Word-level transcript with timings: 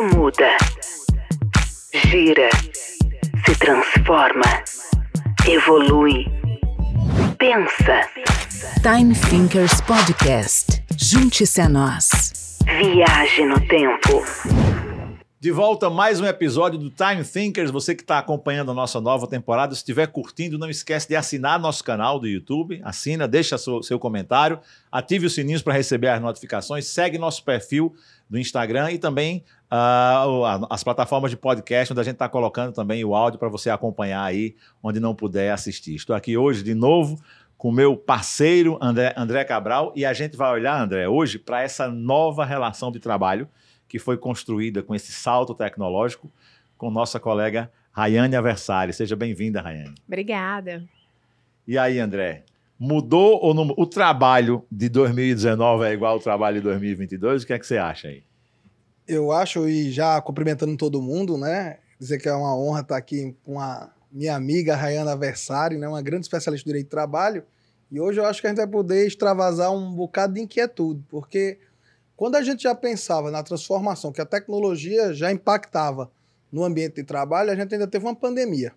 muda, 0.00 0.56
gira, 1.92 2.48
se 3.44 3.58
transforma, 3.58 4.64
evolui. 5.48 6.26
Pensa. 7.36 8.08
Time 8.82 9.14
Thinkers 9.14 9.80
Podcast. 9.80 10.84
Junte-se 10.96 11.60
a 11.60 11.68
nós. 11.68 12.58
Viaje 12.64 13.44
no 13.44 13.60
tempo. 13.66 14.24
De 15.40 15.52
volta 15.52 15.88
mais 15.88 16.20
um 16.20 16.26
episódio 16.26 16.76
do 16.76 16.90
Time 16.90 17.22
Thinkers. 17.22 17.70
Você 17.70 17.94
que 17.94 18.02
está 18.02 18.18
acompanhando 18.18 18.72
a 18.72 18.74
nossa 18.74 19.00
nova 19.00 19.24
temporada, 19.28 19.72
se 19.72 19.78
estiver 19.78 20.08
curtindo, 20.08 20.58
não 20.58 20.68
esquece 20.68 21.06
de 21.06 21.14
assinar 21.14 21.60
nosso 21.60 21.84
canal 21.84 22.18
do 22.18 22.26
YouTube. 22.26 22.80
Assina, 22.82 23.28
deixa 23.28 23.56
seu, 23.56 23.80
seu 23.80 24.00
comentário, 24.00 24.58
ative 24.90 25.26
os 25.26 25.34
sininhos 25.34 25.62
para 25.62 25.74
receber 25.74 26.08
as 26.08 26.20
notificações, 26.20 26.88
segue 26.88 27.18
nosso 27.18 27.44
perfil 27.44 27.94
do 28.28 28.36
Instagram 28.36 28.90
e 28.90 28.98
também 28.98 29.44
uh, 29.72 30.66
as 30.70 30.82
plataformas 30.82 31.30
de 31.30 31.36
podcast, 31.36 31.92
onde 31.92 32.00
a 32.00 32.04
gente 32.04 32.14
está 32.14 32.28
colocando 32.28 32.72
também 32.72 33.04
o 33.04 33.14
áudio 33.14 33.38
para 33.38 33.48
você 33.48 33.70
acompanhar 33.70 34.24
aí, 34.24 34.54
onde 34.82 35.00
não 35.00 35.14
puder 35.14 35.52
assistir. 35.52 35.94
Estou 35.94 36.14
aqui 36.14 36.36
hoje 36.36 36.62
de 36.62 36.74
novo 36.74 37.20
com 37.56 37.70
o 37.70 37.72
meu 37.72 37.96
parceiro 37.96 38.78
André, 38.80 39.12
André 39.16 39.44
Cabral 39.44 39.92
e 39.96 40.04
a 40.04 40.12
gente 40.12 40.36
vai 40.36 40.52
olhar, 40.52 40.80
André, 40.80 41.08
hoje 41.08 41.38
para 41.38 41.62
essa 41.62 41.88
nova 41.88 42.44
relação 42.44 42.92
de 42.92 43.00
trabalho 43.00 43.48
que 43.88 43.98
foi 43.98 44.16
construída 44.16 44.82
com 44.82 44.94
esse 44.94 45.10
salto 45.10 45.54
tecnológico 45.54 46.30
com 46.76 46.90
nossa 46.90 47.18
colega 47.18 47.70
Rayane 47.90 48.36
Aversari. 48.36 48.92
Seja 48.92 49.16
bem-vinda, 49.16 49.60
Rayane. 49.60 49.94
Obrigada. 50.06 50.84
E 51.66 51.76
aí, 51.76 51.98
André? 51.98 52.44
Mudou 52.78 53.40
ou 53.42 53.52
não? 53.52 53.74
O 53.76 53.84
trabalho 53.84 54.64
de 54.70 54.88
2019 54.88 55.84
é 55.84 55.92
igual 55.92 56.12
ao 56.12 56.20
trabalho 56.20 56.58
de 56.58 56.62
2022? 56.62 57.42
O 57.42 57.46
que 57.46 57.52
é 57.52 57.58
que 57.58 57.66
você 57.66 57.76
acha 57.76 58.06
aí? 58.06 58.22
Eu 59.08 59.32
acho, 59.32 59.66
e 59.66 59.90
já 59.90 60.20
cumprimentando 60.20 60.76
todo 60.76 61.00
mundo, 61.00 61.38
né? 61.38 61.78
Dizer 61.98 62.18
que 62.18 62.28
é 62.28 62.34
uma 62.34 62.54
honra 62.54 62.82
estar 62.82 62.98
aqui 62.98 63.34
com 63.42 63.58
a 63.58 63.90
minha 64.12 64.36
amiga 64.36 64.76
Rayana 64.76 65.12
Aversari, 65.12 65.78
né? 65.78 65.88
Uma 65.88 66.02
grande 66.02 66.26
especialista 66.26 66.68
em 66.68 66.70
direito 66.70 66.84
de 66.84 66.90
trabalho. 66.90 67.42
E 67.90 67.98
hoje 67.98 68.20
eu 68.20 68.26
acho 68.26 68.42
que 68.42 68.46
a 68.46 68.50
gente 68.50 68.58
vai 68.58 68.66
poder 68.66 69.06
extravasar 69.06 69.72
um 69.72 69.90
bocado 69.90 70.34
de 70.34 70.42
inquietude, 70.42 71.02
porque 71.08 71.58
quando 72.14 72.34
a 72.34 72.42
gente 72.42 72.64
já 72.64 72.74
pensava 72.74 73.30
na 73.30 73.42
transformação 73.42 74.12
que 74.12 74.20
a 74.20 74.26
tecnologia 74.26 75.14
já 75.14 75.32
impactava 75.32 76.10
no 76.52 76.62
ambiente 76.62 76.96
de 76.96 77.04
trabalho, 77.04 77.50
a 77.50 77.56
gente 77.56 77.72
ainda 77.72 77.86
teve 77.86 78.04
uma 78.04 78.14
pandemia. 78.14 78.74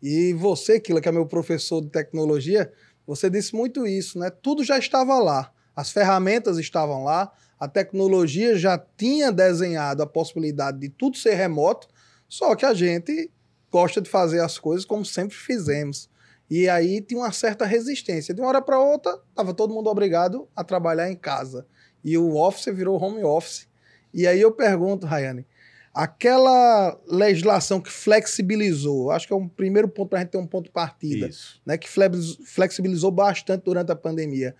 E 0.00 0.32
você, 0.32 0.80
Kila, 0.80 1.02
que 1.02 1.10
é 1.10 1.12
meu 1.12 1.26
professor 1.26 1.82
de 1.82 1.90
tecnologia, 1.90 2.72
você 3.06 3.28
disse 3.28 3.54
muito 3.54 3.86
isso, 3.86 4.18
né? 4.18 4.30
Tudo 4.30 4.64
já 4.64 4.78
estava 4.78 5.18
lá, 5.18 5.52
as 5.76 5.90
ferramentas 5.90 6.56
estavam 6.56 7.04
lá, 7.04 7.30
a 7.58 7.66
tecnologia 7.66 8.56
já 8.56 8.78
tinha 8.96 9.32
desenhado 9.32 10.02
a 10.02 10.06
possibilidade 10.06 10.78
de 10.78 10.88
tudo 10.88 11.16
ser 11.16 11.34
remoto, 11.34 11.88
só 12.28 12.54
que 12.54 12.64
a 12.64 12.74
gente 12.74 13.30
gosta 13.70 14.00
de 14.00 14.08
fazer 14.08 14.40
as 14.40 14.58
coisas 14.58 14.84
como 14.84 15.04
sempre 15.04 15.36
fizemos. 15.36 16.08
E 16.50 16.68
aí 16.68 17.00
tinha 17.00 17.20
uma 17.20 17.32
certa 17.32 17.66
resistência. 17.66 18.32
De 18.32 18.40
uma 18.40 18.48
hora 18.48 18.62
para 18.62 18.80
outra, 18.80 19.18
estava 19.28 19.52
todo 19.52 19.74
mundo 19.74 19.90
obrigado 19.90 20.48
a 20.56 20.64
trabalhar 20.64 21.10
em 21.10 21.16
casa 21.16 21.66
e 22.02 22.16
o 22.16 22.36
office 22.36 22.74
virou 22.74 23.02
home 23.02 23.22
office. 23.22 23.68
E 24.14 24.26
aí 24.26 24.40
eu 24.40 24.50
pergunto, 24.50 25.06
Rayane, 25.06 25.46
aquela 25.92 26.98
legislação 27.06 27.80
que 27.80 27.90
flexibilizou, 27.90 29.10
acho 29.10 29.26
que 29.26 29.32
é 29.32 29.36
um 29.36 29.48
primeiro 29.48 29.88
ponto 29.88 30.08
para 30.08 30.20
a 30.20 30.22
gente 30.22 30.30
ter 30.30 30.38
um 30.38 30.46
ponto 30.46 30.66
de 30.66 30.70
partida, 30.70 31.28
Isso. 31.28 31.60
né, 31.66 31.76
que 31.76 31.88
flexibilizou 31.88 33.10
bastante 33.10 33.64
durante 33.64 33.92
a 33.92 33.96
pandemia, 33.96 34.54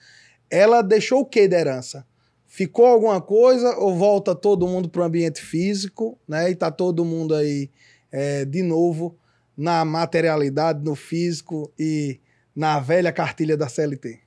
ela 0.51 0.83
deixou 0.83 1.21
o 1.21 1.25
que 1.25 1.47
de 1.47 1.57
herança? 1.57 2.07
Ficou 2.51 2.87
alguma 2.87 3.21
coisa 3.21 3.77
ou 3.77 3.95
volta 3.95 4.35
todo 4.35 4.67
mundo 4.67 4.89
para 4.89 5.03
o 5.03 5.05
ambiente 5.05 5.43
físico, 5.43 6.19
né, 6.27 6.49
e 6.49 6.55
está 6.55 6.71
todo 6.71 7.05
mundo 7.05 7.35
aí 7.35 7.71
é, 8.11 8.47
de 8.47 8.63
novo 8.63 9.15
na 9.55 9.85
materialidade, 9.85 10.83
no 10.83 10.95
físico 10.95 11.71
e 11.79 12.19
na 12.57 12.81
velha 12.81 13.13
cartilha 13.13 13.55
da 13.55 13.69
CLT? 13.69 14.19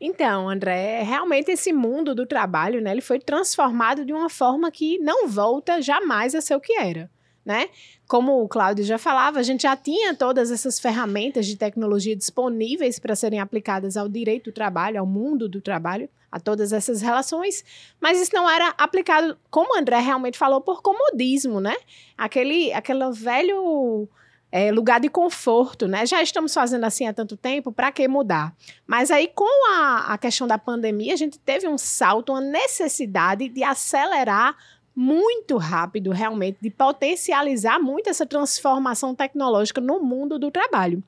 Então, 0.00 0.48
André, 0.48 1.02
realmente 1.04 1.52
esse 1.52 1.72
mundo 1.72 2.12
do 2.12 2.26
trabalho, 2.26 2.80
né, 2.80 2.90
ele 2.90 3.00
foi 3.00 3.20
transformado 3.20 4.04
de 4.04 4.12
uma 4.12 4.28
forma 4.28 4.68
que 4.70 4.98
não 4.98 5.28
volta 5.28 5.80
jamais 5.80 6.34
a 6.34 6.40
ser 6.40 6.56
o 6.56 6.60
que 6.60 6.72
era, 6.72 7.08
né? 7.44 7.68
Como 8.08 8.42
o 8.42 8.48
Cláudio 8.48 8.84
já 8.84 8.98
falava, 8.98 9.38
a 9.38 9.42
gente 9.44 9.62
já 9.62 9.76
tinha 9.76 10.14
todas 10.14 10.50
essas 10.50 10.80
ferramentas 10.80 11.46
de 11.46 11.56
tecnologia 11.56 12.16
disponíveis 12.16 12.98
para 12.98 13.14
serem 13.14 13.38
aplicadas 13.38 13.96
ao 13.96 14.08
direito 14.08 14.50
do 14.50 14.54
trabalho, 14.54 14.98
ao 14.98 15.06
mundo 15.06 15.48
do 15.48 15.60
trabalho, 15.60 16.08
a 16.30 16.38
todas 16.38 16.72
essas 16.72 17.00
relações, 17.00 17.64
mas 18.00 18.20
isso 18.20 18.30
não 18.34 18.48
era 18.48 18.74
aplicado, 18.78 19.36
como 19.50 19.74
o 19.74 19.78
André 19.78 19.98
realmente 19.98 20.38
falou, 20.38 20.60
por 20.60 20.82
comodismo, 20.82 21.60
né? 21.60 21.74
Aquele, 22.16 22.72
aquele 22.72 23.10
velho 23.10 24.08
é, 24.52 24.70
lugar 24.70 25.00
de 25.00 25.08
conforto, 25.08 25.86
né? 25.86 26.04
Já 26.06 26.22
estamos 26.22 26.52
fazendo 26.52 26.84
assim 26.84 27.06
há 27.06 27.12
tanto 27.12 27.36
tempo, 27.36 27.72
para 27.72 27.92
que 27.92 28.06
mudar? 28.08 28.54
Mas 28.86 29.10
aí, 29.10 29.28
com 29.34 29.72
a, 29.72 30.12
a 30.12 30.18
questão 30.18 30.46
da 30.46 30.58
pandemia, 30.58 31.14
a 31.14 31.16
gente 31.16 31.38
teve 31.38 31.68
um 31.68 31.78
salto, 31.78 32.32
uma 32.32 32.40
necessidade 32.40 33.48
de 33.48 33.62
acelerar 33.62 34.56
muito 34.94 35.56
rápido, 35.56 36.10
realmente, 36.10 36.58
de 36.60 36.68
potencializar 36.68 37.78
muito 37.78 38.10
essa 38.10 38.26
transformação 38.26 39.14
tecnológica 39.14 39.80
no 39.80 40.00
mundo 40.00 40.38
do 40.38 40.50
trabalho. 40.50 41.02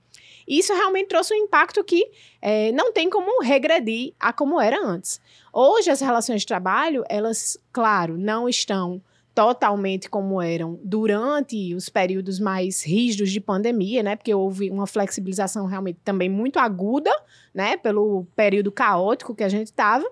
Isso 0.58 0.74
realmente 0.74 1.08
trouxe 1.08 1.32
um 1.32 1.36
impacto 1.38 1.82
que 1.82 2.04
é, 2.42 2.70
não 2.72 2.92
tem 2.92 3.08
como 3.08 3.42
regredir 3.42 4.12
a 4.20 4.34
como 4.34 4.60
era 4.60 4.78
antes. 4.84 5.18
Hoje, 5.50 5.90
as 5.90 6.02
relações 6.02 6.42
de 6.42 6.46
trabalho, 6.46 7.02
elas, 7.08 7.56
claro, 7.72 8.18
não 8.18 8.46
estão 8.46 9.00
totalmente 9.34 10.10
como 10.10 10.42
eram 10.42 10.78
durante 10.84 11.74
os 11.74 11.88
períodos 11.88 12.38
mais 12.38 12.82
rígidos 12.82 13.30
de 13.30 13.40
pandemia, 13.40 14.02
né? 14.02 14.14
Porque 14.14 14.34
houve 14.34 14.68
uma 14.68 14.86
flexibilização 14.86 15.64
realmente 15.64 15.98
também 16.04 16.28
muito 16.28 16.58
aguda, 16.58 17.10
né? 17.54 17.78
Pelo 17.78 18.26
período 18.36 18.70
caótico 18.70 19.34
que 19.34 19.42
a 19.42 19.48
gente 19.48 19.68
estava. 19.68 20.06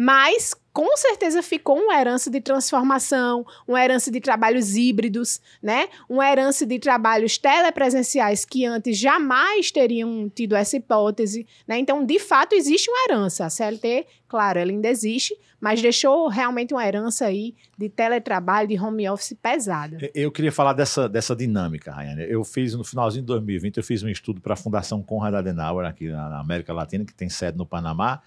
Mas 0.00 0.54
com 0.72 0.96
certeza 0.96 1.42
ficou 1.42 1.76
uma 1.76 2.00
herança 2.00 2.30
de 2.30 2.40
transformação, 2.40 3.44
uma 3.66 3.82
herança 3.82 4.12
de 4.12 4.20
trabalhos 4.20 4.76
híbridos, 4.76 5.40
né? 5.60 5.88
Uma 6.08 6.30
herança 6.30 6.64
de 6.64 6.78
trabalhos 6.78 7.36
telepresenciais 7.36 8.44
que 8.44 8.64
antes 8.64 8.96
jamais 8.96 9.72
teriam 9.72 10.30
tido 10.32 10.54
essa 10.54 10.76
hipótese, 10.76 11.44
né? 11.66 11.80
Então, 11.80 12.06
de 12.06 12.20
fato, 12.20 12.52
existe 12.52 12.88
uma 12.88 13.06
herança. 13.08 13.44
A 13.44 13.50
CLT, 13.50 14.06
claro, 14.28 14.60
ela 14.60 14.70
ainda 14.70 14.86
existe, 14.86 15.36
mas 15.60 15.82
deixou 15.82 16.28
realmente 16.28 16.72
uma 16.72 16.86
herança 16.86 17.26
aí 17.26 17.56
de 17.76 17.88
teletrabalho, 17.88 18.68
de 18.68 18.78
home 18.80 19.10
office 19.10 19.36
pesada. 19.42 19.98
Eu 20.14 20.30
queria 20.30 20.52
falar 20.52 20.74
dessa, 20.74 21.08
dessa 21.08 21.34
dinâmica, 21.34 21.90
Rayane. 21.90 22.24
Eu 22.30 22.44
fiz, 22.44 22.72
no 22.74 22.84
finalzinho 22.84 23.22
de 23.22 23.26
2020, 23.26 23.78
eu 23.78 23.82
fiz 23.82 24.04
um 24.04 24.08
estudo 24.08 24.40
para 24.40 24.54
a 24.54 24.56
Fundação 24.56 25.02
Conrad 25.02 25.34
Adenauer, 25.34 25.84
aqui 25.84 26.08
na 26.08 26.38
América 26.38 26.72
Latina, 26.72 27.04
que 27.04 27.12
tem 27.12 27.28
sede 27.28 27.58
no 27.58 27.66
Panamá, 27.66 28.22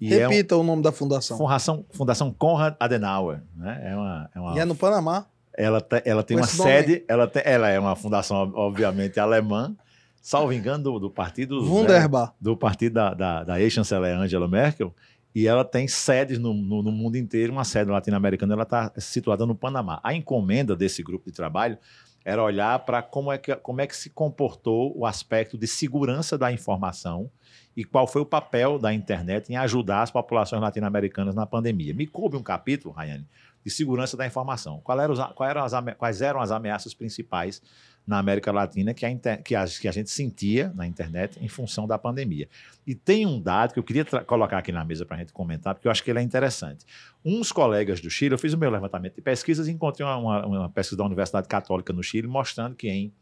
e 0.00 0.08
Repita 0.08 0.54
é 0.54 0.58
um, 0.58 0.60
o 0.60 0.64
nome 0.64 0.82
da 0.82 0.92
fundação. 0.92 1.38
Fundação, 1.38 1.84
fundação 1.90 2.32
Konrad 2.32 2.74
Adenauer. 2.78 3.42
Né? 3.54 3.80
É 3.84 3.96
uma, 3.96 4.30
é 4.34 4.40
uma, 4.40 4.56
e 4.56 4.58
é 4.58 4.64
no 4.64 4.74
Panamá. 4.74 5.26
Ela, 5.56 5.80
te, 5.80 6.02
ela 6.04 6.22
tem 6.22 6.36
uma 6.36 6.46
sede, 6.46 7.02
ela, 7.08 7.26
te, 7.26 7.40
ela 7.44 7.68
é 7.70 7.78
uma 7.80 7.96
fundação, 7.96 8.52
obviamente, 8.54 9.18
alemã, 9.18 9.74
salvo 10.20 10.52
engano, 10.52 10.84
do, 10.84 10.98
do 10.98 11.10
partido. 11.10 11.62
Wunderbar. 11.64 12.26
Né, 12.26 12.32
do 12.40 12.56
partido 12.56 12.92
da, 12.92 13.14
da, 13.14 13.44
da 13.44 13.60
ex-chanceler 13.60 14.16
Angela 14.16 14.46
Merkel. 14.46 14.94
E 15.34 15.46
ela 15.46 15.64
tem 15.64 15.86
sedes 15.86 16.38
no, 16.38 16.54
no, 16.54 16.82
no 16.82 16.90
mundo 16.90 17.16
inteiro, 17.16 17.52
uma 17.52 17.64
sede 17.64 17.90
latino-americana, 17.90 18.54
ela 18.54 18.62
está 18.62 18.90
situada 18.96 19.44
no 19.44 19.54
Panamá. 19.54 20.00
A 20.02 20.14
encomenda 20.14 20.74
desse 20.74 21.02
grupo 21.02 21.26
de 21.26 21.32
trabalho 21.32 21.78
era 22.24 22.42
olhar 22.42 22.78
para 22.80 23.02
como, 23.02 23.30
é 23.30 23.38
que, 23.38 23.54
como 23.56 23.80
é 23.80 23.86
que 23.86 23.96
se 23.96 24.10
comportou 24.10 24.96
o 24.98 25.06
aspecto 25.06 25.56
de 25.56 25.66
segurança 25.66 26.36
da 26.36 26.50
informação 26.50 27.30
e 27.76 27.84
qual 27.84 28.06
foi 28.06 28.22
o 28.22 28.26
papel 28.26 28.78
da 28.78 28.92
internet 28.94 29.52
em 29.52 29.56
ajudar 29.56 30.02
as 30.02 30.10
populações 30.10 30.62
latino-americanas 30.62 31.34
na 31.34 31.44
pandemia. 31.44 31.92
Me 31.92 32.06
coube 32.06 32.36
um 32.36 32.42
capítulo, 32.42 32.94
Rayane, 32.94 33.26
de 33.62 33.70
segurança 33.70 34.16
da 34.16 34.26
informação. 34.26 34.80
Qual 34.82 34.98
eram 34.98 35.12
os, 35.12 35.20
qual 35.34 35.48
eram 35.48 35.62
as, 35.62 35.72
quais 35.98 36.22
eram 36.22 36.40
as 36.40 36.50
ameaças 36.50 36.94
principais 36.94 37.60
na 38.06 38.18
América 38.18 38.52
Latina 38.52 38.94
que 38.94 39.04
a, 39.04 39.14
que, 39.38 39.54
a, 39.54 39.64
que 39.66 39.88
a, 39.88 39.92
gente 39.92 40.10
sentia 40.10 40.72
na 40.74 40.86
internet 40.86 41.38
em 41.42 41.48
função 41.48 41.88
da 41.88 41.98
pandemia. 41.98 42.48
E 42.86 42.94
tem 42.94 43.26
um 43.26 43.40
dado 43.40 43.72
que 43.72 43.80
eu 43.80 43.82
queria 43.82 44.04
colocar 44.04 44.58
aqui 44.58 44.70
na 44.70 44.84
mesa 44.84 45.04
para 45.04 45.16
a 45.16 45.18
gente 45.18 45.32
comentar, 45.32 45.74
porque 45.74 45.88
eu 45.88 45.90
acho 45.90 46.04
que 46.04 46.10
ele 46.10 46.20
é 46.20 46.22
interessante. 46.22 46.86
Uns 47.24 47.50
colegas 47.50 48.00
do 48.00 48.08
Chile, 48.08 48.32
eu 48.32 48.38
fiz 48.38 48.52
o 48.52 48.58
meu 48.58 48.70
levantamento 48.70 49.16
de 49.16 49.22
pesquisas 49.22 49.66
e 49.66 49.72
encontrei 49.72 50.06
uma, 50.06 50.16
uma, 50.16 50.46
uma 50.46 50.70
pesquisa 50.70 50.98
da 50.98 51.04
Universidade 51.04 51.48
Católica 51.48 51.92
no 51.92 52.02
Chile 52.02 52.28
mostrando 52.28 52.76
que 52.76 52.88
em 52.88 53.12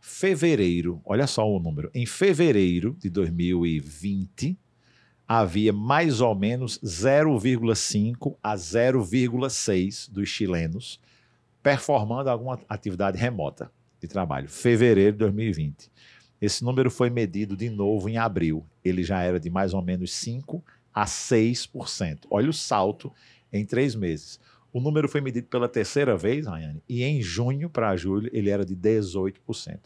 fevereiro, 0.00 1.00
olha 1.04 1.26
só 1.26 1.48
o 1.48 1.60
número, 1.60 1.90
em 1.94 2.06
fevereiro 2.06 2.96
de 2.98 3.10
2020, 3.10 4.58
havia 5.28 5.72
mais 5.72 6.20
ou 6.20 6.34
menos 6.34 6.78
0,5 6.80 8.36
a 8.42 8.56
0,6 8.56 10.10
dos 10.10 10.28
chilenos 10.28 11.00
performando 11.62 12.30
alguma 12.30 12.58
atividade 12.68 13.18
remota 13.18 13.70
de 14.00 14.08
trabalho. 14.08 14.48
Fevereiro 14.48 15.12
de 15.12 15.18
2020. 15.18 15.90
Esse 16.40 16.64
número 16.64 16.90
foi 16.90 17.10
medido 17.10 17.56
de 17.56 17.68
novo 17.68 18.08
em 18.08 18.16
abril. 18.16 18.64
Ele 18.82 19.04
já 19.04 19.22
era 19.22 19.38
de 19.38 19.50
mais 19.50 19.74
ou 19.74 19.82
menos 19.82 20.12
5 20.14 20.64
a 20.92 21.04
6%. 21.04 22.26
Olha 22.30 22.48
o 22.48 22.52
salto 22.52 23.12
em 23.52 23.64
três 23.64 23.94
meses. 23.94 24.40
O 24.72 24.80
número 24.80 25.08
foi 25.08 25.20
medido 25.20 25.48
pela 25.48 25.68
terceira 25.68 26.16
vez, 26.16 26.46
Rayane, 26.46 26.82
e 26.88 27.02
em 27.02 27.20
junho 27.20 27.68
para 27.68 27.96
julho 27.96 28.30
ele 28.32 28.50
era 28.50 28.64
de 28.64 28.76
18%. 28.76 29.80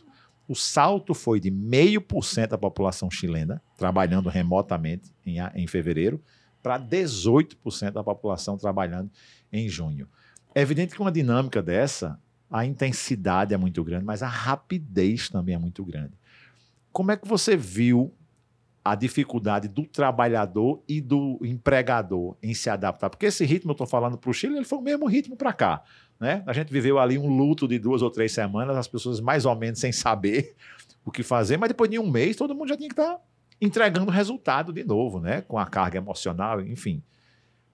O 0.46 0.54
salto 0.54 1.14
foi 1.14 1.40
de 1.40 1.50
0,5% 1.50 2.48
da 2.48 2.58
população 2.58 3.10
chilena 3.10 3.62
trabalhando 3.78 4.28
remotamente 4.28 5.10
em, 5.24 5.36
em 5.54 5.66
fevereiro 5.66 6.22
para 6.62 6.78
18% 6.78 7.92
da 7.92 8.04
população 8.04 8.58
trabalhando 8.58 9.10
em 9.52 9.68
junho. 9.68 10.06
É 10.54 10.60
evidente 10.60 10.94
que 10.94 11.00
uma 11.00 11.10
dinâmica 11.10 11.62
dessa, 11.62 12.18
a 12.50 12.64
intensidade 12.64 13.54
é 13.54 13.56
muito 13.56 13.82
grande, 13.82 14.04
mas 14.04 14.22
a 14.22 14.28
rapidez 14.28 15.28
também 15.28 15.54
é 15.54 15.58
muito 15.58 15.84
grande. 15.84 16.12
Como 16.92 17.10
é 17.10 17.16
que 17.16 17.26
você 17.26 17.56
viu 17.56 18.14
a 18.84 18.94
dificuldade 18.94 19.66
do 19.66 19.86
trabalhador 19.86 20.82
e 20.86 21.00
do 21.00 21.40
empregador 21.42 22.36
em 22.42 22.52
se 22.52 22.68
adaptar? 22.68 23.08
Porque 23.08 23.26
esse 23.26 23.44
ritmo, 23.44 23.70
eu 23.70 23.72
estou 23.72 23.86
falando 23.86 24.18
para 24.18 24.30
o 24.30 24.34
Chile, 24.34 24.56
ele 24.56 24.64
foi 24.66 24.78
o 24.78 24.82
mesmo 24.82 25.06
ritmo 25.06 25.36
para 25.36 25.52
cá. 25.54 25.82
Né? 26.20 26.42
A 26.46 26.52
gente 26.52 26.70
viveu 26.70 26.98
ali 26.98 27.16
um 27.16 27.28
luto 27.28 27.66
de 27.66 27.78
duas 27.78 28.02
ou 28.02 28.10
três 28.10 28.32
semanas, 28.32 28.76
as 28.76 28.86
pessoas 28.86 29.20
mais 29.20 29.46
ou 29.46 29.56
menos 29.56 29.80
sem 29.80 29.90
saber 29.90 30.54
o 31.04 31.10
que 31.10 31.22
fazer, 31.22 31.56
mas 31.56 31.68
depois 31.68 31.90
de 31.90 31.98
um 31.98 32.10
mês 32.10 32.36
todo 32.36 32.54
mundo 32.54 32.68
já 32.68 32.76
tinha 32.76 32.88
que 32.88 32.92
estar 32.92 33.14
tá 33.14 33.20
entregando 33.60 34.10
resultado 34.10 34.72
de 34.72 34.84
novo, 34.84 35.18
né? 35.18 35.40
com 35.42 35.58
a 35.58 35.66
carga 35.66 35.96
emocional, 35.96 36.60
enfim. 36.60 37.02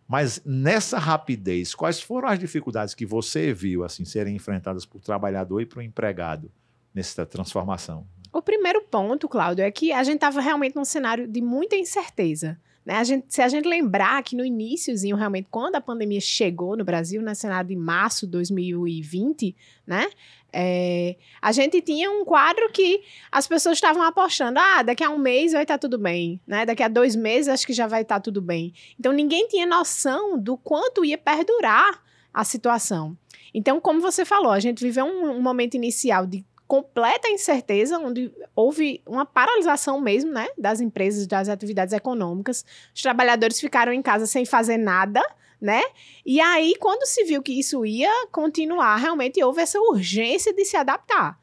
Mas 0.07 0.43
nessa 0.45 0.99
rapidez, 0.99 1.75
quais 1.75 2.01
foram 2.01 2.29
as 2.29 2.39
dificuldades 2.39 2.95
que 2.95 3.07
você 3.07 3.53
viu 3.53 3.85
assim 3.85 4.05
serem 4.05 4.35
enfrentadas 4.35 4.85
por 4.85 5.01
trabalhador 5.01 5.61
e 5.61 5.67
por 5.67 5.83
empregado 5.83 6.51
nessa 6.95 7.25
transformação? 7.27 8.07
O 8.33 8.41
primeiro 8.41 8.83
ponto, 8.83 9.29
Cláudio, 9.29 9.65
é 9.65 9.71
que 9.71 9.93
a 9.93 10.03
gente 10.05 10.17
estava 10.17 10.41
realmente 10.41 10.77
num 10.77 10.85
cenário 10.85 11.27
de 11.27 11.41
muita 11.41 11.77
incerteza. 11.77 12.59
Né? 12.85 12.95
A 12.95 13.05
gente, 13.05 13.27
se 13.29 13.43
a 13.43 13.49
gente 13.49 13.69
lembrar 13.69 14.23
que 14.23 14.35
no 14.35 14.45
iníciozinho, 14.45 15.17
realmente, 15.17 15.49
quando 15.51 15.77
a 15.77 15.81
pandemia 15.81 16.21
chegou 16.21 16.77
no 16.77 16.85
Brasil, 16.85 17.21
na 17.21 17.35
cenário 17.35 17.69
de 17.69 17.77
março 17.77 18.27
de 18.27 18.33
2020, 18.33 19.55
né? 19.87 20.09
É, 20.53 21.17
a 21.41 21.53
gente 21.53 21.81
tinha 21.81 22.11
um 22.11 22.25
quadro 22.25 22.69
que 22.73 23.03
as 23.31 23.47
pessoas 23.47 23.77
estavam 23.77 24.03
apostando, 24.03 24.59
ah, 24.59 24.83
daqui 24.83 25.05
a 25.05 25.11
um 25.11 25.19
mês 25.19 25.53
vai 25.53 25.63
estar 25.63 25.75
tá 25.75 25.79
tudo 25.79 25.99
bem, 25.99 26.41
né? 26.47 26.67
Daqui 26.67 26.83
a 26.83 26.89
dois 26.89 27.15
meses 27.15 27.49
acho 27.49 27.67
que 27.67 27.73
já 27.73 27.87
vai 27.87 28.03
estar 28.03 28.17
tá 28.17 28.21
tudo 28.21 28.43
bem. 28.43 28.73
Então 28.99 29.13
ninguém 29.13 29.47
tinha 29.47 29.67
noção 29.67 30.39
do 30.39 30.57
quanto 30.57 31.05
ia 31.05 31.19
perdurar 31.19 32.03
a 32.33 32.45
situação. 32.45 33.17
Então, 33.53 33.81
como 33.81 34.01
você 34.01 34.25
falou, 34.25 34.53
a 34.53 34.61
gente 34.61 34.83
viveu 34.83 35.05
um, 35.05 35.31
um 35.31 35.43
momento 35.43 35.75
inicial 35.75 36.27
de 36.27 36.45
completa 36.71 37.29
incerteza, 37.29 37.99
onde 37.99 38.33
houve 38.55 39.03
uma 39.05 39.27
paralisação 39.27 40.01
mesmo, 40.01 40.31
né, 40.31 40.47
das 40.57 40.81
empresas, 40.81 41.27
das 41.27 41.49
atividades 41.49 41.93
econômicas. 41.93 42.65
Os 42.95 43.03
trabalhadores 43.03 43.59
ficaram 43.59 43.93
em 43.93 44.01
casa 44.01 44.25
sem 44.25 44.45
fazer 44.47 44.77
nada, 44.77 45.21
né? 45.61 45.83
E 46.25 46.41
aí, 46.41 46.77
quando 46.79 47.05
se 47.07 47.25
viu 47.25 47.43
que 47.43 47.59
isso 47.59 47.85
ia 47.85 48.29
continuar, 48.31 48.95
realmente 48.99 49.43
houve 49.43 49.61
essa 49.61 49.81
urgência 49.81 50.55
de 50.55 50.65
se 50.65 50.77
adaptar. 50.77 51.40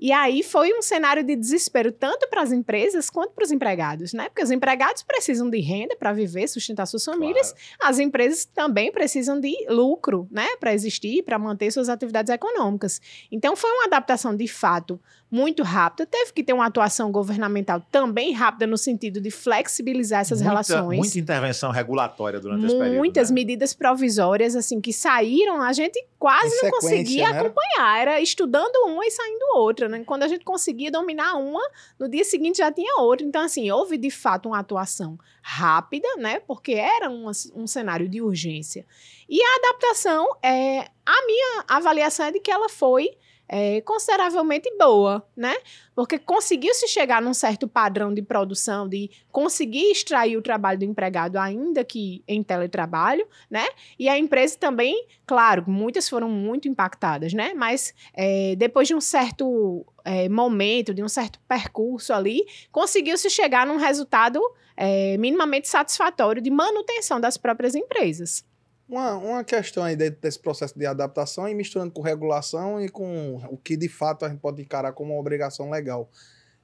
E 0.00 0.12
aí 0.12 0.42
foi 0.42 0.72
um 0.72 0.80
cenário 0.80 1.22
de 1.22 1.36
desespero 1.36 1.92
tanto 1.92 2.26
para 2.28 2.40
as 2.40 2.52
empresas 2.52 3.10
quanto 3.10 3.32
para 3.34 3.44
os 3.44 3.52
empregados, 3.52 4.14
né? 4.14 4.30
Porque 4.30 4.42
os 4.42 4.50
empregados 4.50 5.02
precisam 5.02 5.50
de 5.50 5.60
renda 5.60 5.94
para 5.94 6.10
viver, 6.12 6.48
sustentar 6.48 6.86
suas 6.86 7.04
famílias, 7.04 7.52
claro. 7.52 7.92
as 7.92 7.98
empresas 7.98 8.46
também 8.46 8.90
precisam 8.90 9.38
de 9.38 9.54
lucro, 9.68 10.26
né, 10.30 10.46
para 10.58 10.72
existir, 10.72 11.22
para 11.22 11.38
manter 11.38 11.70
suas 11.70 11.90
atividades 11.90 12.32
econômicas. 12.32 12.98
Então 13.30 13.54
foi 13.54 13.70
uma 13.72 13.84
adaptação 13.84 14.34
de 14.34 14.48
fato 14.48 14.98
muito 15.30 15.62
rápida, 15.62 16.04
teve 16.06 16.32
que 16.32 16.42
ter 16.42 16.52
uma 16.52 16.66
atuação 16.66 17.12
governamental 17.12 17.80
também 17.90 18.32
rápida 18.32 18.66
no 18.66 18.76
sentido 18.76 19.20
de 19.20 19.30
flexibilizar 19.30 20.22
essas 20.22 20.40
muita, 20.40 20.50
relações. 20.50 20.98
Muita 20.98 21.18
intervenção 21.18 21.70
regulatória 21.70 22.40
durante 22.40 22.66
esse 22.66 22.76
período. 22.76 22.96
Muitas 22.96 23.30
né? 23.30 23.34
medidas 23.34 23.72
provisórias 23.72 24.56
assim 24.56 24.80
que 24.80 24.92
saíram, 24.92 25.62
a 25.62 25.72
gente 25.72 26.04
quase 26.18 26.60
não 26.62 26.70
conseguia 26.72 27.30
né? 27.30 27.38
acompanhar, 27.38 28.00
era 28.00 28.20
estudando 28.20 28.74
uma 28.86 29.06
e 29.06 29.10
saindo 29.10 29.44
outra, 29.54 29.88
né? 29.90 30.04
Quando 30.04 30.22
a 30.22 30.28
gente 30.28 30.44
conseguia 30.44 30.90
dominar 30.90 31.34
uma, 31.34 31.60
no 31.98 32.08
dia 32.08 32.24
seguinte 32.24 32.58
já 32.58 32.72
tinha 32.72 33.00
outra. 33.00 33.26
Então 33.26 33.42
assim, 33.42 33.70
houve 33.70 33.98
de 33.98 34.10
fato 34.10 34.48
uma 34.48 34.58
atuação 34.58 35.18
rápida, 35.42 36.08
né? 36.16 36.40
Porque 36.40 36.72
era 36.72 37.10
um, 37.10 37.66
cenário 37.66 38.08
de 38.08 38.22
urgência. 38.22 38.86
E 39.28 39.40
a 39.42 39.56
adaptação, 39.56 40.26
é, 40.42 40.88
a 41.04 41.26
minha 41.26 41.64
avaliação 41.68 42.26
é 42.26 42.32
de 42.32 42.40
que 42.40 42.50
ela 42.50 42.68
foi 42.68 43.10
é, 43.52 43.80
consideravelmente 43.80 44.70
boa, 44.78 45.26
né? 45.36 45.56
Porque 45.92 46.20
conseguiu 46.20 46.72
se 46.72 46.86
chegar 46.86 47.20
num 47.20 47.34
certo 47.34 47.66
padrão 47.66 48.14
de 48.14 48.22
produção, 48.22 48.88
de 48.88 49.10
conseguir 49.32 49.90
extrair 49.90 50.36
o 50.36 50.42
trabalho 50.42 50.78
do 50.78 50.84
empregado, 50.84 51.36
ainda 51.36 51.82
que 51.82 52.22
em 52.28 52.44
teletrabalho, 52.44 53.26
né? 53.50 53.66
E 53.98 54.08
a 54.08 54.16
empresa 54.16 54.56
também, 54.56 55.04
claro, 55.26 55.64
muitas 55.66 56.08
foram 56.08 56.28
muito 56.28 56.68
impactadas, 56.68 57.32
né? 57.32 57.52
Mas 57.52 57.92
é, 58.14 58.54
depois 58.54 58.86
de 58.86 58.94
um 58.94 59.00
certo 59.00 59.84
é, 60.04 60.28
momento, 60.28 60.94
de 60.94 61.02
um 61.02 61.08
certo 61.08 61.40
percurso 61.48 62.12
ali, 62.12 62.46
conseguiu 62.70 63.18
se 63.18 63.28
chegar 63.28 63.66
num 63.66 63.78
resultado 63.78 64.40
é, 64.76 65.16
minimamente 65.18 65.68
satisfatório 65.68 66.40
de 66.40 66.50
manutenção 66.50 67.20
das 67.20 67.36
próprias 67.36 67.74
empresas. 67.74 68.44
Uma, 68.90 69.14
uma 69.14 69.44
questão 69.44 69.84
aí 69.84 69.94
desse 69.94 70.40
processo 70.40 70.76
de 70.76 70.84
adaptação 70.84 71.48
e 71.48 71.54
misturando 71.54 71.92
com 71.92 72.02
regulação 72.02 72.80
e 72.80 72.88
com 72.88 73.36
o 73.48 73.56
que 73.56 73.76
de 73.76 73.88
fato 73.88 74.24
a 74.24 74.28
gente 74.28 74.40
pode 74.40 74.60
encarar 74.60 74.92
como 74.92 75.12
uma 75.12 75.20
obrigação 75.20 75.70
legal. 75.70 76.10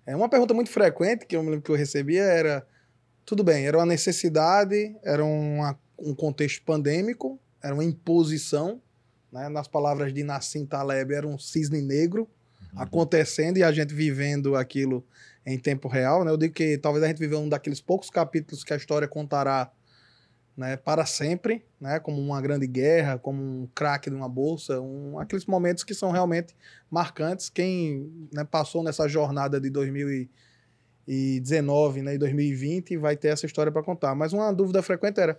É 0.05 0.17
uma 0.17 0.29
pergunta 0.29 0.53
muito 0.53 0.69
frequente 0.69 1.25
que 1.25 1.37
eu 1.37 1.43
me 1.45 1.51
lembro 1.51 1.63
que 1.63 1.71
eu 1.71 1.77
recebia 1.77 2.25
era 2.25 2.67
tudo 3.25 3.45
bem, 3.45 3.69
era 3.69 3.79
uma 3.79 3.87
necessidade, 3.87 4.97
era 5.05 5.25
uma, 5.25 5.79
um 5.97 6.17
contexto 6.17 6.65
pandêmico, 6.65 7.39
era 7.63 7.73
uma 7.73 7.85
imposição, 7.85 8.83
né? 9.31 9.49
nas 9.49 9.69
palavras 9.69 10.13
de 10.13 10.25
Nassim 10.25 10.67
Taleb, 10.67 11.15
era 11.15 11.29
um 11.29 11.39
cisne 11.39 11.81
negro 11.81 12.29
uhum. 12.73 12.83
acontecendo 12.83 13.59
e 13.59 13.63
a 13.63 13.71
gente 13.71 13.95
vivendo 13.95 14.57
aquilo 14.57 15.07
em 15.47 15.57
tempo 15.57 15.87
real. 15.87 16.25
Né? 16.25 16.33
Eu 16.33 16.37
digo 16.37 16.55
que 16.55 16.77
talvez 16.77 17.05
a 17.05 17.07
gente 17.07 17.19
viveu 17.19 17.39
um 17.39 17.49
daqueles 17.49 17.81
poucos 17.81 18.11
capítulos 18.11 18.65
que 18.65 18.73
a 18.73 18.77
história 18.77 19.07
contará 19.07 19.71
né, 20.57 20.77
para 20.77 21.05
sempre, 21.05 21.65
né, 21.79 22.01
como 22.01 22.19
uma 22.21 22.41
grande 22.41 22.67
guerra, 22.67 23.19
como 23.19 23.43
um 23.43 23.69
craque 23.75 24.09
de 24.09 24.17
uma 24.17 24.29
bolsa, 24.29 24.81
um, 24.81 25.19
aqueles 25.19 25.45
momentos 25.45 25.85
que 25.85 25.93
são 25.93 26.11
realmente 26.11 26.57
marcantes. 26.91 27.51
Quem 27.51 28.11
né, 28.33 28.43
passou 28.43 28.83
nessa 28.83 29.07
jornada 29.07 29.61
de 29.61 29.69
2019 29.69 32.01
né, 32.03 32.15
e 32.15 32.19
2020 32.19 32.97
vai 32.97 33.15
ter 33.17 33.29
essa 33.29 33.45
história 33.45 33.71
para 33.71 33.83
contar. 33.83 34.15
Mas 34.15 34.33
uma 34.33 34.51
dúvida 34.51 34.83
frequente 34.83 35.21
era: 35.21 35.39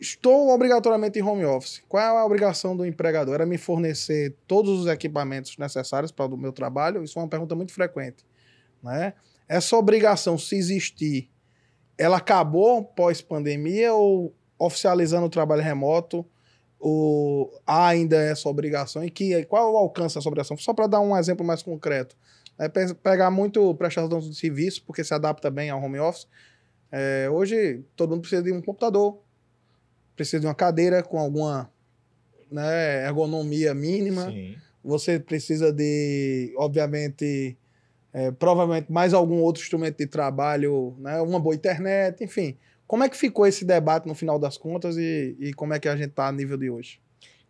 estou 0.00 0.48
obrigatoriamente 0.48 1.18
em 1.18 1.22
home 1.22 1.44
office. 1.44 1.82
Qual 1.86 2.02
é 2.02 2.06
a 2.06 2.24
obrigação 2.24 2.74
do 2.74 2.86
empregador? 2.86 3.34
Era 3.34 3.44
me 3.44 3.58
fornecer 3.58 4.34
todos 4.46 4.80
os 4.80 4.86
equipamentos 4.86 5.58
necessários 5.58 6.10
para 6.10 6.34
o 6.34 6.38
meu 6.38 6.52
trabalho? 6.52 7.04
Isso 7.04 7.18
é 7.18 7.22
uma 7.22 7.28
pergunta 7.28 7.54
muito 7.54 7.74
frequente. 7.74 8.24
Né? 8.82 9.12
Essa 9.46 9.76
obrigação, 9.76 10.38
se 10.38 10.56
existir, 10.56 11.28
ela 12.00 12.16
acabou 12.16 12.82
pós-pandemia 12.82 13.92
ou 13.92 14.34
oficializando 14.58 15.26
o 15.26 15.30
trabalho 15.30 15.60
remoto? 15.62 16.24
Ou 16.78 17.52
há 17.66 17.88
ainda 17.88 18.16
essa 18.16 18.48
obrigação? 18.48 19.04
E 19.04 19.10
que, 19.10 19.44
qual 19.44 19.74
o 19.74 19.76
alcance 19.76 20.14
dessa 20.14 20.26
obrigação? 20.26 20.56
Só 20.56 20.72
para 20.72 20.86
dar 20.86 21.00
um 21.00 21.14
exemplo 21.14 21.44
mais 21.44 21.62
concreto. 21.62 22.16
É 22.58 22.68
pegar 22.94 23.30
muito 23.30 23.74
prestador 23.74 24.22
de 24.22 24.34
serviço, 24.34 24.82
porque 24.86 25.04
se 25.04 25.12
adapta 25.12 25.50
bem 25.50 25.68
ao 25.68 25.82
home 25.82 25.98
office. 25.98 26.26
É, 26.90 27.28
hoje, 27.30 27.84
todo 27.94 28.10
mundo 28.10 28.22
precisa 28.22 28.42
de 28.42 28.50
um 28.50 28.62
computador, 28.62 29.18
precisa 30.16 30.40
de 30.40 30.46
uma 30.46 30.54
cadeira 30.54 31.02
com 31.02 31.18
alguma 31.18 31.70
né, 32.50 33.06
ergonomia 33.06 33.74
mínima. 33.74 34.30
Sim. 34.30 34.56
Você 34.82 35.20
precisa 35.20 35.70
de, 35.70 36.54
obviamente, 36.56 37.58
é, 38.12 38.30
provavelmente 38.30 38.90
mais 38.90 39.14
algum 39.14 39.40
outro 39.40 39.62
instrumento 39.62 39.98
de 39.98 40.06
trabalho, 40.06 40.96
né, 40.98 41.20
uma 41.20 41.38
boa 41.38 41.54
internet, 41.54 42.22
enfim. 42.22 42.56
Como 42.86 43.04
é 43.04 43.08
que 43.08 43.16
ficou 43.16 43.46
esse 43.46 43.64
debate 43.64 44.08
no 44.08 44.14
final 44.14 44.38
das 44.38 44.58
contas 44.58 44.96
e, 44.96 45.36
e 45.38 45.52
como 45.54 45.72
é 45.72 45.78
que 45.78 45.88
a 45.88 45.96
gente 45.96 46.10
está 46.10 46.26
a 46.26 46.32
nível 46.32 46.56
de 46.56 46.68
hoje? 46.70 47.00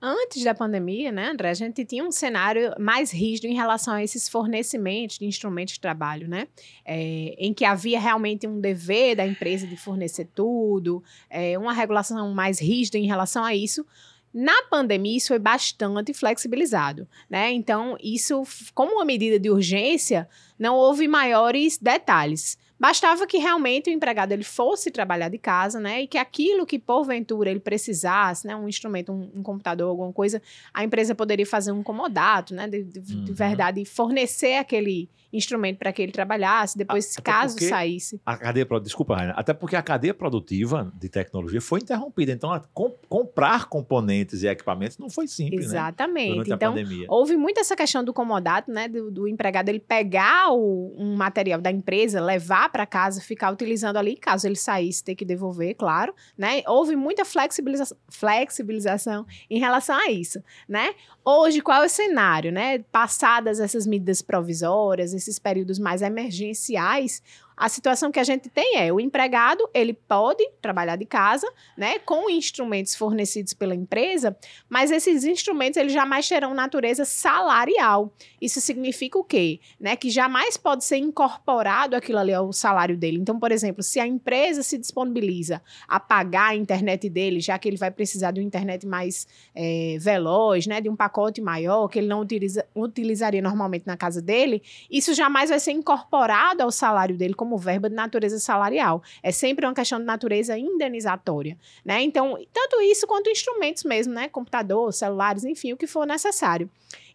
Antes 0.03 0.43
da 0.43 0.55
pandemia, 0.55 1.13
né, 1.13 1.29
André, 1.29 1.51
a 1.51 1.55
gente 1.55 1.85
tinha 1.85 2.03
um 2.03 2.11
cenário 2.11 2.75
mais 2.79 3.11
rígido 3.13 3.47
em 3.47 3.55
relação 3.55 3.93
a 3.93 4.03
esses 4.03 4.31
fornecimentos 4.31 5.19
de 5.19 5.27
instrumentos 5.27 5.75
de 5.75 5.81
trabalho, 5.81 6.27
né? 6.27 6.49
É, 6.87 7.35
em 7.39 7.53
que 7.53 7.67
havia 7.67 8.01
realmente 8.01 8.47
um 8.47 8.59
dever 8.59 9.17
da 9.17 9.27
empresa 9.27 9.67
de 9.67 9.77
fornecer 9.77 10.27
tudo, 10.35 11.05
é, 11.29 11.59
uma 11.59 11.75
regulação 11.75 12.33
mais 12.33 12.59
rígida 12.59 12.97
em 12.97 13.07
relação 13.07 13.45
a 13.45 13.55
isso. 13.55 13.85
Na 14.33 14.63
pandemia, 14.71 15.19
isso 15.19 15.29
foi 15.29 15.39
bastante 15.39 16.15
flexibilizado, 16.15 17.07
né? 17.29 17.51
Então, 17.51 17.97
isso, 18.01 18.43
como 18.75 18.95
uma 18.95 19.05
medida 19.05 19.39
de 19.39 19.51
urgência, 19.51 20.27
não 20.61 20.77
houve 20.77 21.09
maiores 21.09 21.79
detalhes. 21.79 22.57
Bastava 22.79 23.27
que 23.27 23.37
realmente 23.37 23.91
o 23.91 23.93
empregado 23.93 24.33
ele 24.33 24.43
fosse 24.43 24.91
trabalhar 24.91 25.29
de 25.29 25.37
casa, 25.37 25.79
né? 25.79 26.01
E 26.03 26.07
que 26.07 26.17
aquilo 26.17 26.65
que 26.65 26.79
porventura 26.79 27.51
ele 27.51 27.61
precisasse, 27.61 28.47
né? 28.47 28.57
Um 28.57 28.67
instrumento, 28.69 29.13
um, 29.13 29.31
um 29.35 29.43
computador, 29.43 29.89
alguma 29.89 30.13
coisa, 30.15 30.41
a 30.73 30.83
empresa 30.83 31.15
poderia 31.15 31.45
fazer 31.47 31.73
um 31.73 31.83
comodato, 31.83 32.55
né? 32.55 32.67
De, 32.69 32.83
de, 32.83 33.15
Uhum. 33.15 33.25
de 33.25 33.33
verdade, 33.35 33.85
fornecer 33.85 34.55
aquele 34.57 35.11
instrumento 35.33 35.77
para 35.79 35.93
que 35.93 36.01
ele 36.03 36.11
trabalhasse, 36.11 36.77
depois, 36.77 37.13
Até 37.19 37.23
caso 37.31 37.55
porque- 37.55 37.69
saísse. 37.69 38.21
A 38.27 38.37
cadeia, 38.37 38.67
desculpa, 38.83 39.15
Raina, 39.15 39.33
até 39.37 39.53
porque 39.53 39.77
a 39.77 39.83
cadeia 39.83 40.15
produtiva 40.15 40.91
de 40.99 41.09
tecnologia 41.11 41.61
foi 41.61 41.81
interrompida. 41.81 42.33
Então, 42.33 42.51
a- 42.51 42.61
com- 42.73 42.95
comprar 43.09 43.67
componentes 43.69 44.43
e 44.43 44.49
equipamentos 44.49 44.97
não 44.99 45.11
foi 45.11 45.29
simples, 45.29 45.67
né? 45.67 45.73
Exatamente. 45.79 46.33
Durante 46.45 46.53
a 46.53 46.57
Então. 46.57 46.75
Houve 47.09 47.37
muito 47.37 47.61
essa 47.61 47.77
questão 47.77 48.03
do 48.03 48.13
comodato, 48.15 48.73
né? 48.73 48.89
Do, 48.89 49.11
do 49.11 49.29
empregado 49.29 49.69
ele 49.69 49.79
pegar 49.81 50.50
o, 50.51 50.95
um 50.97 51.17
material 51.17 51.61
da 51.61 51.71
empresa, 51.71 52.21
levar 52.21 52.71
para 52.71 52.87
casa, 52.87 53.21
ficar 53.21 53.53
utilizando 53.53 53.97
ali, 53.97 54.17
caso 54.17 54.47
ele 54.47 54.57
saísse, 54.57 55.05
ter 55.05 55.15
que 55.15 55.25
devolver, 55.25 55.75
claro, 55.75 56.15
né? 56.37 56.63
Houve 56.67 56.97
muita 56.97 57.25
flexibiliza 57.25 57.97
flexibilização 58.09 59.27
em 59.49 59.59
relação 59.59 59.97
a 59.97 60.11
isso, 60.11 60.43
né? 60.69 60.95
Hoje, 61.25 61.61
qual 61.61 61.83
é 61.83 61.87
o 61.87 61.91
cenário, 61.91 62.51
né? 62.51 62.79
Passadas 62.91 63.61
essas 63.61 63.87
medidas 63.87 64.23
provisórias, 64.23 65.13
esses 65.13 65.39
períodos 65.39 65.79
mais 65.79 66.03
emergenciais, 66.03 67.23
a 67.61 67.69
situação 67.69 68.11
que 68.11 68.19
a 68.19 68.25
gente 68.25 68.49
tem 68.49 68.79
é 68.79 68.91
o 68.91 68.99
empregado, 68.99 69.69
ele 69.75 69.93
pode 69.93 70.43
trabalhar 70.63 70.97
de 70.97 71.05
casa, 71.05 71.47
né, 71.77 71.99
com 71.99 72.31
instrumentos 72.31 72.95
fornecidos 72.95 73.53
pela 73.53 73.75
empresa, 73.75 74.35
mas 74.67 74.91
esses 74.91 75.25
instrumentos 75.25 75.77
eles 75.77 75.93
jamais 75.93 76.27
terão 76.27 76.55
natureza 76.55 77.05
salarial. 77.05 78.15
Isso 78.41 78.63
significa 78.63 79.19
o 79.19 79.23
quê? 79.23 79.61
Né, 79.79 79.95
que 79.95 80.09
jamais 80.09 80.57
pode 80.57 80.87
ser 80.87 80.97
incorporado 80.97 81.95
aquilo 81.95 82.17
ali 82.17 82.33
ao 82.33 82.51
salário 82.51 82.97
dele. 82.97 83.19
Então, 83.19 83.39
por 83.39 83.53
exemplo, 83.53 83.83
se 83.83 84.01
a 84.01 84.07
empresa 84.07 84.63
se 84.63 84.79
disponibiliza 84.79 85.61
a 85.87 86.01
pagar 86.01 86.53
a 86.53 86.57
internet 86.57 87.11
dele, 87.11 87.41
já 87.41 87.59
que 87.59 87.69
ele 87.69 87.77
vai 87.77 87.91
precisar 87.91 88.31
de 88.31 88.41
uma 88.41 88.47
internet 88.47 88.87
mais 88.87 89.27
eh, 89.55 89.99
veloz, 90.01 90.67
né, 90.67 90.81
de 90.81 90.89
um 90.89 90.97
pacote 90.97 91.43
maior, 91.43 91.89
que 91.89 91.99
ele 91.99 92.09
não 92.09 92.21
utiliza- 92.21 92.65
utilizaria 92.75 93.43
normalmente 93.43 93.87
na 93.87 93.99
casa 93.99 94.23
dele, 94.23 94.63
isso 94.91 95.13
jamais 95.13 95.51
vai 95.51 95.61
ser 95.61 95.73
incorporado 95.73 96.63
ao 96.63 96.73
salário 96.73 97.19
dele 97.19 97.35
como 97.35 97.50
verba 97.59 97.89
de 97.89 97.95
natureza 97.95 98.39
salarial. 98.39 99.03
É 99.23 99.31
sempre 99.33 99.67
uma 99.67 99.75
questão 99.75 99.99
de 99.99 100.05
natureza 100.05 100.57
indenizatória, 100.59 101.57
né? 101.85 102.03
Então, 102.03 102.39
tanto 102.53 102.81
isso 102.83 103.07
quanto 103.07 103.31
instrumentos 103.31 103.85
mesmo, 103.85 104.13
né? 104.13 104.29
Computador, 104.29 104.93
celulares, 104.93 105.45
enfim, 105.45 105.73
o 105.73 105.77
que 105.77 105.87
for 105.87 106.07
necessário. 106.07 106.69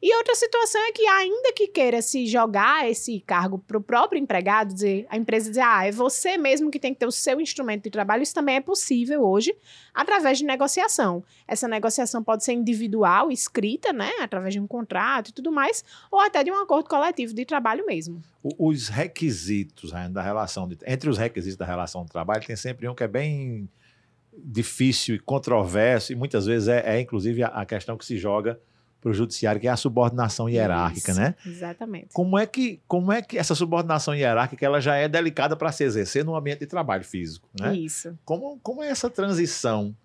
E 0.08 0.16
outra 0.18 0.36
situação 0.36 0.80
é 0.86 0.92
que, 0.92 1.04
ainda 1.08 1.52
que 1.52 1.66
queira 1.68 2.00
se 2.00 2.28
jogar 2.28 2.88
esse 2.88 3.20
cargo 3.22 3.58
para 3.58 3.76
o 3.76 3.82
próprio 3.82 4.22
empregado, 4.22 4.72
dizer, 4.72 5.08
a 5.10 5.18
empresa 5.18 5.50
dizer, 5.50 5.64
ah, 5.64 5.88
é 5.88 5.92
você 5.92 6.38
mesmo 6.38 6.70
que 6.70 6.78
tem 6.80 6.94
que 6.94 7.00
ter 7.00 7.08
o 7.08 7.12
seu 7.12 7.42
instrumento 7.42 7.86
de 7.86 7.90
trabalho, 7.90 8.22
isso 8.22 8.32
também 8.36 8.58
é 8.58 8.62
possível 8.62 9.24
hoje, 9.24 9.58
através 9.96 10.38
de 10.38 10.46
negociação. 10.46 11.24
Essa 11.48 11.68
negociação 11.68 12.24
pode 12.24 12.44
ser 12.44 12.54
individual, 12.54 13.32
escrita, 13.32 13.92
né, 13.92 14.12
através 14.22 14.54
de 14.54 14.60
um 14.60 14.68
contrato 14.68 15.30
e 15.30 15.34
tudo 15.34 15.52
mais, 15.52 15.84
ou 16.12 16.20
até 16.20 16.44
de 16.44 16.52
um 16.52 16.62
acordo 16.62 16.88
coletivo 16.88 17.34
de 17.34 17.44
trabalho 17.44 17.84
mesmo. 17.88 18.22
Os 18.60 18.90
requisitos 18.90 19.92
Raina, 19.92 20.14
da 20.14 20.22
relação, 20.22 20.68
de- 20.68 20.78
entre 20.86 21.10
os 21.10 21.18
requisitos 21.18 21.58
da 21.58 21.66
relação 21.66 22.06
de 22.06 22.12
trabalho, 22.12 22.46
tem 22.46 22.56
sempre 22.56 22.88
um 22.88 22.94
que 22.94 23.04
é 23.04 23.08
bem 23.08 23.68
difícil 24.38 25.16
e 25.16 25.20
controverso, 25.20 26.14
e 26.14 26.16
muitas 26.16 26.46
vezes 26.46 26.68
é, 26.68 26.98
é, 26.98 27.02
inclusive 27.02 27.42
a 27.42 27.66
questão 27.66 27.98
que 27.98 28.06
se 28.06 28.20
joga 28.20 28.60
para 29.06 29.12
o 29.12 29.14
judiciário, 29.14 29.62
que 29.62 29.68
é 29.68 29.72
a 29.72 29.78
subordinação 29.78 30.50
hierárquica, 30.50 31.12
Isso, 31.12 31.22
né? 31.22 31.36
Exatamente. 31.46 32.08
Como 32.12 32.40
é 32.40 32.48
que, 32.48 32.82
como 32.88 33.12
é 33.12 33.22
que 33.22 33.38
essa 33.38 33.54
subordinação 33.54 34.16
hierárquica 34.16 34.66
ela 34.66 34.82
já 34.82 34.96
é 34.96 35.08
delicada 35.08 35.56
para 35.56 35.72
se 35.72 35.84
exercer 35.84 36.26
no 36.26 36.36
ambiente 36.36 36.62
de 36.62 36.66
trabalho 36.66 37.04
físico, 37.04 37.48
né? 37.60 37.76
Isso. 37.76 38.18
Como, 38.26 38.60
como 38.64 38.82
é 38.82 38.90
essa 38.90 39.08
transição 39.08 39.96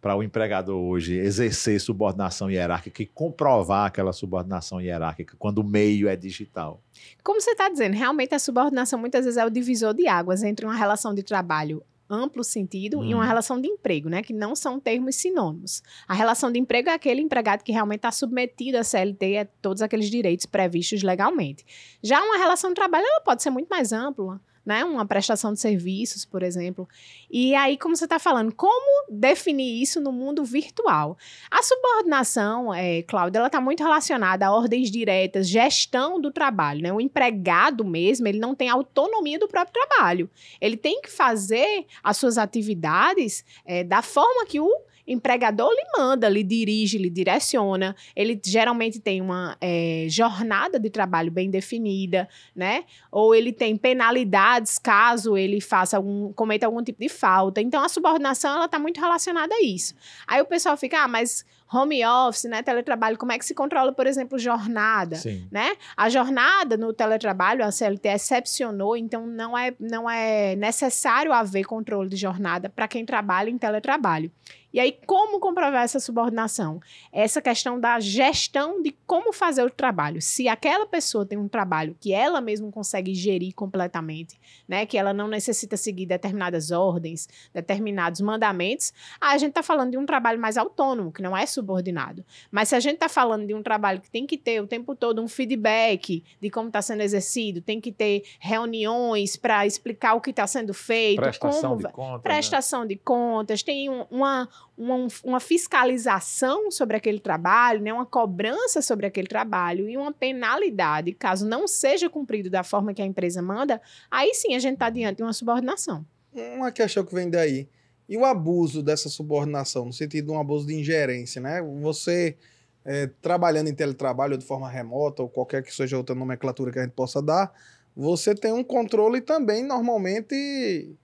para 0.00 0.14
o 0.14 0.22
empregador 0.22 0.80
hoje 0.80 1.16
exercer 1.16 1.80
subordinação 1.80 2.48
hierárquica 2.48 3.02
e 3.02 3.06
comprovar 3.06 3.86
aquela 3.86 4.12
subordinação 4.12 4.80
hierárquica 4.80 5.34
quando 5.36 5.58
o 5.58 5.64
meio 5.64 6.06
é 6.06 6.14
digital? 6.14 6.80
Como 7.24 7.40
você 7.40 7.50
está 7.50 7.68
dizendo, 7.68 7.96
realmente 7.96 8.36
a 8.36 8.38
subordinação 8.38 9.00
muitas 9.00 9.24
vezes 9.24 9.36
é 9.36 9.44
o 9.44 9.50
divisor 9.50 9.92
de 9.92 10.06
águas 10.06 10.44
entre 10.44 10.64
uma 10.64 10.76
relação 10.76 11.12
de 11.12 11.24
trabalho 11.24 11.82
amplo 12.08 12.44
sentido 12.44 13.04
e 13.04 13.14
Hum. 13.14 13.18
uma 13.18 13.24
relação 13.26 13.60
de 13.60 13.68
emprego, 13.68 14.08
né? 14.08 14.22
Que 14.22 14.32
não 14.32 14.54
são 14.54 14.78
termos 14.78 15.16
sinônimos. 15.16 15.82
A 16.06 16.14
relação 16.14 16.50
de 16.52 16.58
emprego 16.58 16.88
é 16.88 16.92
aquele 16.94 17.20
empregado 17.20 17.62
que 17.62 17.72
realmente 17.72 17.98
está 17.98 18.12
submetido 18.12 18.78
à 18.78 18.84
CLT 18.84 19.26
e 19.26 19.38
a 19.38 19.44
todos 19.44 19.82
aqueles 19.82 20.10
direitos 20.10 20.46
previstos 20.46 21.02
legalmente. 21.02 21.64
Já 22.02 22.22
uma 22.22 22.36
relação 22.36 22.70
de 22.70 22.74
trabalho, 22.74 23.06
ela 23.06 23.20
pode 23.20 23.42
ser 23.42 23.50
muito 23.50 23.68
mais 23.68 23.92
ampla. 23.92 24.40
Né, 24.64 24.82
uma 24.82 25.04
prestação 25.04 25.52
de 25.52 25.60
serviços, 25.60 26.24
por 26.24 26.42
exemplo. 26.42 26.88
E 27.30 27.54
aí, 27.54 27.76
como 27.76 27.94
você 27.94 28.04
está 28.04 28.18
falando, 28.18 28.50
como 28.54 29.10
definir 29.10 29.82
isso 29.82 30.00
no 30.00 30.10
mundo 30.10 30.42
virtual? 30.42 31.18
A 31.50 31.62
subordinação, 31.62 32.72
é, 32.72 33.02
Cláudia, 33.02 33.40
ela 33.40 33.48
está 33.48 33.60
muito 33.60 33.82
relacionada 33.82 34.46
a 34.46 34.50
ordens 34.50 34.90
diretas, 34.90 35.46
gestão 35.50 36.18
do 36.18 36.30
trabalho. 36.30 36.80
Né? 36.80 36.90
O 36.90 36.98
empregado 36.98 37.84
mesmo, 37.84 38.26
ele 38.26 38.38
não 38.38 38.54
tem 38.54 38.70
autonomia 38.70 39.38
do 39.38 39.48
próprio 39.48 39.74
trabalho. 39.74 40.30
Ele 40.58 40.78
tem 40.78 41.02
que 41.02 41.10
fazer 41.10 41.84
as 42.02 42.16
suas 42.16 42.38
atividades 42.38 43.44
é, 43.66 43.84
da 43.84 44.00
forma 44.00 44.46
que 44.46 44.60
o 44.60 44.70
empregador 45.06 45.70
lhe 45.70 45.84
manda, 45.96 46.28
lhe 46.28 46.42
dirige, 46.42 46.98
lhe 46.98 47.10
direciona. 47.10 47.94
Ele 48.14 48.40
geralmente 48.44 48.98
tem 48.98 49.20
uma 49.20 49.56
é, 49.60 50.06
jornada 50.08 50.78
de 50.78 50.90
trabalho 50.90 51.30
bem 51.30 51.50
definida, 51.50 52.28
né? 52.54 52.84
Ou 53.10 53.34
ele 53.34 53.52
tem 53.52 53.76
penalidades 53.76 54.78
caso 54.78 55.36
ele 55.36 55.60
faça 55.60 55.96
algum, 55.96 56.32
cometa 56.32 56.66
algum 56.66 56.82
tipo 56.82 57.00
de 57.00 57.08
falta. 57.08 57.60
Então 57.60 57.82
a 57.82 57.88
subordinação 57.88 58.56
ela 58.56 58.66
está 58.66 58.78
muito 58.78 59.00
relacionada 59.00 59.54
a 59.54 59.62
isso. 59.62 59.94
Aí 60.26 60.40
o 60.40 60.46
pessoal 60.46 60.76
fica, 60.76 61.04
ah, 61.04 61.08
mas 61.08 61.44
home 61.72 62.04
office, 62.04 62.44
né, 62.44 62.62
teletrabalho, 62.62 63.18
como 63.18 63.32
é 63.32 63.38
que 63.38 63.44
se 63.44 63.54
controla, 63.54 63.92
por 63.92 64.06
exemplo, 64.06 64.38
jornada? 64.38 65.16
Sim. 65.16 65.48
né? 65.50 65.72
A 65.96 66.08
jornada 66.08 66.76
no 66.76 66.92
teletrabalho, 66.92 67.64
a 67.64 67.70
CLT 67.70 68.08
excepcionou, 68.08 68.96
então 68.96 69.26
não 69.26 69.56
é, 69.56 69.74
não 69.80 70.08
é 70.08 70.54
necessário 70.54 71.32
haver 71.32 71.64
controle 71.64 72.08
de 72.08 72.16
jornada 72.16 72.68
para 72.68 72.86
quem 72.86 73.04
trabalha 73.04 73.50
em 73.50 73.58
teletrabalho. 73.58 74.30
E 74.74 74.80
aí, 74.80 74.98
como 75.06 75.38
comprovar 75.38 75.84
essa 75.84 76.00
subordinação? 76.00 76.80
Essa 77.12 77.40
questão 77.40 77.78
da 77.78 78.00
gestão 78.00 78.82
de 78.82 78.90
como 79.06 79.32
fazer 79.32 79.62
o 79.62 79.70
trabalho. 79.70 80.20
Se 80.20 80.48
aquela 80.48 80.84
pessoa 80.84 81.24
tem 81.24 81.38
um 81.38 81.46
trabalho 81.46 81.96
que 82.00 82.12
ela 82.12 82.40
mesma 82.40 82.68
consegue 82.72 83.14
gerir 83.14 83.54
completamente, 83.54 84.36
né? 84.66 84.84
Que 84.84 84.98
ela 84.98 85.14
não 85.14 85.28
necessita 85.28 85.76
seguir 85.76 86.06
determinadas 86.06 86.72
ordens, 86.72 87.28
determinados 87.54 88.20
mandamentos, 88.20 88.92
aí 89.20 89.36
a 89.36 89.38
gente 89.38 89.50
está 89.50 89.62
falando 89.62 89.92
de 89.92 89.96
um 89.96 90.04
trabalho 90.04 90.40
mais 90.40 90.56
autônomo, 90.58 91.12
que 91.12 91.22
não 91.22 91.36
é 91.36 91.46
subordinado. 91.46 92.24
Mas 92.50 92.70
se 92.70 92.74
a 92.74 92.80
gente 92.80 92.94
está 92.94 93.08
falando 93.08 93.46
de 93.46 93.54
um 93.54 93.62
trabalho 93.62 94.00
que 94.00 94.10
tem 94.10 94.26
que 94.26 94.36
ter 94.36 94.60
o 94.60 94.66
tempo 94.66 94.96
todo 94.96 95.22
um 95.22 95.28
feedback 95.28 96.24
de 96.40 96.50
como 96.50 96.66
está 96.66 96.82
sendo 96.82 97.02
exercido, 97.02 97.60
tem 97.60 97.80
que 97.80 97.92
ter 97.92 98.24
reuniões 98.40 99.36
para 99.36 99.64
explicar 99.66 100.14
o 100.14 100.20
que 100.20 100.30
está 100.30 100.48
sendo 100.48 100.74
feito, 100.74 101.20
Prestação 101.20 101.70
como 101.70 101.86
de 101.86 101.92
contas. 101.92 102.14
né? 102.14 102.18
prestação 102.22 102.84
de 102.86 102.96
contas, 102.96 103.62
tem 103.62 103.88
um- 103.88 104.04
uma, 104.10 104.48
uma, 104.76 105.06
uma 105.22 105.40
fiscalização 105.40 106.70
sobre 106.70 106.96
aquele 106.96 107.20
trabalho, 107.20 107.80
né, 107.80 107.92
uma 107.92 108.06
cobrança 108.06 108.82
sobre 108.82 109.06
aquele 109.06 109.28
trabalho 109.28 109.88
e 109.88 109.96
uma 109.96 110.12
penalidade, 110.12 111.12
caso 111.12 111.46
não 111.46 111.68
seja 111.68 112.10
cumprido 112.10 112.50
da 112.50 112.62
forma 112.62 112.92
que 112.92 113.02
a 113.02 113.06
empresa 113.06 113.40
manda, 113.40 113.80
aí 114.10 114.34
sim 114.34 114.54
a 114.54 114.58
gente 114.58 114.74
está 114.74 114.90
diante 114.90 115.18
de 115.18 115.22
uma 115.22 115.32
subordinação. 115.32 116.04
Uma 116.32 116.72
questão 116.72 117.04
que 117.04 117.14
vem 117.14 117.30
daí. 117.30 117.68
E 118.08 118.16
o 118.16 118.24
abuso 118.24 118.82
dessa 118.82 119.08
subordinação, 119.08 119.86
no 119.86 119.92
sentido 119.92 120.26
de 120.26 120.32
um 120.32 120.38
abuso 120.38 120.66
de 120.66 120.74
ingerência, 120.74 121.40
né? 121.40 121.62
Você 121.80 122.36
eh, 122.84 123.08
trabalhando 123.22 123.68
em 123.68 123.74
teletrabalho 123.74 124.32
ou 124.32 124.38
de 124.38 124.44
forma 124.44 124.68
remota, 124.68 125.22
ou 125.22 125.28
qualquer 125.28 125.62
que 125.62 125.74
seja 125.74 125.96
outra 125.96 126.14
nomenclatura 126.14 126.70
que 126.70 126.78
a 126.78 126.82
gente 126.82 126.92
possa 126.92 127.22
dar, 127.22 127.52
você 127.96 128.34
tem 128.34 128.52
um 128.52 128.64
controle 128.64 129.20
também, 129.20 129.64
normalmente, 129.64 130.94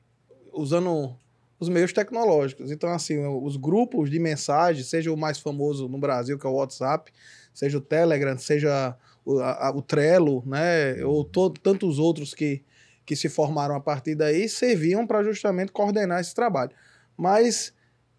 usando 0.53 1.17
os 1.61 1.69
meios 1.69 1.93
tecnológicos. 1.93 2.71
Então, 2.73 2.91
assim, 2.91 3.19
os 3.25 3.57
grupos 3.57 4.11
de 4.11 4.19
mensagem, 4.19 4.83
seja 4.83 5.13
o 5.13 5.17
mais 5.17 5.39
famoso 5.39 5.89
no 5.89 5.99
Brasil, 5.99 6.39
que 6.39 6.47
é 6.47 6.51
o 6.51 6.55
WhatsApp, 6.55 7.13
seja 7.55 7.79
o 7.79 7.81
Telegram, 7.81 8.37
seja 8.39 8.97
o, 9.25 9.39
a- 9.41 9.71
o 9.75 9.83
Trello, 9.83 10.43
né? 10.47 11.05
Ou 11.05 11.23
to- 11.23 11.51
tantos 11.51 11.99
outros 11.99 12.33
que, 12.35 12.63
que 13.05 13.15
se 13.15 13.29
formaram 13.29 13.75
a 13.75 13.81
partir 13.81 14.15
daí, 14.15 14.49
serviam 14.49 15.07
para 15.07 15.23
justamente 15.23 15.71
coordenar 15.71 16.21
esse 16.21 16.35
trabalho. 16.35 16.71
Mas 17.17 17.73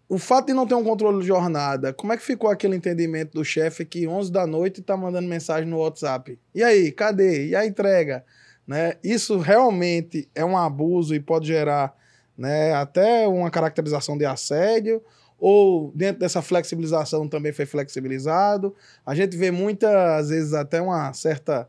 o 0.08 0.18
fato 0.18 0.46
de 0.46 0.52
não 0.52 0.66
ter 0.66 0.74
um 0.74 0.84
controle 0.84 1.20
de 1.20 1.26
jornada, 1.26 1.92
como 1.92 2.12
é 2.12 2.16
que 2.16 2.22
ficou 2.22 2.48
aquele 2.50 2.76
entendimento 2.76 3.32
do 3.32 3.44
chefe 3.44 3.84
que 3.84 4.06
11 4.06 4.30
da 4.30 4.46
noite 4.46 4.80
está 4.80 4.96
mandando 4.96 5.26
mensagem 5.26 5.68
no 5.68 5.78
WhatsApp? 5.78 6.38
E 6.54 6.62
aí, 6.62 6.92
cadê? 6.92 7.48
E 7.48 7.56
a 7.56 7.66
entrega? 7.66 8.24
Né? 8.64 8.94
Isso 9.02 9.38
realmente 9.38 10.28
é 10.34 10.44
um 10.44 10.56
abuso 10.56 11.14
e 11.14 11.18
pode 11.20 11.48
gerar 11.48 11.92
né, 12.36 12.72
até 12.74 13.26
uma 13.28 13.50
caracterização 13.50 14.16
de 14.18 14.24
assédio, 14.24 15.02
ou 15.38 15.90
dentro 15.94 16.20
dessa 16.20 16.40
flexibilização 16.42 17.28
também 17.28 17.52
foi 17.52 17.66
flexibilizado. 17.66 18.74
A 19.04 19.14
gente 19.14 19.36
vê 19.36 19.50
muitas 19.50 20.28
vezes 20.28 20.54
até 20.54 20.80
uma 20.80 21.12
certa 21.12 21.68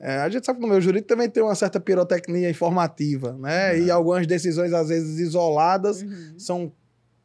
É, 0.00 0.18
a 0.18 0.28
gente 0.28 0.44
sabe 0.44 0.58
que 0.58 0.62
no 0.64 0.68
meio 0.70 0.82
jurídico 0.82 1.08
também 1.08 1.30
tem 1.30 1.42
uma 1.42 1.54
certa 1.54 1.78
pirotecnia 1.80 2.50
informativa, 2.50 3.32
né? 3.38 3.78
E 3.78 3.90
algumas 3.90 4.26
decisões, 4.26 4.72
às 4.72 4.88
vezes, 4.88 5.18
isoladas, 5.20 6.02
Uhum. 6.02 6.34
são 6.36 6.72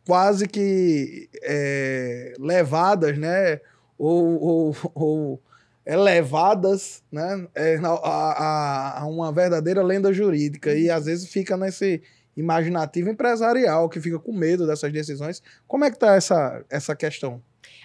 quase 0.07 0.47
que 0.47 1.27
é, 1.43 2.33
levadas, 2.39 3.17
né? 3.17 3.59
Ou, 3.97 4.39
ou, 4.41 4.75
ou 4.95 5.41
elevadas, 5.85 7.03
né? 7.11 7.47
É, 7.55 7.75
a, 7.77 7.89
a- 7.89 8.99
a 9.01 9.05
uma 9.07 9.31
verdadeira 9.31 9.81
lenda 9.83 10.13
jurídica. 10.13 10.73
E 10.73 10.89
às 10.89 11.05
vezes 11.05 11.27
fica 11.27 11.57
nesse 11.57 12.01
imaginativo 12.39 13.09
empresarial 13.09 13.89
que 13.89 13.99
fica 13.99 14.17
com 14.19 14.31
medo 14.31 14.65
dessas 14.65 14.91
decisões. 14.91 15.43
Como 15.67 15.85
é 15.85 15.91
que 15.91 15.99
tá 15.99 16.15
essa, 16.15 16.63
essa 16.69 16.95
questão? 16.95 17.41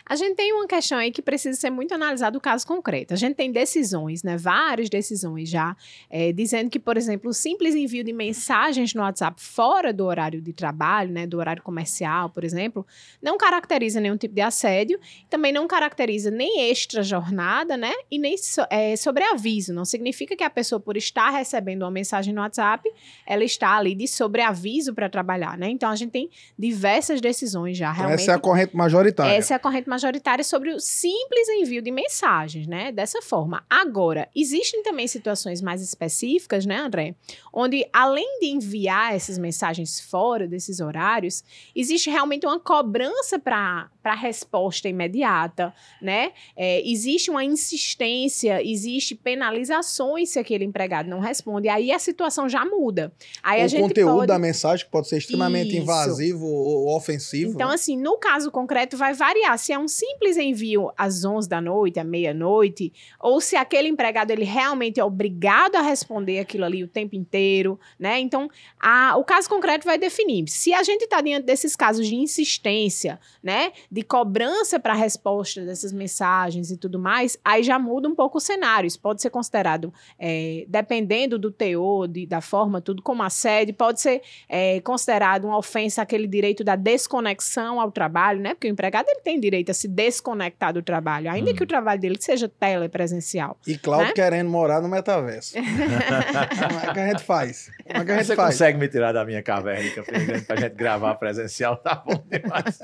A 0.07 0.17
gente 0.17 0.37
tem 0.37 0.53
uma 0.53 0.67
questão 0.67 0.99
aí 0.99 1.11
que 1.11 1.23
precisa 1.23 1.59
ser 1.59 1.71
muito 1.71 1.95
analisada 1.95 2.37
o 2.37 2.41
caso 2.41 2.67
concreto. 2.67 3.15
A 3.15 3.17
gente 3.17 3.35
tem 3.37 3.51
decisões, 3.51 4.23
né? 4.23 4.37
Várias 4.37 4.91
decisões 4.91 5.49
já, 5.49 5.75
é, 6.11 6.31
dizendo 6.31 6.69
que, 6.69 6.79
por 6.79 6.99
exemplo, 6.99 7.31
o 7.31 7.33
simples 7.33 7.75
envio 7.75 8.05
de 8.05 8.13
mensagens 8.13 8.93
no 8.93 9.01
WhatsApp 9.01 9.41
fora 9.41 9.95
do 9.95 10.05
horário 10.05 10.43
de 10.43 10.53
trabalho, 10.53 11.11
né? 11.11 11.27
Do 11.27 11.39
horário 11.39 11.63
comercial, 11.63 12.29
por 12.29 12.45
exemplo, 12.45 12.87
não 13.23 13.39
caracteriza 13.39 13.99
nenhum 13.99 14.17
tipo 14.17 14.35
de 14.35 14.43
assédio, 14.43 15.01
também 15.31 15.53
não 15.53 15.67
caracteriza 15.67 16.31
nem 16.31 16.71
extra 16.71 17.03
jornada, 17.03 17.75
né? 17.75 17.93
E 18.11 18.19
nem 18.19 18.37
so, 18.37 18.61
é, 18.69 18.95
sobreaviso. 18.97 19.73
Não 19.73 19.87
significa 19.87 20.37
que 20.37 20.45
a 20.45 20.51
pessoa, 20.51 20.79
por 20.79 20.99
estar 20.99 21.31
recebendo 21.31 21.83
uma 21.83 21.91
mensagem 21.91 22.35
no 22.35 22.43
WhatsApp, 22.43 22.91
ela 23.27 23.43
está 23.43 23.77
ali 23.77 23.95
de 23.95 24.07
sobreaviso 24.07 24.93
para 24.93 25.09
trabalhar, 25.09 25.57
né? 25.57 25.71
Então 25.71 25.89
a 25.89 25.97
gente 25.97 26.11
tem 26.11 26.29
diversas 26.59 27.23
decisões 27.23 27.79
já. 27.79 27.91
Realmente, 27.91 28.21
essa 28.21 28.33
é 28.33 28.35
a 28.35 28.39
corrente 28.39 28.77
majoritária. 28.77 29.33
essa 29.33 29.55
é 29.55 29.57
a 29.57 29.59
corrente 29.59 29.89
majoritária 29.95 30.45
sobre 30.45 30.71
o 30.71 30.79
simples 30.79 31.49
envio 31.49 31.81
de 31.81 31.91
mensagens, 31.91 32.67
né? 32.67 32.93
Dessa 32.93 33.23
forma. 33.23 33.65
Agora, 33.69 34.29
existem 34.35 34.83
também 34.83 35.09
situações 35.09 35.63
mais 35.63 35.81
específicas, 35.81 36.67
né, 36.67 36.77
André? 36.77 37.15
Onde, 37.53 37.89
além 37.93 38.39
de 38.41 38.47
enviar 38.49 39.15
essas 39.15 39.39
mensagens 39.39 40.01
fora 40.01 40.47
desses 40.47 40.81
horários, 40.81 41.43
existe 41.75 42.11
realmente 42.11 42.47
uma 42.47 42.59
cobrança 42.59 43.39
para 43.39 43.89
a 44.05 44.15
resposta 44.15 44.89
imediata, 44.89 45.73
né? 46.03 46.33
É, 46.57 46.87
existe 46.89 47.31
uma 47.31 47.45
insistência, 47.45 48.63
existe 48.63 49.15
penalizações 49.15 50.31
se 50.31 50.39
aquele 50.39 50.65
empregado 50.65 51.09
não 51.09 51.21
responde. 51.21 51.69
Aí 51.69 51.91
a 51.91 51.99
situação 51.99 52.49
já 52.49 52.65
muda. 52.65 53.13
Aí 53.43 53.63
a 53.63 53.67
o 53.67 53.69
gente 53.69 53.83
conteúdo 53.83 54.17
pode... 54.17 54.27
da 54.27 54.39
mensagem 54.39 54.85
que 54.85 54.91
pode 54.91 55.09
ser 55.09 55.19
extremamente 55.19 55.69
Isso. 55.69 55.79
invasivo 55.79 56.47
ou 56.47 56.75
ou 56.85 56.97
ofensivo. 56.97 57.53
Então, 57.53 57.69
né? 57.69 57.75
assim, 57.75 57.97
no 57.97 58.17
caso 58.19 58.51
concreto, 58.51 58.97
vai 58.97 59.15
variar 59.15 59.59
se 59.59 59.73
é 59.73 59.79
um 59.79 59.84
simples 59.89 60.37
envio 60.37 60.91
às 60.97 61.25
11 61.25 61.49
da 61.49 61.61
noite, 61.61 61.99
à 62.01 62.05
meia-noite, 62.05 62.93
ou 63.21 63.41
se 63.41 63.57
aquele 63.57 63.89
empregado 63.89 64.31
ele 64.31 64.45
realmente 64.45 64.99
é 65.01 65.05
obrigado 65.05 65.77
a 65.77 65.83
responder 65.83 66.39
aquilo 66.39 66.65
ali 66.65 66.83
o 66.83 66.89
tempo 66.89 67.15
inteiro, 67.15 67.79
né? 67.99 68.19
Então, 68.21 68.49
a- 68.81 69.17
o 69.17 69.25
caso 69.25 69.49
concreto 69.49 69.85
vai 69.85 69.99
definir. 69.99 70.49
Se 70.49 70.73
a 70.75 70.83
gente 70.83 71.03
está 71.03 71.21
diante 71.21 71.45
desses 71.45 71.75
casos 71.77 72.07
de 72.07 72.15
insistência, 72.15 73.19
né, 73.43 73.73
de 73.91 74.03
cobrança 74.03 74.79
para 74.79 74.93
a 74.93 74.97
resposta 74.97 75.65
dessas 75.65 75.93
mensagens 75.93 76.71
e 76.71 76.77
tudo 76.77 76.99
mais, 76.99 77.39
aí 77.45 77.63
já 77.63 77.79
muda 77.79 78.09
um 78.09 78.15
pouco 78.15 78.39
o 78.39 78.41
cenário. 78.41 78.87
Isso 78.87 79.01
pode 79.01 79.21
ser 79.23 79.31
considerado, 79.31 79.93
é, 80.19 80.65
dependendo 80.69 81.39
do 81.39 81.51
teor, 81.51 82.07
de- 82.09 82.27
da 82.27 82.41
forma, 82.41 82.81
tudo 82.81 83.03
como 83.03 83.23
assédio, 83.23 83.75
pode 83.75 84.01
ser 84.01 84.23
é 84.49 84.81
considerado 84.81 85.45
uma 85.47 85.59
ofensa 85.59 86.03
aquele 86.03 86.27
direito 86.27 86.63
da 86.65 86.77
desconexão 86.77 87.81
ao 87.81 87.91
trabalho, 87.91 88.41
né? 88.41 88.55
Porque 88.55 88.69
o 88.69 88.71
empregado 88.71 89.07
ele 89.09 89.21
tem 89.21 89.39
direito 89.39 89.71
a 89.71 89.74
se 89.75 89.87
desconectar 89.89 90.73
do 90.73 90.83
trabalho, 90.83 91.31
ainda 91.31 91.51
Hum. 91.51 91.55
que 91.55 91.63
o 91.63 91.67
trabalho 91.67 92.01
dele 92.01 92.17
seja 92.21 92.49
telepresencial. 92.49 93.59
E 93.67 93.77
Cláudio 93.77 94.09
né? 94.09 94.13
querendo 94.15 94.49
morar 94.49 94.81
no 94.81 94.89
metaverso. 94.89 95.55
Como 95.59 96.81
é 96.91 96.93
que 96.95 97.01
a 97.01 97.09
gente 97.09 97.23
faz? 97.25 97.71
Como 97.87 98.03
é 98.03 98.05
que 98.05 98.13
a 98.13 98.17
gente 98.17 98.27
Você 98.27 98.37
faz? 98.37 98.55
consegue 98.55 98.79
me 98.79 98.89
tirar 98.89 99.13
da 99.13 99.25
minha 99.25 99.43
caverna 99.43 99.91
Grande 100.07 100.45
pra 100.47 100.57
gente 100.57 100.75
gravar 100.75 101.15
presencial? 101.17 101.77
Tá 101.77 101.97
bom 101.97 102.23
demais. 102.31 102.81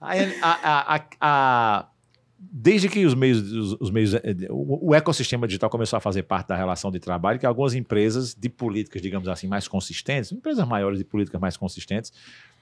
Aí, 0.00 0.38
a- 0.42 0.58
a- 0.62 0.96
a- 0.96 1.06
a- 1.20 1.88
desde 2.40 2.88
que 2.88 3.04
os 3.04 3.14
meios, 3.14 3.50
os, 3.52 3.72
os 3.80 3.90
meios, 3.90 4.14
eh, 4.14 4.22
o, 4.48 4.90
o 4.90 4.94
ecossistema 4.94 5.44
digital 5.46 5.68
começou 5.68 5.96
a 5.96 6.00
fazer 6.00 6.22
parte 6.22 6.46
da 6.48 6.56
relação 6.56 6.88
de 6.90 7.00
trabalho, 7.00 7.38
que 7.38 7.44
algumas 7.44 7.74
empresas 7.74 8.32
de 8.32 8.48
políticas, 8.48 9.02
digamos 9.02 9.26
assim, 9.28 9.48
mais 9.48 9.66
consistentes, 9.66 10.30
empresas 10.30 10.66
maiores 10.68 10.98
de 11.00 11.04
políticas 11.04 11.40
mais 11.40 11.56
consistentes, 11.56 12.12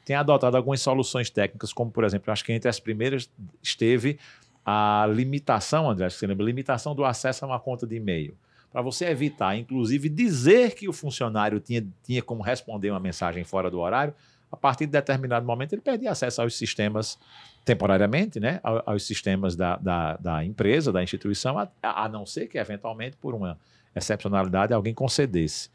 têm 0.06 0.16
adotado 0.16 0.56
algumas 0.56 0.80
soluções 0.80 1.28
técnicas, 1.28 1.72
como, 1.72 1.90
por 1.90 2.04
exemplo, 2.04 2.32
acho 2.32 2.44
que 2.44 2.52
entre 2.52 2.70
as 2.70 2.80
primeiras 2.80 3.28
esteve 3.62 4.18
a 4.64 5.06
limitação, 5.12 5.90
André, 5.90 6.06
acho 6.06 6.16
que 6.16 6.20
você 6.20 6.26
lembra, 6.26 6.46
limitação 6.46 6.94
do 6.94 7.04
acesso 7.04 7.44
a 7.44 7.48
uma 7.48 7.60
conta 7.60 7.86
de 7.86 7.96
e-mail. 7.96 8.34
Para 8.72 8.82
você 8.82 9.06
evitar, 9.06 9.56
inclusive, 9.56 10.08
dizer 10.08 10.74
que 10.74 10.88
o 10.88 10.92
funcionário 10.92 11.60
tinha, 11.60 11.84
tinha 12.04 12.22
como 12.22 12.42
responder 12.42 12.90
uma 12.90 13.00
mensagem 13.00 13.42
fora 13.44 13.70
do 13.70 13.80
horário, 13.80 14.14
a 14.50 14.56
partir 14.56 14.86
de 14.86 14.92
determinado 14.92 15.44
momento 15.44 15.72
ele 15.72 15.82
perdia 15.82 16.10
acesso 16.12 16.40
aos 16.40 16.56
sistemas 16.56 17.18
temporariamente, 17.64 18.38
né, 18.38 18.60
ao- 18.62 18.82
aos 18.86 19.04
sistemas 19.04 19.56
da, 19.56 19.76
da, 19.76 20.16
da 20.18 20.44
empresa, 20.44 20.92
da 20.92 21.02
instituição, 21.02 21.58
a, 21.58 21.68
a 21.82 22.08
não 22.08 22.24
ser 22.24 22.46
que, 22.46 22.58
eventualmente, 22.58 23.16
por 23.16 23.34
uma 23.34 23.58
excepcionalidade, 23.94 24.72
alguém 24.72 24.94
concedesse. 24.94 25.70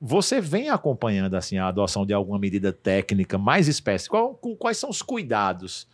Você 0.00 0.40
vem 0.40 0.68
acompanhando 0.68 1.34
assim 1.34 1.56
a 1.56 1.68
adoção 1.68 2.04
de 2.04 2.12
alguma 2.12 2.38
medida 2.38 2.72
técnica 2.72 3.38
mais 3.38 3.68
específica? 3.68 4.18
Quais 4.58 4.76
são 4.76 4.90
os 4.90 5.02
cuidados 5.02 5.88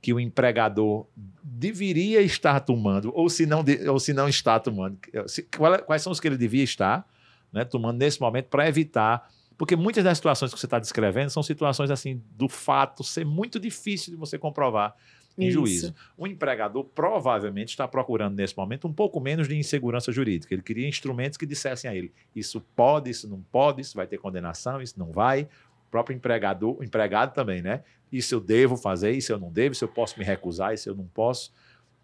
que 0.00 0.12
o 0.12 0.20
empregador 0.20 1.06
deveria 1.42 2.20
estar 2.22 2.60
tomando, 2.60 3.10
ou 3.14 3.28
se 3.28 3.44
não, 3.46 3.64
ou 3.90 3.98
se 3.98 4.12
não 4.12 4.28
está 4.28 4.60
tomando? 4.60 4.98
É- 5.12 5.78
quais 5.78 6.02
são 6.02 6.12
os 6.12 6.20
que 6.20 6.28
ele 6.28 6.36
devia 6.36 6.62
estar 6.62 7.08
né, 7.52 7.64
tomando 7.64 7.98
nesse 7.98 8.20
momento 8.20 8.46
para 8.46 8.68
evitar 8.68 9.28
porque 9.58 9.74
muitas 9.74 10.04
das 10.04 10.18
situações 10.18 10.52
que 10.52 10.60
você 10.60 10.66
está 10.66 10.78
descrevendo 10.78 11.30
são 11.30 11.42
situações 11.42 11.90
assim 11.90 12.22
do 12.32 12.48
fato 12.48 13.02
ser 13.02 13.24
muito 13.24 13.58
difícil 13.58 14.12
de 14.12 14.16
você 14.18 14.38
comprovar 14.38 14.94
em 15.38 15.48
Isso. 15.48 15.58
juízo. 15.58 15.94
O 16.16 16.26
empregador 16.26 16.84
provavelmente 16.84 17.70
está 17.70 17.86
procurando 17.86 18.36
nesse 18.36 18.56
momento 18.56 18.88
um 18.88 18.92
pouco 18.92 19.20
menos 19.20 19.48
de 19.48 19.56
insegurança 19.56 20.10
jurídica. 20.10 20.54
Ele 20.54 20.62
queria 20.62 20.88
instrumentos 20.88 21.36
que 21.36 21.46
dissessem 21.46 21.90
a 21.90 21.94
ele: 21.94 22.12
isso 22.34 22.60
pode, 22.74 23.10
isso 23.10 23.28
não 23.28 23.40
pode, 23.52 23.82
isso 23.82 23.96
vai 23.96 24.06
ter 24.06 24.18
condenação, 24.18 24.80
isso 24.80 24.98
não 24.98 25.12
vai. 25.12 25.42
O 25.42 25.90
próprio 25.90 26.16
empregador, 26.16 26.76
o 26.78 26.84
empregado 26.84 27.34
também, 27.34 27.62
né? 27.62 27.82
Isso 28.10 28.34
eu 28.34 28.40
devo 28.40 28.76
fazer, 28.76 29.12
isso 29.12 29.32
eu 29.32 29.38
não 29.38 29.50
devo, 29.50 29.72
isso 29.72 29.84
eu 29.84 29.88
posso 29.88 30.18
me 30.18 30.24
recusar, 30.24 30.72
isso 30.72 30.88
eu 30.88 30.94
não 30.94 31.06
posso. 31.06 31.52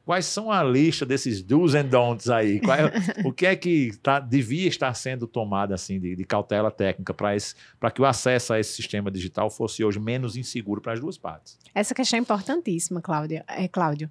Quais 0.04 0.26
são 0.26 0.50
a 0.50 0.62
lista 0.64 1.06
desses 1.06 1.42
do's 1.42 1.74
and 1.74 1.86
don'ts 1.86 2.28
aí? 2.28 2.60
Qual 2.60 2.76
é- 2.76 2.92
o 3.24 3.32
que 3.32 3.46
é 3.46 3.54
que 3.54 3.92
tá, 4.02 4.18
devia 4.18 4.68
estar 4.68 4.92
sendo 4.94 5.26
tomado 5.26 5.72
assim 5.72 6.00
de, 6.00 6.16
de 6.16 6.24
cautela 6.24 6.70
técnica 6.70 7.14
para 7.14 7.90
que 7.90 8.02
o 8.02 8.04
acesso 8.04 8.52
a 8.52 8.58
esse 8.58 8.72
sistema 8.72 9.10
digital 9.10 9.48
fosse 9.48 9.84
hoje 9.84 10.00
menos 10.00 10.36
inseguro 10.36 10.80
para 10.80 10.92
as 10.92 11.00
duas 11.00 11.16
partes? 11.16 11.56
Essa 11.74 11.94
questão 11.94 12.18
é 12.18 12.22
importantíssima, 12.22 13.00
Cláudia. 13.00 13.44
É, 13.46 13.68
Cláudio. 13.68 14.10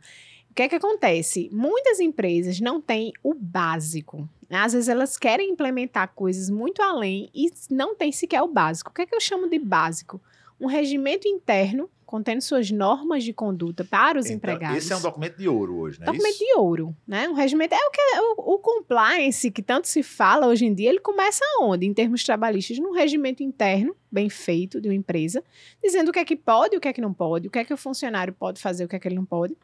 O 0.49 0.53
que 0.53 0.63
é 0.63 0.69
que 0.69 0.75
acontece? 0.75 1.49
Muitas 1.51 1.99
empresas 1.99 2.59
não 2.59 2.81
têm 2.81 3.13
o 3.23 3.33
básico. 3.33 4.27
Às 4.49 4.73
vezes 4.73 4.89
elas 4.89 5.17
querem 5.17 5.49
implementar 5.49 6.09
coisas 6.13 6.49
muito 6.49 6.81
além 6.81 7.29
e 7.33 7.49
não 7.69 7.95
tem 7.95 8.11
sequer 8.11 8.41
o 8.41 8.47
básico. 8.47 8.91
O 8.91 8.93
que 8.93 9.03
é 9.03 9.05
que 9.05 9.15
eu 9.15 9.21
chamo 9.21 9.49
de 9.49 9.57
básico? 9.57 10.21
Um 10.59 10.67
regimento 10.67 11.25
interno 11.27 11.89
contendo 12.11 12.41
suas 12.41 12.69
normas 12.69 13.23
de 13.23 13.31
conduta 13.31 13.85
para 13.85 14.19
os 14.19 14.25
Então, 14.25 14.35
empregados. 14.35 14.77
Esse 14.79 14.91
é 14.91 14.97
um 14.97 15.01
documento 15.01 15.37
de 15.37 15.47
ouro 15.47 15.77
hoje, 15.77 15.97
né? 15.97 16.05
Documento 16.05 16.33
Isso? 16.35 16.43
de 16.43 16.53
ouro, 16.57 16.93
né? 17.07 17.29
Um 17.29 17.33
regimento 17.33 17.73
é 17.73 17.77
o 17.77 17.89
que 17.89 18.01
é 18.01 18.21
o, 18.21 18.55
o 18.55 18.59
compliance 18.59 19.49
que 19.49 19.61
tanto 19.61 19.87
se 19.87 20.03
fala 20.03 20.45
hoje 20.47 20.65
em 20.65 20.73
dia, 20.73 20.89
ele 20.89 20.99
começa 20.99 21.41
onde? 21.61 21.85
Em 21.85 21.93
termos 21.93 22.21
trabalhistas, 22.25 22.77
num 22.79 22.91
regimento 22.91 23.41
interno 23.41 23.95
bem 24.11 24.29
feito 24.29 24.81
de 24.81 24.89
uma 24.89 24.93
empresa, 24.93 25.41
dizendo 25.81 26.09
o 26.09 26.11
que 26.11 26.19
é 26.19 26.25
que 26.25 26.35
pode, 26.35 26.75
o 26.75 26.81
que 26.81 26.89
é 26.89 26.93
que 26.93 26.99
não 26.99 27.13
pode, 27.13 27.47
o 27.47 27.49
que 27.49 27.59
é 27.59 27.63
que 27.63 27.73
o 27.73 27.77
funcionário 27.77 28.33
pode 28.33 28.59
fazer, 28.59 28.83
o 28.83 28.89
que 28.89 28.97
é 28.97 28.99
que 28.99 29.07
ele 29.07 29.15
não 29.15 29.25
pode. 29.25 29.55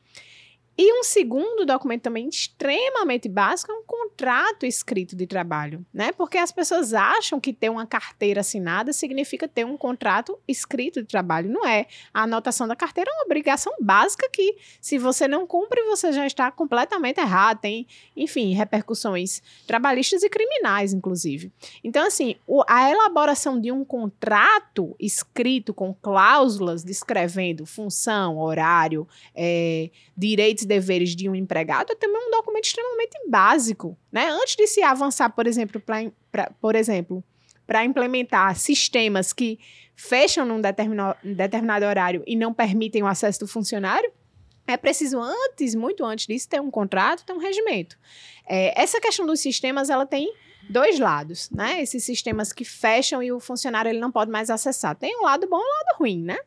E 0.77 0.93
um 0.93 1.03
segundo 1.03 1.65
documento 1.65 2.03
também 2.03 2.29
extremamente 2.29 3.27
básico 3.27 3.71
é 3.71 3.75
um 3.75 3.83
contrato 3.83 4.63
escrito 4.63 5.15
de 5.15 5.25
trabalho, 5.25 5.83
né? 5.91 6.11
Porque 6.11 6.37
as 6.37 6.51
pessoas 6.51 6.93
acham 6.93 7.39
que 7.39 7.51
ter 7.51 7.69
uma 7.69 7.87
carteira 7.87 8.41
assinada 8.41 8.93
significa 8.93 9.47
ter 9.47 9.65
um 9.65 9.75
contrato 9.75 10.37
escrito 10.47 11.01
de 11.01 11.07
trabalho. 11.07 11.49
Não 11.49 11.65
é. 11.65 11.87
A 12.13 12.23
anotação 12.23 12.67
da 12.67 12.75
carteira 12.75 13.09
é 13.09 13.13
uma 13.15 13.25
obrigação 13.25 13.73
básica 13.81 14.29
que, 14.31 14.55
se 14.79 14.99
você 14.99 15.27
não 15.27 15.47
cumpre, 15.47 15.81
você 15.83 16.11
já 16.11 16.27
está 16.27 16.51
completamente 16.51 17.19
errado. 17.19 17.59
Tem, 17.59 17.87
enfim, 18.15 18.53
repercussões 18.53 19.41
trabalhistas 19.65 20.21
e 20.21 20.29
criminais, 20.29 20.93
inclusive. 20.93 21.51
Então, 21.83 22.05
assim, 22.05 22.35
a 22.67 22.91
elaboração 22.91 23.59
de 23.59 23.71
um 23.71 23.83
contrato 23.83 24.95
escrito 24.99 25.73
com 25.73 25.91
cláusulas 25.91 26.83
descrevendo 26.83 27.65
função, 27.65 28.37
horário, 28.37 29.07
eh, 29.35 29.89
direitos 30.15 30.66
deveres 30.67 31.15
de 31.15 31.27
um 31.29 31.33
empregado 31.33 31.91
é 31.93 31.95
também 31.95 32.21
um 32.27 32.29
documento 32.31 32.65
extremamente 32.65 33.17
básico, 33.27 33.97
né? 34.11 34.29
Antes 34.29 34.55
de 34.55 34.67
se 34.67 34.83
avançar, 34.83 35.29
por 35.31 35.47
exemplo, 35.47 35.81
pra- 35.81 36.51
por 36.61 36.75
exemplo, 36.75 37.23
para 37.65 37.83
implementar 37.83 38.55
sistemas 38.55 39.33
que 39.33 39.59
fecham 39.95 40.45
num 40.45 40.61
determina- 40.61 41.15
determinado 41.23 41.85
horário 41.85 42.23
e 42.27 42.35
não 42.35 42.53
permitem 42.53 43.01
o 43.03 43.07
acesso 43.07 43.39
do 43.39 43.47
funcionário, 43.47 44.11
É 44.69 44.75
preciso 44.75 45.17
antes, 45.21 45.73
muito 45.75 46.03
antes 46.03 46.27
disso, 46.27 46.49
ter 46.49 46.59
um 46.59 46.69
contrato, 46.69 47.23
ter 47.25 47.31
um 47.31 47.37
regimento. 47.37 47.97
É, 48.45 48.77
essa 48.77 48.99
questão 48.99 49.25
dos 49.25 49.39
sistemas, 49.39 49.89
ela 49.89 50.05
tem 50.05 50.29
dois 50.69 50.99
lados, 50.99 51.49
né? 51.51 51.81
Esses 51.81 52.03
sistemas 52.03 52.51
que 52.51 52.65
fecham 52.65 53.23
e 53.23 53.31
o 53.31 53.39
funcionário 53.39 53.87
ele 53.87 53.99
não 54.01 54.11
pode 54.11 54.29
mais 54.29 54.49
acessar. 54.49 54.93
Tem 54.93 55.17
um 55.17 55.23
lado 55.23 55.47
bom 55.47 55.55
e 55.57 55.61
um 55.61 55.69
lado 55.69 55.97
ruim, 55.97 56.21
né? 56.21 56.37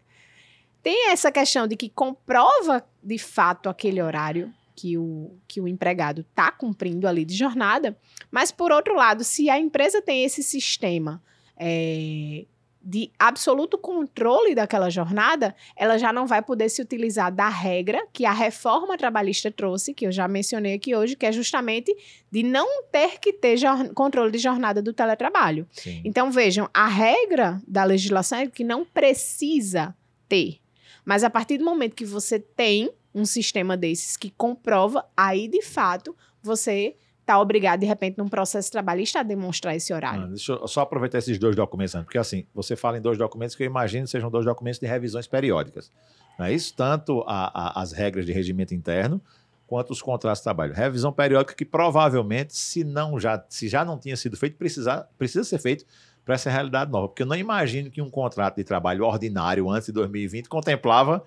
Tem 0.82 1.08
essa 1.10 1.32
questão 1.32 1.66
de 1.66 1.76
que 1.76 1.88
comprova 1.88 2.86
de 3.02 3.18
fato 3.18 3.68
aquele 3.68 4.00
horário 4.00 4.52
que 4.74 4.96
o, 4.96 5.36
que 5.46 5.60
o 5.60 5.68
empregado 5.68 6.22
está 6.22 6.50
cumprindo 6.50 7.06
ali 7.06 7.24
de 7.24 7.34
jornada, 7.34 7.96
mas 8.30 8.50
por 8.50 8.72
outro 8.72 8.94
lado, 8.94 9.22
se 9.24 9.50
a 9.50 9.58
empresa 9.58 10.00
tem 10.00 10.24
esse 10.24 10.42
sistema 10.42 11.22
é, 11.56 12.46
de 12.82 13.10
absoluto 13.18 13.76
controle 13.76 14.54
daquela 14.54 14.88
jornada, 14.88 15.54
ela 15.76 15.98
já 15.98 16.12
não 16.12 16.26
vai 16.26 16.40
poder 16.40 16.68
se 16.70 16.80
utilizar 16.80 17.30
da 17.30 17.48
regra 17.48 18.06
que 18.12 18.24
a 18.24 18.32
reforma 18.32 18.96
trabalhista 18.96 19.50
trouxe, 19.50 19.92
que 19.92 20.06
eu 20.06 20.12
já 20.12 20.26
mencionei 20.26 20.74
aqui 20.74 20.96
hoje, 20.96 21.14
que 21.14 21.26
é 21.26 21.32
justamente 21.32 21.94
de 22.30 22.42
não 22.42 22.84
ter 22.84 23.18
que 23.20 23.34
ter 23.34 23.58
controle 23.94 24.32
de 24.32 24.38
jornada 24.38 24.80
do 24.80 24.94
teletrabalho. 24.94 25.68
Sim. 25.72 26.00
Então, 26.04 26.30
vejam, 26.30 26.68
a 26.72 26.86
regra 26.86 27.60
da 27.68 27.84
legislação 27.84 28.38
é 28.38 28.46
que 28.46 28.64
não 28.64 28.84
precisa 28.84 29.94
ter. 30.26 30.59
Mas 31.04 31.24
a 31.24 31.30
partir 31.30 31.58
do 31.58 31.64
momento 31.64 31.94
que 31.94 32.04
você 32.04 32.38
tem 32.38 32.90
um 33.14 33.24
sistema 33.24 33.76
desses 33.76 34.16
que 34.16 34.30
comprova, 34.30 35.04
aí 35.16 35.48
de 35.48 35.62
fato 35.62 36.16
você 36.42 36.96
está 37.20 37.38
obrigado, 37.38 37.80
de 37.80 37.86
repente, 37.86 38.18
num 38.18 38.28
processo 38.28 38.70
trabalhista, 38.70 39.20
a 39.20 39.22
demonstrar 39.22 39.76
esse 39.76 39.92
horário. 39.92 40.24
Ah, 40.24 40.26
deixa 40.26 40.52
eu 40.52 40.66
só 40.66 40.80
aproveitar 40.80 41.18
esses 41.18 41.38
dois 41.38 41.54
documentos, 41.54 41.94
porque 42.02 42.18
assim, 42.18 42.44
você 42.52 42.74
fala 42.74 42.98
em 42.98 43.00
dois 43.00 43.16
documentos 43.16 43.54
que 43.54 43.62
eu 43.62 43.66
imagino 43.66 44.06
sejam 44.06 44.30
dois 44.30 44.44
documentos 44.44 44.80
de 44.80 44.86
revisões 44.86 45.26
periódicas. 45.26 45.92
Não 46.38 46.46
é 46.46 46.52
isso? 46.52 46.74
Tanto 46.74 47.22
a, 47.26 47.78
a, 47.78 47.82
as 47.82 47.92
regras 47.92 48.26
de 48.26 48.32
regimento 48.32 48.74
interno 48.74 49.20
quanto 49.66 49.92
os 49.92 50.02
contratos 50.02 50.40
de 50.40 50.44
trabalho. 50.44 50.74
Revisão 50.74 51.12
periódica 51.12 51.54
que 51.54 51.64
provavelmente, 51.64 52.56
se 52.56 52.82
não 52.82 53.20
já, 53.20 53.44
se 53.48 53.68
já 53.68 53.84
não 53.84 53.96
tinha 53.96 54.16
sido 54.16 54.36
feito, 54.36 54.56
precisa, 54.56 55.06
precisa 55.16 55.44
ser 55.44 55.58
feito 55.58 55.84
para 56.30 56.36
essa 56.36 56.48
realidade 56.48 56.92
nova. 56.92 57.08
Porque 57.08 57.22
eu 57.22 57.26
não 57.26 57.34
imagino 57.34 57.90
que 57.90 58.00
um 58.00 58.08
contrato 58.08 58.56
de 58.56 58.62
trabalho 58.62 59.04
ordinário 59.04 59.68
antes 59.68 59.86
de 59.86 59.92
2020 59.92 60.48
contemplava 60.48 61.24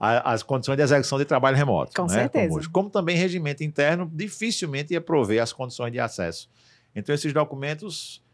a, 0.00 0.32
as 0.32 0.42
condições 0.42 0.76
de 0.76 0.82
execução 0.82 1.18
de 1.18 1.26
trabalho 1.26 1.56
remoto. 1.56 1.92
Com 1.94 2.06
né? 2.06 2.08
certeza. 2.08 2.48
Como, 2.48 2.70
como, 2.70 2.90
também 2.90 3.16
regimento 3.16 3.62
interno 3.62 4.10
dificilmente 4.10 4.94
ia 4.94 5.00
prover 5.00 5.42
as 5.42 5.52
condições 5.52 5.92
de 5.92 6.00
acesso. 6.00 6.48
Então, 6.94 7.14
esses 7.14 7.34
documentos 7.34 8.24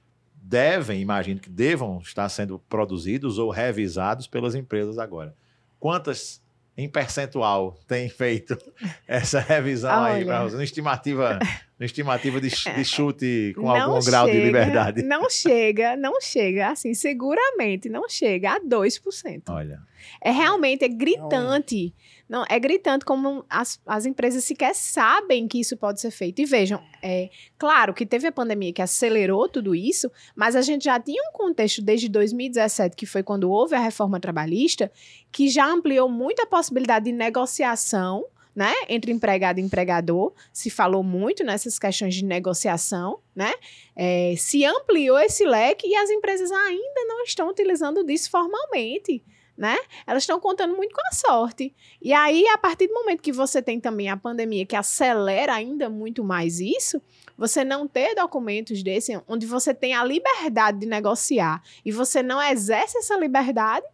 devem, 0.40 1.00
imagino 1.00 1.40
que 1.40 1.50
devam 1.50 1.98
estar 1.98 2.28
sendo 2.28 2.60
produzidos 2.68 3.38
ou 3.38 3.50
revisados 3.50 4.28
pelas 4.28 4.54
empresas 4.54 4.98
agora. 4.98 5.34
Quantas 5.80 6.40
em 6.76 6.88
percentual 6.88 7.78
tem 7.86 8.08
feito 8.08 8.56
essa 9.06 9.40
revisão 9.40 10.04
aí 10.04 10.24
para 10.24 10.46
Uma 10.46 10.64
estimativa, 10.64 11.38
uma 11.78 11.84
estimativa 11.86 12.40
de, 12.40 12.48
de 12.48 12.84
chute 12.84 13.52
com 13.54 13.62
não 13.62 13.76
algum 13.76 14.04
grau 14.04 14.26
de 14.26 14.40
liberdade. 14.40 15.02
Não 15.12 15.28
chega, 15.28 15.96
não 15.96 16.20
chega, 16.20 16.68
assim, 16.68 16.94
seguramente 16.94 17.88
não 17.88 18.08
chega 18.08 18.52
a 18.52 18.60
2%. 18.60 19.42
Olha. 19.48 19.80
É 20.20 20.30
realmente 20.30 20.84
é 20.84 20.88
gritante. 20.88 21.94
Não, 22.28 22.44
é 22.48 22.58
gritante 22.58 23.04
como 23.04 23.44
as, 23.48 23.80
as 23.86 24.06
empresas 24.06 24.44
sequer 24.44 24.74
sabem 24.74 25.46
que 25.46 25.60
isso 25.60 25.76
pode 25.76 26.00
ser 26.00 26.10
feito. 26.10 26.40
E 26.40 26.44
vejam, 26.44 26.82
é 27.02 27.28
claro 27.58 27.92
que 27.92 28.06
teve 28.06 28.26
a 28.26 28.32
pandemia 28.32 28.72
que 28.72 28.82
acelerou 28.82 29.48
tudo 29.48 29.74
isso, 29.74 30.10
mas 30.34 30.56
a 30.56 30.62
gente 30.62 30.84
já 30.84 30.98
tinha 30.98 31.22
um 31.28 31.32
contexto 31.32 31.82
desde 31.82 32.08
2017, 32.08 32.96
que 32.96 33.06
foi 33.06 33.22
quando 33.22 33.50
houve 33.50 33.74
a 33.74 33.80
reforma 33.80 34.18
trabalhista, 34.18 34.90
que 35.30 35.48
já 35.48 35.66
ampliou 35.66 36.08
muito 36.08 36.40
a 36.40 36.46
possibilidade 36.46 37.04
de 37.06 37.12
negociação 37.12 38.24
né, 38.54 38.72
entre 38.88 39.10
empregado 39.10 39.58
e 39.58 39.62
empregador, 39.62 40.32
se 40.52 40.68
falou 40.68 41.02
muito 41.02 41.42
nessas 41.42 41.78
questões 41.78 42.14
de 42.14 42.24
negociação, 42.24 43.18
né? 43.34 43.52
É, 43.96 44.34
se 44.36 44.64
ampliou 44.64 45.18
esse 45.18 45.44
leque 45.46 45.86
e 45.86 45.96
as 45.96 46.10
empresas 46.10 46.50
ainda 46.50 47.04
não 47.06 47.24
estão 47.24 47.48
utilizando 47.48 48.04
disso 48.04 48.30
formalmente 48.30 49.24
né? 49.56 49.76
Elas 50.06 50.22
estão 50.22 50.40
contando 50.40 50.74
muito 50.76 50.94
com 50.94 51.02
a 51.06 51.12
sorte. 51.12 51.74
E 52.00 52.12
aí, 52.12 52.46
a 52.48 52.58
partir 52.58 52.88
do 52.88 52.94
momento 52.94 53.22
que 53.22 53.32
você 53.32 53.62
tem 53.62 53.78
também 53.78 54.08
a 54.08 54.16
pandemia 54.16 54.66
que 54.66 54.76
acelera 54.76 55.54
ainda 55.54 55.88
muito 55.88 56.24
mais 56.24 56.60
isso, 56.60 57.00
você 57.36 57.64
não 57.64 57.86
ter 57.86 58.14
documentos 58.14 58.82
desse, 58.82 59.20
onde 59.26 59.46
você 59.46 59.74
tem 59.74 59.94
a 59.94 60.04
liberdade 60.04 60.78
de 60.78 60.86
negociar 60.86 61.62
e 61.84 61.92
você 61.92 62.22
não 62.22 62.40
exerce 62.40 62.98
essa 62.98 63.16
liberdade. 63.16 63.86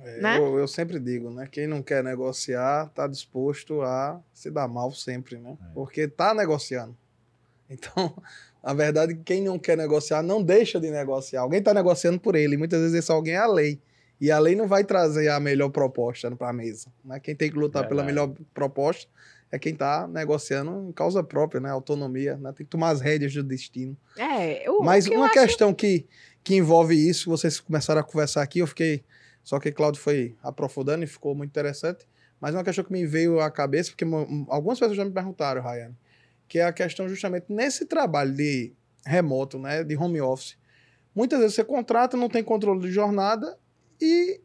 É, 0.00 0.20
né? 0.20 0.38
eu, 0.38 0.58
eu, 0.58 0.66
sempre 0.66 0.98
digo, 0.98 1.30
né? 1.30 1.48
Quem 1.50 1.66
não 1.66 1.80
quer 1.80 2.02
negociar 2.02 2.86
está 2.86 3.06
disposto 3.06 3.82
a 3.82 4.20
se 4.32 4.50
dar 4.50 4.66
mal 4.66 4.90
sempre, 4.90 5.38
né? 5.38 5.56
É. 5.62 5.74
Porque 5.74 6.02
está 6.02 6.34
negociando. 6.34 6.96
Então, 7.70 8.16
a 8.62 8.74
verdade 8.74 9.12
é 9.12 9.14
que 9.14 9.22
quem 9.22 9.42
não 9.42 9.58
quer 9.58 9.76
negociar 9.76 10.22
não 10.22 10.42
deixa 10.42 10.80
de 10.80 10.90
negociar. 10.90 11.42
Alguém 11.42 11.60
está 11.60 11.72
negociando 11.72 12.18
por 12.18 12.34
ele. 12.34 12.54
E 12.54 12.58
muitas 12.58 12.80
vezes 12.80 12.96
esse 12.96 13.12
alguém 13.12 13.34
é 13.34 13.38
a 13.38 13.46
lei. 13.46 13.80
E 14.22 14.30
a 14.30 14.38
lei 14.38 14.54
não 14.54 14.68
vai 14.68 14.84
trazer 14.84 15.28
a 15.30 15.40
melhor 15.40 15.68
proposta 15.70 16.30
para 16.36 16.50
a 16.50 16.52
mesa. 16.52 16.92
Né? 17.04 17.18
Quem 17.18 17.34
tem 17.34 17.50
que 17.50 17.58
lutar 17.58 17.88
pela 17.88 18.04
melhor 18.04 18.32
proposta 18.54 19.10
é 19.50 19.58
quem 19.58 19.72
está 19.72 20.06
negociando 20.06 20.88
em 20.88 20.92
causa 20.92 21.24
própria, 21.24 21.60
né? 21.60 21.70
Autonomia, 21.70 22.36
né? 22.36 22.52
Tem 22.52 22.64
que 22.64 22.70
tomar 22.70 22.90
as 22.90 23.00
rédeas 23.00 23.34
do 23.34 23.42
destino. 23.42 23.96
É, 24.16 24.64
eu, 24.68 24.80
Mas 24.80 25.08
que 25.08 25.16
uma 25.16 25.28
questão 25.28 25.70
acho... 25.70 25.76
que, 25.76 26.06
que 26.44 26.54
envolve 26.54 26.94
isso, 26.94 27.28
vocês 27.28 27.58
começaram 27.58 28.00
a 28.00 28.04
conversar 28.04 28.42
aqui, 28.42 28.60
eu 28.60 28.66
fiquei. 28.68 29.02
Só 29.42 29.58
que 29.58 29.72
Claudio 29.72 30.00
foi 30.00 30.36
aprofundando 30.40 31.02
e 31.02 31.08
ficou 31.08 31.34
muito 31.34 31.50
interessante. 31.50 32.06
Mas 32.40 32.54
uma 32.54 32.62
questão 32.62 32.84
que 32.84 32.92
me 32.92 33.04
veio 33.04 33.40
à 33.40 33.50
cabeça, 33.50 33.90
porque 33.90 34.04
algumas 34.48 34.78
pessoas 34.78 34.96
já 34.96 35.04
me 35.04 35.10
perguntaram, 35.10 35.60
Rayane, 35.60 35.96
que 36.46 36.60
é 36.60 36.64
a 36.64 36.72
questão 36.72 37.08
justamente 37.08 37.46
nesse 37.48 37.86
trabalho 37.86 38.32
de 38.32 38.72
remoto, 39.04 39.58
né? 39.58 39.82
De 39.82 39.96
home 39.96 40.20
office. 40.20 40.56
Muitas 41.12 41.40
vezes 41.40 41.56
você 41.56 41.64
contrata, 41.64 42.16
não 42.16 42.28
tem 42.28 42.44
controle 42.44 42.82
de 42.82 42.92
jornada 42.92 43.58
e, 44.02 44.40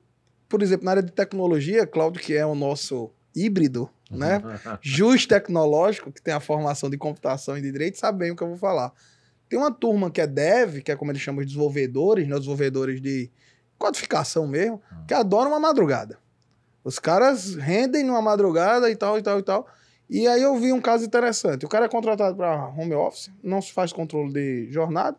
por 0.47 0.61
exemplo, 0.61 0.85
na 0.85 0.91
área 0.91 1.03
de 1.03 1.11
tecnologia, 1.11 1.87
Cláudio, 1.87 2.21
que 2.21 2.35
é 2.35 2.45
o 2.45 2.53
nosso 2.53 3.11
híbrido, 3.35 3.89
né? 4.11 4.39
Jus 4.81 5.25
tecnológico, 5.25 6.11
que 6.11 6.21
tem 6.21 6.33
a 6.33 6.39
formação 6.39 6.91
de 6.91 6.97
computação 6.97 7.57
e 7.57 7.61
de 7.61 7.71
direito, 7.71 7.97
sabe 7.97 8.19
bem 8.19 8.31
o 8.31 8.35
que 8.35 8.43
eu 8.43 8.49
vou 8.49 8.57
falar. 8.57 8.93
Tem 9.49 9.57
uma 9.57 9.71
turma 9.71 10.11
que 10.11 10.21
é 10.21 10.27
dev, 10.27 10.81
que 10.81 10.91
é 10.91 10.95
como 10.95 11.11
eles 11.11 11.21
chamam 11.21 11.41
de 11.41 11.47
desenvolvedores, 11.47 12.27
né? 12.27 12.35
desenvolvedores 12.35 13.01
de 13.01 13.31
codificação 13.79 14.47
mesmo, 14.47 14.79
ah. 14.91 15.03
que 15.07 15.13
adoram 15.13 15.49
uma 15.49 15.59
madrugada. 15.59 16.19
Os 16.83 16.99
caras 16.99 17.55
rendem 17.55 18.03
numa 18.03 18.21
madrugada 18.21 18.91
e 18.91 18.95
tal, 18.95 19.17
e 19.17 19.23
tal, 19.23 19.39
e 19.39 19.43
tal. 19.43 19.67
E 20.07 20.27
aí 20.27 20.41
eu 20.41 20.55
vi 20.57 20.71
um 20.71 20.79
caso 20.79 21.03
interessante. 21.03 21.65
O 21.65 21.69
cara 21.69 21.85
é 21.85 21.89
contratado 21.89 22.37
para 22.37 22.67
home 22.69 22.93
office, 22.93 23.31
não 23.43 23.61
se 23.61 23.73
faz 23.73 23.91
controle 23.91 24.31
de 24.31 24.71
jornada, 24.71 25.17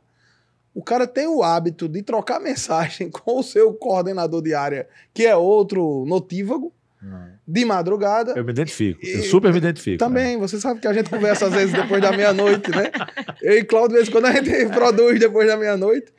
o 0.79 0.83
cara 0.83 1.09
tem 1.09 1.27
o 1.27 1.43
hábito 1.43 1.89
de 1.89 2.05
trocar 2.05 2.39
mensagem 2.41 3.11
com 3.11 3.41
o 3.41 3.43
seu 3.43 3.75
coordenador 3.75 4.41
de 4.41 4.55
área, 4.55 4.89
que 5.13 5.27
é 5.27 5.35
outro 5.35 6.05
notívago, 6.07 6.73
de 7.47 7.65
madrugada. 7.65 8.35
Eu 8.37 8.45
me 8.45 8.53
identifico, 8.53 9.05
eu 9.05 9.25
super 9.25 9.51
me 9.51 9.59
identifico. 9.59 9.99
Também, 9.99 10.37
né? 10.37 10.41
você 10.41 10.61
sabe 10.61 10.79
que 10.79 10.87
a 10.87 10.93
gente 10.93 11.11
conversa 11.11 11.47
às 11.47 11.53
vezes 11.53 11.73
depois 11.73 12.01
da 12.01 12.13
meia-noite, 12.13 12.71
né? 12.71 12.93
Eu 13.43 13.59
e 13.59 13.65
Claudio, 13.65 13.89
de 13.89 13.95
vez 13.97 14.09
em 14.09 14.13
quando 14.13 14.27
a 14.27 14.33
gente 14.33 14.67
produz 14.71 15.19
depois 15.19 15.49
da 15.49 15.57
meia-noite. 15.57 16.13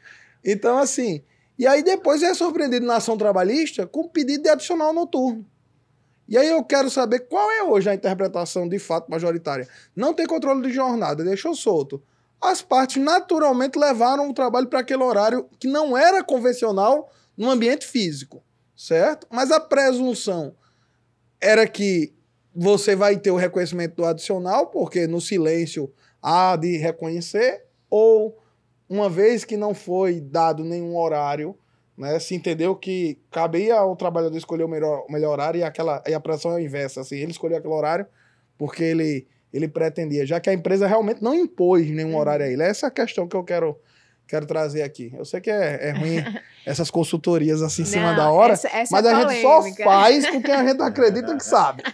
Então, 0.43 0.77
assim, 0.77 1.21
e 1.57 1.65
aí 1.65 1.81
depois 1.81 2.21
é 2.21 2.33
surpreendido 2.33 2.85
na 2.85 2.97
ação 2.97 3.17
trabalhista 3.17 3.87
com 3.87 4.09
pedido 4.09 4.43
de 4.43 4.49
adicional 4.49 4.93
noturno. 4.93 5.45
E 6.27 6.37
aí 6.37 6.49
eu 6.49 6.61
quero 6.65 6.89
saber 6.89 7.19
qual 7.29 7.49
é 7.49 7.63
hoje 7.63 7.89
a 7.89 7.93
interpretação 7.93 8.67
de 8.67 8.77
fato 8.77 9.09
majoritária. 9.09 9.67
Não 9.95 10.13
tem 10.13 10.25
controle 10.25 10.61
de 10.67 10.73
jornada, 10.73 11.23
deixou 11.23 11.55
solto 11.55 12.03
as 12.41 12.61
partes 12.61 13.01
naturalmente 13.01 13.77
levaram 13.77 14.29
o 14.29 14.33
trabalho 14.33 14.67
para 14.67 14.79
aquele 14.79 15.03
horário 15.03 15.49
que 15.59 15.67
não 15.67 15.97
era 15.97 16.23
convencional 16.23 17.11
no 17.37 17.49
ambiente 17.49 17.85
físico, 17.85 18.43
certo? 18.75 19.27
Mas 19.29 19.51
a 19.51 19.59
presunção 19.59 20.55
era 21.39 21.67
que 21.67 22.13
você 22.55 22.95
vai 22.95 23.17
ter 23.17 23.31
o 23.31 23.35
reconhecimento 23.35 23.95
do 23.95 24.05
adicional, 24.05 24.67
porque 24.67 25.07
no 25.07 25.21
silêncio 25.21 25.91
há 26.21 26.55
de 26.55 26.77
reconhecer, 26.77 27.65
ou 27.89 28.37
uma 28.89 29.09
vez 29.09 29.45
que 29.45 29.55
não 29.55 29.73
foi 29.73 30.19
dado 30.19 30.63
nenhum 30.63 30.97
horário, 30.97 31.57
né, 31.97 32.17
se 32.19 32.33
entendeu 32.33 32.75
que 32.75 33.19
cabia 33.29 33.75
ao 33.75 33.95
trabalhador 33.95 34.37
escolher 34.37 34.63
o 34.63 34.69
melhor, 34.69 35.05
o 35.07 35.11
melhor 35.11 35.31
horário 35.31 35.59
e, 35.59 35.63
aquela, 35.63 36.01
e 36.07 36.13
a 36.13 36.19
pressão 36.19 36.57
é 36.57 36.63
inversa. 36.63 37.01
Assim, 37.01 37.17
ele 37.17 37.31
escolheu 37.31 37.57
aquele 37.57 37.73
horário 37.73 38.07
porque 38.57 38.83
ele 38.83 39.27
ele 39.53 39.67
pretendia, 39.67 40.25
já 40.25 40.39
que 40.39 40.49
a 40.49 40.53
empresa 40.53 40.87
realmente 40.87 41.23
não 41.23 41.33
impôs 41.33 41.89
nenhum 41.89 42.13
uhum. 42.13 42.17
horário 42.17 42.45
a 42.45 42.49
ele. 42.49 42.63
Essa 42.63 42.87
é 42.87 42.89
a 42.89 42.91
questão 42.91 43.27
que 43.27 43.35
eu 43.35 43.43
quero, 43.43 43.79
quero 44.27 44.45
trazer 44.45 44.83
aqui. 44.83 45.11
Eu 45.17 45.25
sei 45.25 45.41
que 45.41 45.49
é, 45.49 45.89
é 45.89 45.91
ruim 45.91 46.23
essas 46.65 46.91
consultorias 46.91 47.61
assim 47.61 47.81
em 47.81 47.85
cima 47.85 48.13
da 48.13 48.31
hora, 48.31 48.53
essa, 48.53 48.67
essa 48.67 48.95
mas 48.95 49.05
é 49.05 49.11
a 49.11 49.27
gente 49.27 49.41
só 49.41 49.63
faz 49.83 50.29
com 50.29 50.41
quem 50.41 50.53
a 50.53 50.67
gente 50.67 50.81
acredita 50.81 51.35
que 51.35 51.43
sabe. 51.43 51.83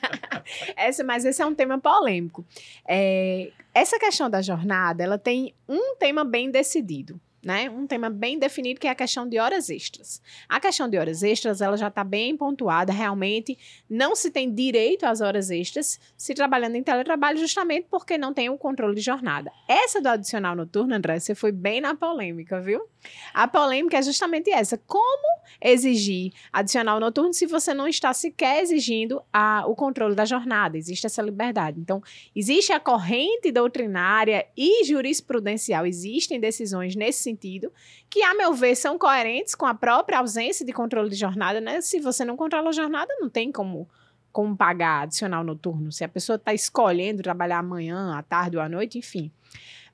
Essa, 0.78 1.04
mas 1.04 1.26
esse 1.26 1.42
é 1.42 1.46
um 1.46 1.56
tema 1.56 1.80
polêmico. 1.80 2.46
É, 2.88 3.50
essa 3.74 3.98
questão 3.98 4.30
da 4.30 4.44
jornada, 4.44 5.04
ela 5.04 5.18
tem 5.18 5.56
um 5.68 5.96
tema 5.96 6.24
bem 6.24 6.52
decidido. 6.52 7.20
Né? 7.46 7.70
Um 7.70 7.86
tema 7.86 8.10
bem 8.10 8.40
definido 8.40 8.80
que 8.80 8.88
é 8.88 8.90
a 8.90 8.96
questão 8.96 9.30
de 9.30 9.38
horas 9.38 9.70
extras. 9.70 10.20
A 10.50 10.60
questão 10.60 10.90
de 10.90 10.98
horas 10.98 11.22
extras, 11.22 11.62
ela 11.62 11.78
já 11.78 11.90
está 11.90 12.04
bem 12.04 12.36
pontuada, 12.36 12.92
realmente 12.92 13.56
não 13.88 14.16
se 14.16 14.32
tem 14.32 14.52
direito 14.52 15.06
às 15.06 15.22
horas 15.22 15.52
extras 15.52 16.00
se 16.18 16.34
trabalhando 16.34 16.76
em 16.76 16.82
teletrabalho 16.82 17.38
justamente 17.38 17.86
porque 17.88 18.18
não 18.18 18.34
tem 18.34 18.50
o 18.50 18.58
controle 18.58 18.96
de 18.96 19.02
jornada. 19.02 19.52
Essa 19.68 20.02
do 20.02 20.10
adicional 20.10 20.56
noturno, 20.56 20.96
André, 20.96 21.20
você 21.20 21.36
foi 21.36 21.52
bem 21.52 21.80
na 21.80 21.94
polêmica, 21.94 22.60
viu? 22.60 22.90
A 23.34 23.48
polêmica 23.48 23.98
é 23.98 24.02
justamente 24.02 24.50
essa. 24.50 24.78
Como 24.78 25.42
exigir 25.62 26.32
adicional 26.52 27.00
noturno 27.00 27.34
se 27.34 27.46
você 27.46 27.74
não 27.74 27.88
está 27.88 28.14
sequer 28.14 28.62
exigindo 28.62 29.22
a, 29.32 29.66
o 29.68 29.76
controle 29.76 30.16
da 30.16 30.26
jornada? 30.26 30.78
Existe 30.78 31.06
essa 31.06 31.22
liberdade. 31.22 31.80
Então, 31.80 32.02
existe 32.36 32.72
a 32.72 32.80
corrente 32.80 33.52
doutrinária 33.52 34.46
e 34.56 34.84
jurisprudencial, 34.84 35.86
existem 35.86 36.40
decisões 36.40 36.96
nesse 36.96 37.24
sentido, 37.24 37.72
que, 38.10 38.22
a 38.24 38.34
meu 38.34 38.54
ver, 38.54 38.76
são 38.76 38.98
coerentes 38.98 39.56
com 39.56 39.66
a 39.66 39.74
própria 39.74 40.20
ausência 40.20 40.66
de 40.66 40.74
controle 40.74 41.10
de 41.10 41.16
jornada, 41.16 41.60
né? 41.62 41.82
Se 41.82 42.00
você 42.00 42.24
não 42.24 42.36
controla 42.36 42.70
a 42.70 42.74
jornada, 42.74 43.14
não 43.20 43.30
tem 43.30 43.52
como 43.52 43.88
como 44.36 44.54
pagar 44.54 45.04
adicional 45.04 45.46
noturno, 45.46 45.94
se 45.94 46.04
a 46.04 46.10
pessoa 46.10 46.36
está 46.36 46.54
escolhendo 46.54 47.24
trabalhar 47.24 47.60
amanhã, 47.60 48.18
à 48.18 48.22
tarde 48.22 48.58
ou 48.58 48.62
à 48.62 48.68
noite, 48.68 48.98
enfim. 48.98 49.32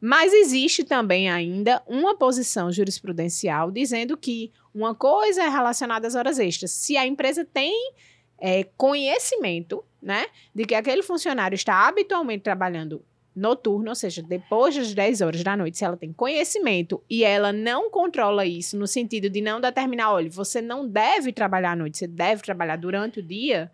Mas 0.01 0.33
existe 0.33 0.83
também 0.83 1.29
ainda 1.29 1.83
uma 1.85 2.17
posição 2.17 2.71
jurisprudencial 2.71 3.69
dizendo 3.69 4.17
que 4.17 4.51
uma 4.73 4.95
coisa 4.95 5.43
é 5.43 5.47
relacionada 5.47 6.07
às 6.07 6.15
horas 6.15 6.39
extras. 6.39 6.71
Se 6.71 6.97
a 6.97 7.05
empresa 7.05 7.45
tem 7.45 7.93
é, 8.39 8.63
conhecimento 8.75 9.85
né, 10.01 10.25
de 10.55 10.65
que 10.65 10.73
aquele 10.73 11.03
funcionário 11.03 11.55
está 11.55 11.87
habitualmente 11.87 12.43
trabalhando 12.43 13.05
noturno, 13.35 13.89
ou 13.89 13.95
seja, 13.95 14.21
depois 14.21 14.75
das 14.75 14.93
10 14.93 15.21
horas 15.21 15.43
da 15.43 15.55
noite, 15.55 15.77
se 15.77 15.85
ela 15.85 15.95
tem 15.95 16.11
conhecimento 16.11 17.01
e 17.09 17.23
ela 17.23 17.53
não 17.53 17.89
controla 17.89 18.45
isso 18.45 18.77
no 18.77 18.87
sentido 18.87 19.29
de 19.29 19.39
não 19.39 19.61
determinar, 19.61 20.11
olha, 20.11 20.29
você 20.29 20.61
não 20.61 20.87
deve 20.87 21.31
trabalhar 21.31 21.73
à 21.73 21.75
noite, 21.75 21.97
você 21.97 22.07
deve 22.07 22.41
trabalhar 22.41 22.75
durante 22.75 23.19
o 23.19 23.23
dia, 23.23 23.71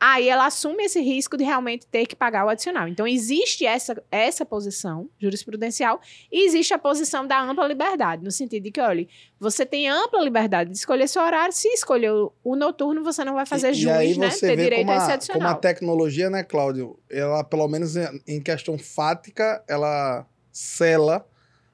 aí 0.00 0.30
ela 0.30 0.46
assume 0.46 0.84
esse 0.84 0.98
risco 1.00 1.36
de 1.36 1.44
realmente 1.44 1.86
ter 1.86 2.06
que 2.06 2.16
pagar 2.16 2.46
o 2.46 2.48
adicional. 2.48 2.88
Então, 2.88 3.06
existe 3.06 3.66
essa, 3.66 4.02
essa 4.10 4.46
posição 4.46 5.10
jurisprudencial 5.18 6.00
e 6.32 6.46
existe 6.46 6.72
a 6.72 6.78
posição 6.78 7.26
da 7.26 7.40
ampla 7.42 7.68
liberdade, 7.68 8.24
no 8.24 8.30
sentido 8.30 8.62
de 8.62 8.70
que, 8.70 8.80
olha, 8.80 9.06
você 9.38 9.66
tem 9.66 9.90
ampla 9.90 10.22
liberdade 10.22 10.70
de 10.70 10.76
escolher 10.76 11.06
seu 11.06 11.20
horário, 11.22 11.52
se 11.52 11.68
escolher 11.68 12.10
o, 12.10 12.56
noturno, 12.56 13.04
você 13.04 13.22
não 13.24 13.34
vai 13.34 13.44
fazer 13.44 13.72
e, 13.72 13.74
jus, 13.74 13.84
e 13.84 13.90
aí 13.90 14.18
né? 14.18 14.30
você 14.30 14.48
Ter 14.48 14.56
vê 14.56 14.62
direito 14.64 14.86
como 14.86 14.92
a 14.92 14.96
esse 15.02 15.10
a, 15.10 15.14
adicional. 15.14 15.40
como 15.42 15.54
a 15.54 15.60
tecnologia, 15.60 16.30
né, 16.30 16.42
Cláudio, 16.42 16.98
ela, 17.10 17.44
pelo 17.44 17.68
menos 17.68 17.94
em- 18.26 18.40
questão 18.40 18.78
fática, 18.78 19.62
ela 19.68 20.26
sela 20.50 21.26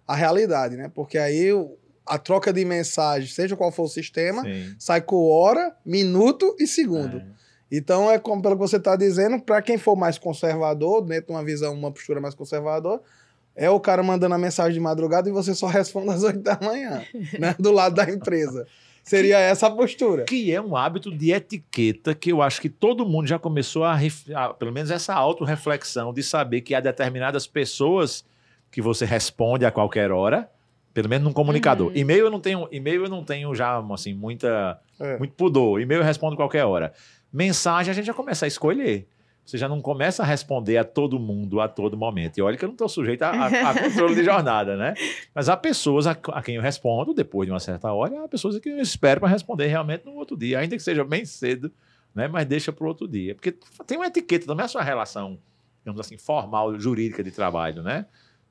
a 0.06 0.14
realidade, 0.16 0.76
né? 0.76 0.90
Porque 0.92 1.16
aí 1.16 1.48
a 2.04 2.18
troca 2.18 2.52
de 2.52 2.64
mensagem, 2.64 3.28
seja 3.28 3.56
qual 3.56 3.72
for 3.72 3.84
o 3.84 3.88
sistema, 3.88 4.42
Sim. 4.42 4.74
sai 4.78 5.00
com 5.00 5.28
hora, 5.28 5.76
minuto 5.84 6.54
e 6.58 6.66
segundo. 6.66 7.18
É. 7.18 7.26
Então, 7.70 8.10
é 8.10 8.18
como 8.18 8.40
pelo 8.40 8.54
que 8.54 8.60
você 8.60 8.76
está 8.76 8.94
dizendo, 8.96 9.40
para 9.40 9.60
quem 9.60 9.76
for 9.76 9.96
mais 9.96 10.18
conservador, 10.18 11.02
dentro 11.02 11.26
de 11.26 11.32
uma 11.32 11.44
visão, 11.44 11.74
uma 11.74 11.90
postura 11.90 12.20
mais 12.20 12.34
conservadora, 12.34 13.00
é 13.56 13.68
o 13.70 13.80
cara 13.80 14.02
mandando 14.02 14.34
a 14.34 14.38
mensagem 14.38 14.74
de 14.74 14.80
madrugada 14.80 15.28
e 15.28 15.32
você 15.32 15.54
só 15.54 15.66
responde 15.68 16.10
às 16.10 16.22
8 16.22 16.38
da 16.40 16.58
manhã, 16.62 17.02
né? 17.38 17.56
Do 17.58 17.72
lado 17.72 17.94
da 17.96 18.04
empresa. 18.08 18.66
Seria 19.02 19.38
essa 19.38 19.68
a 19.68 19.70
postura. 19.70 20.24
Que 20.24 20.52
é 20.52 20.60
um 20.60 20.76
hábito 20.76 21.16
de 21.16 21.30
etiqueta 21.30 22.12
que 22.12 22.32
eu 22.32 22.42
acho 22.42 22.60
que 22.60 22.68
todo 22.68 23.06
mundo 23.06 23.28
já 23.28 23.38
começou 23.38 23.84
a, 23.84 23.96
a 24.34 24.52
pelo 24.52 24.72
menos 24.72 24.90
essa 24.90 25.14
autorreflexão 25.14 26.12
de 26.12 26.24
saber 26.24 26.60
que 26.60 26.74
há 26.74 26.80
determinadas 26.80 27.46
pessoas 27.46 28.24
que 28.70 28.82
você 28.82 29.04
responde 29.04 29.64
a 29.64 29.70
qualquer 29.70 30.10
hora, 30.10 30.50
pelo 30.92 31.08
menos 31.08 31.24
num 31.24 31.32
comunicador. 31.32 31.86
Uhum. 31.88 31.96
E-mail 31.96 32.24
eu 32.24 32.30
não 32.30 32.40
tenho, 32.40 32.68
e-mail 32.72 33.04
eu 33.04 33.08
não 33.08 33.22
tenho 33.22 33.54
já 33.54 33.78
assim 33.92 34.12
muita 34.12 34.78
É. 34.98 35.16
muito 35.18 35.34
pudor. 35.34 35.80
E-mail 35.80 36.00
eu 36.00 36.04
respondo 36.04 36.34
qualquer 36.34 36.64
hora. 36.64 36.92
Mensagem 37.36 37.90
a 37.90 37.94
gente 37.94 38.06
já 38.06 38.14
começa 38.14 38.46
a 38.46 38.48
escolher. 38.48 39.06
Você 39.44 39.58
já 39.58 39.68
não 39.68 39.80
começa 39.80 40.22
a 40.22 40.26
responder 40.26 40.76
a 40.78 40.82
todo 40.84 41.20
mundo 41.20 41.60
a 41.60 41.68
todo 41.68 41.96
momento. 41.96 42.38
E 42.38 42.42
olha 42.42 42.56
que 42.56 42.64
eu 42.64 42.68
não 42.68 42.74
estou 42.74 42.88
sujeito 42.88 43.22
a, 43.22 43.28
a- 43.30 43.70
a 43.70 43.74
controle 43.78 44.14
de 44.14 44.24
jornada, 44.24 44.76
né? 44.76 44.94
Mas 45.34 45.48
há 45.48 45.56
pessoas 45.56 46.06
a, 46.06 46.12
a 46.32 46.42
quem 46.42 46.56
eu 46.56 46.62
respondo 46.62 47.12
depois 47.14 47.46
de 47.46 47.52
uma 47.52 47.60
certa 47.60 47.92
hora, 47.92 48.24
há 48.24 48.28
pessoas 48.28 48.58
que 48.58 48.68
eu 48.70 48.78
espero 48.80 49.20
para 49.20 49.28
responder 49.28 49.66
realmente 49.66 50.04
no 50.06 50.14
outro 50.14 50.36
dia, 50.36 50.58
ainda 50.58 50.74
que 50.76 50.82
seja 50.82 51.04
bem 51.04 51.24
cedo, 51.26 51.70
né? 52.14 52.26
Mas 52.26 52.46
deixa 52.46 52.72
para 52.72 52.84
o 52.84 52.88
outro 52.88 53.06
dia. 53.06 53.34
Porque 53.34 53.54
tem 53.86 53.98
uma 53.98 54.06
etiqueta, 54.06 54.52
não 54.52 54.64
é 54.64 54.66
só 54.66 54.78
a 54.78 54.82
relação, 54.82 55.38
digamos 55.84 56.00
assim, 56.00 56.16
formal, 56.16 56.76
jurídica 56.80 57.22
de 57.22 57.30
trabalho, 57.30 57.82
né? 57.82 58.06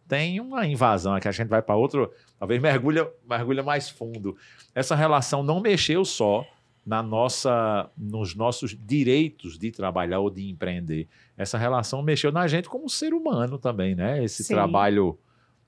Tem 0.07 0.39
uma 0.39 0.65
invasão 0.67 1.19
que 1.19 1.27
a 1.27 1.31
gente 1.31 1.47
vai 1.49 1.61
para 1.63 1.75
outro, 1.75 2.13
talvez 2.39 2.61
mergulha, 2.61 3.09
mergulha 3.27 3.63
mais 3.63 3.89
fundo. 3.89 4.37
Essa 4.75 4.95
relação 4.95 5.41
não 5.43 5.59
mexeu 5.59 6.05
só 6.05 6.45
na 6.85 7.01
nossa, 7.01 7.89
nos 7.97 8.35
nossos 8.35 8.77
direitos 8.79 9.57
de 9.57 9.71
trabalhar 9.71 10.19
ou 10.19 10.29
de 10.29 10.47
empreender. 10.49 11.07
Essa 11.35 11.57
relação 11.57 12.03
mexeu 12.03 12.31
na 12.31 12.47
gente 12.47 12.69
como 12.69 12.87
ser 12.87 13.13
humano 13.13 13.57
também, 13.57 13.95
né? 13.95 14.23
Esse 14.23 14.43
Sim. 14.43 14.53
trabalho, 14.53 15.17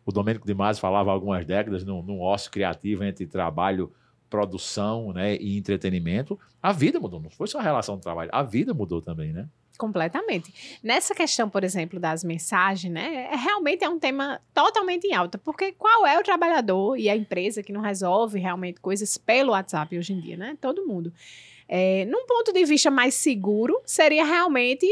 o 0.06 0.12
Domênico 0.12 0.46
de 0.46 0.54
Masi 0.54 0.80
falava 0.80 1.10
há 1.10 1.14
algumas 1.14 1.44
décadas 1.46 1.84
no, 1.84 2.04
no 2.04 2.20
ócio 2.20 2.52
criativo 2.52 3.04
entre 3.04 3.26
trabalho, 3.26 3.92
produção, 4.30 5.12
né, 5.12 5.36
e 5.38 5.58
entretenimento. 5.58 6.40
A 6.62 6.72
vida 6.72 7.00
mudou, 7.00 7.20
não 7.20 7.30
foi 7.30 7.48
só 7.48 7.60
a 7.60 7.64
relação 7.64 7.96
do 7.96 8.02
trabalho, 8.02 8.30
a 8.32 8.44
vida 8.44 8.74
mudou 8.74 9.02
também, 9.02 9.34
né? 9.34 9.50
Completamente. 9.78 10.80
Nessa 10.84 11.13
questão, 11.13 11.50
por 11.50 11.63
exemplo, 11.63 12.00
das 12.00 12.24
mensagens, 12.24 12.92
né? 12.92 13.30
é- 13.32 13.36
Realmente 13.36 13.84
é 13.84 13.90
um 13.90 14.00
tema 14.00 14.42
totalmente 14.54 15.06
em 15.08 15.13
alta, 15.13 15.38
porque 15.38 15.72
qual 15.74 16.06
é 16.06 16.20
o 16.20 16.24
trabalhador 16.24 16.98
e 16.98 17.10
a 17.10 17.16
empresa 17.16 17.62
que 17.62 17.72
não 17.72 17.82
resolve 17.82 18.40
realmente 18.40 18.80
coisas 18.82 19.18
pelo 19.18 19.52
WhatsApp 19.52 19.98
hoje 19.98 20.13
em 20.13 20.20
dia, 20.20 20.36
né? 20.36 20.58
Todo 20.60 20.86
mundo. 20.86 21.13
É, 21.70 22.06
num 22.06 22.26
ponto 22.26 22.52
de 22.54 22.66
vista 22.66 22.90
mais 22.90 23.13
seguro, 23.13 23.80
seria 23.86 24.24
realmente 24.26 24.86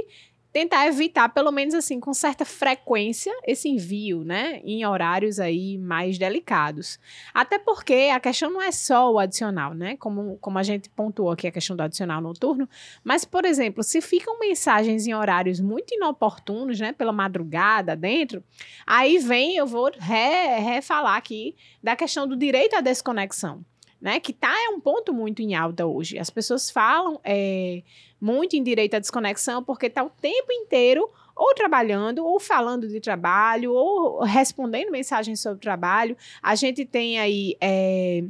tentar 0.56 0.88
evitar, 0.88 1.28
pelo 1.28 1.52
menos 1.52 1.74
assim, 1.74 2.00
com 2.00 2.13
certa 2.13 2.46
frequência, 2.46 3.30
esse 3.46 3.68
envio, 3.68 4.24
né? 4.24 4.62
Em 4.63 4.86
horários 4.86 5.38
aí 5.38 5.78
mais 5.78 6.18
delicados. 6.18 6.98
Até 7.34 7.60
porque 7.60 8.10
a 8.13 8.22
questão 8.22 8.50
não 8.50 8.62
é 8.62 8.72
só 8.72 9.12
o 9.12 9.20
adicional, 9.20 9.74
né? 9.74 9.98
Como, 9.98 10.38
como 10.39 10.58
a 10.58 10.63
gente 10.63 10.89
pontuou 10.89 11.30
aqui 11.30 11.46
a 11.46 11.52
questão 11.52 11.76
do 11.76 11.84
adicional 11.84 12.22
noturno, 12.22 12.70
mas, 13.04 13.26
por 13.26 13.44
exemplo, 13.44 13.84
se 13.84 14.00
ficam 14.00 14.39
mensagens 14.39 15.06
em 15.06 15.13
horários 15.13 15.60
muito 15.60 15.94
inoportunos, 15.94 16.80
né, 16.80 16.94
pela 16.94 17.12
madrugada 17.12 17.94
dentro, 17.94 18.41
aí 18.88 19.18
vem, 19.18 19.58
eu 19.58 19.68
vou 19.68 19.91
re- 20.00 20.58
refalar 20.60 21.18
aqui 21.18 21.54
da 21.84 21.98
questão 21.98 22.26
do 22.26 22.38
direito 22.38 22.78
à 22.78 22.80
desconexão, 22.82 23.60
né, 24.01 24.19
que 24.19 24.34
tá 24.34 24.53
é 24.65 24.69
um 24.69 24.79
ponto 24.79 25.13
muito 25.13 25.41
em 25.41 25.55
alta 25.55 25.86
hoje. 25.86 26.19
As 26.19 26.29
pessoas 26.29 26.69
falam 26.69 27.19
é, 27.23 27.81
muito 28.19 28.55
em 28.55 28.63
direito 28.63 28.95
à 28.95 28.99
desconexão 28.99 29.63
porque 29.63 29.89
tá 29.89 30.03
o 30.03 30.10
tempo 30.10 30.51
inteiro 30.51 31.10
ou 31.36 31.53
trabalhando, 31.53 32.25
ou 32.25 32.39
falando 32.39 32.88
de 32.88 32.99
trabalho, 33.01 33.73
ou 33.73 34.23
respondendo 34.23 34.89
mensagens 34.89 35.41
sobre 35.41 35.60
trabalho. 35.60 36.15
A 36.41 36.55
gente 36.55 36.86
tem 36.86 37.19
aí 37.19 37.58
é, 37.60 38.23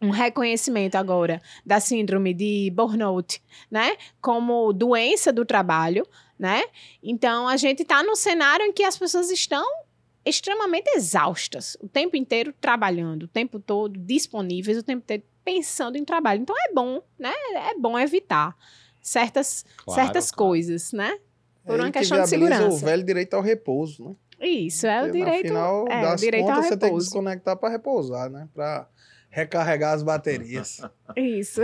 um 0.00 0.10
reconhecimento 0.10 0.96
agora 0.96 1.42
da 1.64 1.78
síndrome 1.78 2.32
de 2.32 2.72
burnout, 2.74 3.42
né? 3.70 3.96
Como 4.20 4.72
doença 4.72 5.32
do 5.32 5.44
trabalho, 5.44 6.06
né? 6.38 6.64
Então 7.02 7.46
a 7.46 7.56
gente 7.56 7.82
está 7.82 8.02
num 8.02 8.16
cenário 8.16 8.64
em 8.64 8.72
que 8.72 8.84
as 8.84 8.96
pessoas 8.96 9.30
estão 9.30 9.66
extremamente 10.28 10.88
exaustas, 10.96 11.76
o 11.80 11.88
tempo 11.88 12.16
inteiro 12.16 12.52
trabalhando, 12.60 13.24
o 13.24 13.28
tempo 13.28 13.58
todo 13.58 13.98
disponíveis, 13.98 14.78
o 14.78 14.82
tempo 14.82 15.02
inteiro 15.02 15.22
pensando 15.44 15.96
em 15.96 16.04
trabalho. 16.04 16.42
Então 16.42 16.54
é 16.58 16.72
bom, 16.72 17.02
né? 17.18 17.32
É 17.70 17.74
bom 17.78 17.98
evitar 17.98 18.56
certas, 19.00 19.64
Claro, 19.84 20.00
certas 20.02 20.30
claro. 20.30 20.50
coisas, 20.50 20.92
né? 20.92 21.18
Por 21.64 21.78
É 21.78 21.82
uma 21.82 21.90
que 21.90 21.98
questão 21.98 22.22
de 22.22 22.28
segurança. 22.28 22.68
o 22.68 22.78
velho 22.78 23.02
direito 23.04 23.34
ao 23.34 23.42
repouso, 23.42 24.04
né? 24.04 24.14
Isso, 24.40 24.86
é 24.86 25.00
o 25.00 25.04
Porque, 25.06 25.18
direito, 25.18 25.46
Afinal, 25.46 25.86
é, 25.88 25.98
o 25.98 26.02
das 26.02 26.20
direito 26.20 26.44
ao 26.48 26.54
contas, 26.54 26.64
você 26.66 26.70
tem 26.70 26.78
que 26.78 26.84
repouso. 26.86 27.06
desconectar 27.06 27.56
para 27.56 27.68
repousar, 27.70 28.30
né? 28.30 28.48
Para 28.54 28.88
recarregar 29.30 29.94
as 29.94 30.02
baterias. 30.02 30.80
Isso. 31.16 31.60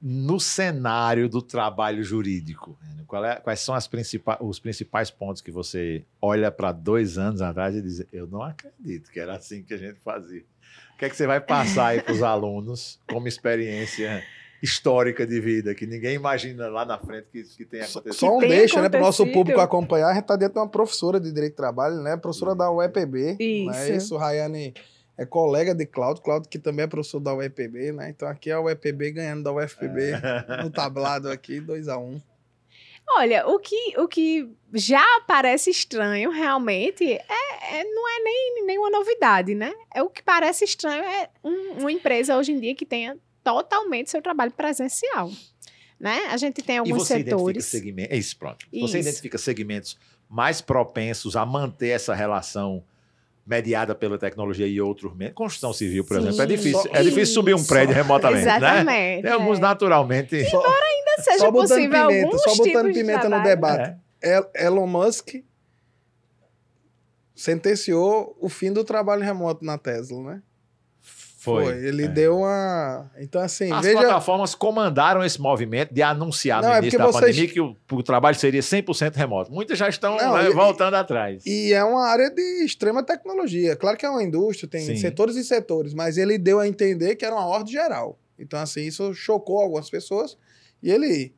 no 0.00 0.38
cenário 0.40 1.28
do 1.28 1.42
trabalho 1.42 2.02
jurídico? 2.02 2.78
Qual 3.06 3.24
é- 3.24 3.36
quais 3.36 3.60
são 3.60 3.74
as 3.74 3.86
principais, 3.86 4.38
os 4.40 4.58
principais 4.58 5.10
pontos 5.10 5.40
que 5.40 5.50
você 5.50 6.04
olha 6.20 6.50
para 6.50 6.72
dois 6.72 7.18
anos 7.18 7.40
atrás 7.42 7.74
e 7.74 7.82
diz: 7.82 8.04
Eu 8.12 8.26
não 8.26 8.42
acredito 8.42 9.10
que 9.10 9.20
era 9.20 9.36
assim 9.36 9.62
que 9.62 9.74
a 9.74 9.78
gente 9.78 10.00
fazia. 10.00 10.42
O 10.94 10.98
que 10.98 11.04
é 11.04 11.10
que 11.10 11.16
você 11.16 11.26
vai 11.26 11.40
passar 11.40 11.88
aí 11.88 12.00
para 12.02 12.12
os 12.12 12.22
alunos 12.22 13.00
como 13.08 13.28
experiência 13.28 14.22
histórica 14.62 15.26
de 15.26 15.40
vida 15.40 15.74
que 15.74 15.86
ninguém 15.86 16.14
imagina 16.14 16.68
lá 16.68 16.86
na 16.86 16.98
frente 16.98 17.26
que, 17.30 17.42
que 17.42 17.64
tenha 17.66 17.84
acontecido? 17.84 18.14
Só 18.14 18.36
um 18.36 18.40
tem 18.40 18.48
deixa, 18.48 18.80
né, 18.80 18.88
para 18.88 18.98
o 18.98 19.02
nosso 19.02 19.26
público 19.26 19.60
acompanhar. 19.60 20.08
A 20.08 20.14
gente 20.14 20.22
está 20.22 20.36
dentro 20.36 20.54
de 20.54 20.60
uma 20.60 20.68
professora 20.68 21.20
de 21.20 21.30
Direito 21.30 21.52
do 21.52 21.56
Trabalho, 21.56 21.96
né? 21.96 22.16
Professora 22.16 22.54
da 22.54 22.70
UEPB. 22.70 23.36
Isso. 23.38 23.70
Né? 23.70 23.96
Isso, 23.96 24.16
Rayane 24.16 24.72
é 25.16 25.24
colega 25.24 25.74
de 25.74 25.86
Cláudio, 25.86 26.22
Cláudio 26.22 26.48
que 26.50 26.58
também 26.58 26.84
é 26.84 26.86
professor 26.88 27.20
da 27.20 27.34
UEPB, 27.34 27.92
né? 27.92 28.10
Então 28.10 28.26
aqui 28.28 28.50
é 28.50 28.54
a 28.54 28.60
UEPB 28.60 29.12
ganhando 29.12 29.42
da 29.44 29.52
UFPB 29.52 30.02
É. 30.12 30.62
no 30.62 30.70
tablado 30.70 31.30
aqui, 31.30 31.60
2 31.60 31.88
a 31.88 31.98
1 31.98 32.02
um. 32.14 32.20
Olha, 33.16 33.46
o 33.46 33.58
que, 33.58 33.94
o 33.98 34.08
que 34.08 34.48
já 34.72 35.04
parece 35.28 35.68
estranho, 35.70 36.30
realmente, 36.30 37.04
é, 37.04 37.20
é- 37.80 37.84
não 37.84 38.08
é 38.08 38.20
nem 38.22 38.64
nenhuma 38.66 38.88
novidade, 38.90 39.54
né? 39.54 39.74
É 39.94 40.02
o 40.02 40.08
que 40.08 40.22
parece 40.22 40.64
estranho 40.64 41.04
é 41.04 41.28
um- 41.44 41.80
uma 41.80 41.92
empresa 41.92 42.36
hoje 42.36 42.52
em 42.52 42.58
dia 42.60 42.74
que 42.74 42.86
tenha 42.86 43.16
totalmente 43.42 44.10
seu 44.10 44.22
trabalho 44.22 44.52
presencial, 44.52 45.30
né? 46.00 46.28
A 46.30 46.36
gente 46.38 46.62
tem 46.62 46.76
E 46.76 46.78
alguns 46.78 47.06
você 47.06 47.14
identifica 47.18 47.36
setores. 47.36 47.64
segmentos. 47.66 48.12
É 48.12 48.16
isso, 48.16 48.36
pronto. 48.38 48.66
Você 48.72 48.78
Isso. 48.84 48.96
identifica 48.96 49.36
segmentos 49.36 49.98
mais 50.28 50.62
propensos 50.62 51.36
a 51.36 51.44
manter 51.44 51.88
essa 51.90 52.14
relação 52.14 52.82
mediada 53.46 53.94
pela 53.94 54.18
tecnologia 54.18 54.66
e 54.66 54.80
outros 54.80 55.14
menos. 55.14 55.34
Construção 55.34 55.72
civil, 55.72 56.04
por 56.04 56.16
Sim. 56.16 56.28
exemplo, 56.28 56.42
é 56.42 56.46
difícil. 56.46 56.90
É 56.92 57.02
difícil 57.02 57.34
subir 57.34 57.54
um 57.54 57.64
prédio 57.64 57.94
remotamente, 57.94 58.44
né? 58.44 58.56
Exatamente. 58.56 59.22
Tem 59.22 59.32
alguns 59.32 59.58
é. 59.58 59.60
naturalmente. 59.60 60.44
Só, 60.50 60.58
Ainda 60.64 61.22
seja 61.22 61.38
só 61.38 61.50
botando 61.50 61.68
possível 61.68 62.06
pimenta, 62.08 62.26
alguns 62.26 62.42
só 62.42 62.50
botando 62.50 62.64
tipos 62.64 62.84
de 62.84 62.92
pimenta 62.92 63.28
no 63.28 63.42
debate. 63.42 63.96
É. 64.22 64.36
El- 64.36 64.50
Elon 64.54 64.86
Musk 64.86 65.34
sentenciou 67.34 68.36
o 68.40 68.48
fim 68.48 68.72
do 68.72 68.84
trabalho 68.84 69.22
remoto 69.22 69.64
na 69.64 69.76
Tesla, 69.76 70.22
né? 70.22 70.42
Foi. 71.44 71.66
Ele 71.86 72.04
É. 72.04 72.08
deu 72.08 72.38
uma. 72.38 73.10
Então, 73.18 73.40
assim, 73.40 73.70
As 73.70 73.84
veja. 73.84 73.98
plataformas 74.00 74.54
comandaram 74.54 75.22
esse 75.24 75.40
movimento 75.40 75.92
de 75.92 76.02
anunciar 76.02 76.62
Não, 76.62 76.70
no 76.70 76.74
é 76.74 76.78
início 76.78 76.98
da 76.98 77.04
porque 77.04 77.18
vocês- 77.18 77.30
pandemia 77.36 77.52
que 77.52 77.60
o, 77.60 77.76
o 77.98 78.02
trabalho 78.02 78.36
seria 78.36 78.62
100% 78.62 79.14
remoto. 79.16 79.52
Muitas 79.52 79.78
já 79.78 79.88
estão 79.88 80.16
Não, 80.16 80.34
né, 80.34 80.48
e- 80.48 80.52
voltando 80.52 80.94
atrás. 80.94 81.44
E 81.44 81.72
é 81.72 81.84
uma 81.84 82.06
área 82.06 82.30
de 82.30 82.64
extrema 82.64 83.02
tecnologia. 83.02 83.76
Claro 83.76 83.96
que 83.98 84.06
é 84.06 84.10
uma 84.10 84.22
indústria, 84.22 84.68
tem 84.68 84.80
Sim. 84.84 84.96
setores 84.96 85.36
e 85.36 85.44
setores, 85.44 85.92
mas 85.94 86.16
ele 86.16 86.38
deu 86.38 86.58
a 86.60 86.66
entender 86.66 87.14
que 87.16 87.24
era 87.24 87.34
uma 87.34 87.46
ordem 87.46 87.72
geral. 87.72 88.18
Então, 88.38 88.58
assim, 88.58 88.82
isso 88.82 89.12
chocou 89.14 89.60
algumas 89.60 89.90
pessoas. 89.90 90.36
E 90.82 90.90
ele 90.90 91.32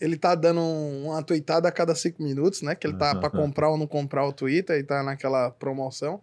ele 0.00 0.16
tá 0.16 0.36
dando 0.36 0.60
um- 0.60 1.06
uma 1.06 1.20
tweetada 1.24 1.66
a 1.68 1.72
cada 1.72 1.92
cinco 1.92 2.22
minutos, 2.22 2.62
né? 2.62 2.76
Que 2.76 2.86
ele 2.86 2.96
tá 2.96 3.10
Aham. 3.10 3.20
para 3.20 3.30
comprar 3.30 3.68
ou 3.68 3.76
não 3.76 3.84
comprar 3.86 4.24
o 4.24 4.32
Twitter 4.32 4.78
e 4.78 4.84
tá 4.84 5.02
naquela 5.02 5.50
promoção. 5.50 6.20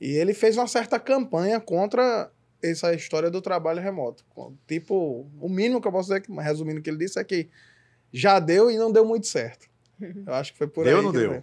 E 0.00 0.10
ele 0.16 0.34
fez 0.34 0.56
uma 0.56 0.66
certa 0.66 0.98
campanha 0.98 1.60
contra 1.60 2.28
essa 2.62 2.94
história 2.94 3.30
do 3.30 3.40
trabalho 3.42 3.80
remoto. 3.80 4.24
Tipo, 4.66 5.26
o 5.40 5.48
mínimo 5.48 5.80
que 5.80 5.88
eu 5.88 5.92
posso 5.92 6.08
dizer, 6.12 6.24
resumindo 6.40 6.80
o 6.80 6.82
que 6.82 6.90
ele 6.90 6.98
disse, 6.98 7.18
é 7.18 7.24
que 7.24 7.48
já 8.12 8.38
deu 8.38 8.70
e 8.70 8.76
não 8.76 8.92
deu 8.92 9.04
muito 9.04 9.26
certo. 9.26 9.66
Eu 10.26 10.34
acho 10.34 10.52
que 10.52 10.58
foi 10.58 10.66
por 10.66 10.84
Deu 10.84 10.98
aí. 10.98 11.04
ou 11.04 11.12
não 11.12 11.18
deu? 11.18 11.42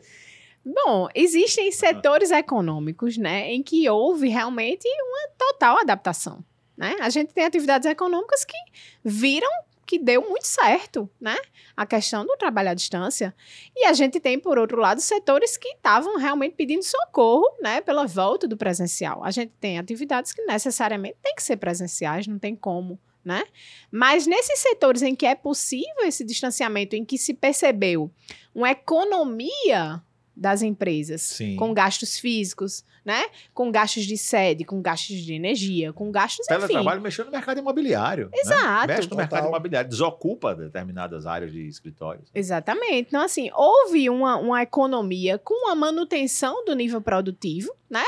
Bom, 0.66 1.08
existem 1.16 1.72
setores 1.72 2.32
econômicos, 2.32 3.18
né, 3.18 3.52
em 3.52 3.64
que 3.64 3.90
houve 3.90 4.28
realmente 4.28 4.88
uma 4.88 5.30
total 5.38 5.80
adaptação, 5.80 6.44
né? 6.78 6.96
A 7.00 7.10
gente 7.10 7.34
tem 7.34 7.46
atividades 7.46 7.90
econômicas 7.90 8.44
que 8.44 8.58
viram 9.04 9.50
que 9.90 9.98
deu 9.98 10.22
muito 10.22 10.46
certo, 10.46 11.10
né? 11.20 11.36
A 11.76 11.84
questão 11.84 12.24
do 12.24 12.38
trabalho 12.38 12.70
à 12.70 12.74
distância. 12.76 13.34
E 13.76 13.86
a 13.86 13.94
gente 13.94 14.20
tem, 14.20 14.38
por 14.38 14.60
outro 14.60 14.80
lado, 14.80 15.02
setores 15.02 15.58
que 15.58 15.68
estavam 15.70 16.16
realmente 16.16 16.54
pedindo 16.54 16.84
socorro, 16.84 17.52
né, 17.60 17.82
pela 17.82 18.06
volta 18.06 18.48
do 18.48 18.56
presencial. 18.56 19.24
A 19.24 19.32
gente 19.32 19.52
tem 19.60 19.80
atividades 19.80 20.32
que 20.32 20.44
necessariamente 20.44 21.18
têm 21.24 21.34
que 21.34 21.42
ser 21.42 21.58
presenciais, 21.58 22.28
não 22.28 22.38
tem 22.38 22.56
como, 22.56 23.00
né? 23.26 23.44
Mas 23.92 24.28
nesses 24.28 24.60
setores 24.60 25.02
em 25.02 25.16
que 25.16 25.26
é 25.26 25.34
possível 25.34 26.06
esse 26.06 26.24
distanciamento, 26.24 26.96
em 26.96 27.04
que 27.04 27.18
se 27.18 27.34
percebeu 27.34 28.12
uma 28.54 28.70
economia 28.70 30.04
das 30.40 30.62
empresas, 30.62 31.22
Sim. 31.22 31.58
com 31.58 31.74
gastos 31.74 32.18
físicos, 32.18 32.84
né? 33.04 33.26
Com 33.54 33.70
gastos 33.72 34.06
de 34.06 34.18
sede, 34.18 34.64
com 34.64 34.82
gastos 34.82 35.18
de 35.18 35.34
energia, 35.34 35.92
com 35.92 36.10
gastos, 36.12 36.48
enfim. 36.50 36.62
Teletrabalho 36.62 37.02
mexeu 37.02 37.26
no 37.26 37.32
mercado 37.32 37.60
imobiliário. 37.60 38.26
né? 38.28 38.32
Exato. 38.36 38.88
Mexe 38.88 39.02
no 39.02 39.10
Total. 39.10 39.18
mercado 39.18 39.48
imobiliário, 39.48 39.90
desocupa 39.90 40.56
determinadas 40.56 41.26
áreas 41.26 41.52
de 41.52 41.68
escritórios. 41.68 42.30
Exatamente. 42.34 43.08
Então, 43.10 43.22
assim, 43.22 43.50
houve 43.54 44.10
uma, 44.10 44.38
uma 44.38 44.64
economia 44.64 45.38
com 45.38 45.70
a 45.70 45.76
manutenção 45.76 46.64
do 46.64 46.74
nível 46.74 47.02
produtivo, 47.02 47.74
né? 47.90 48.04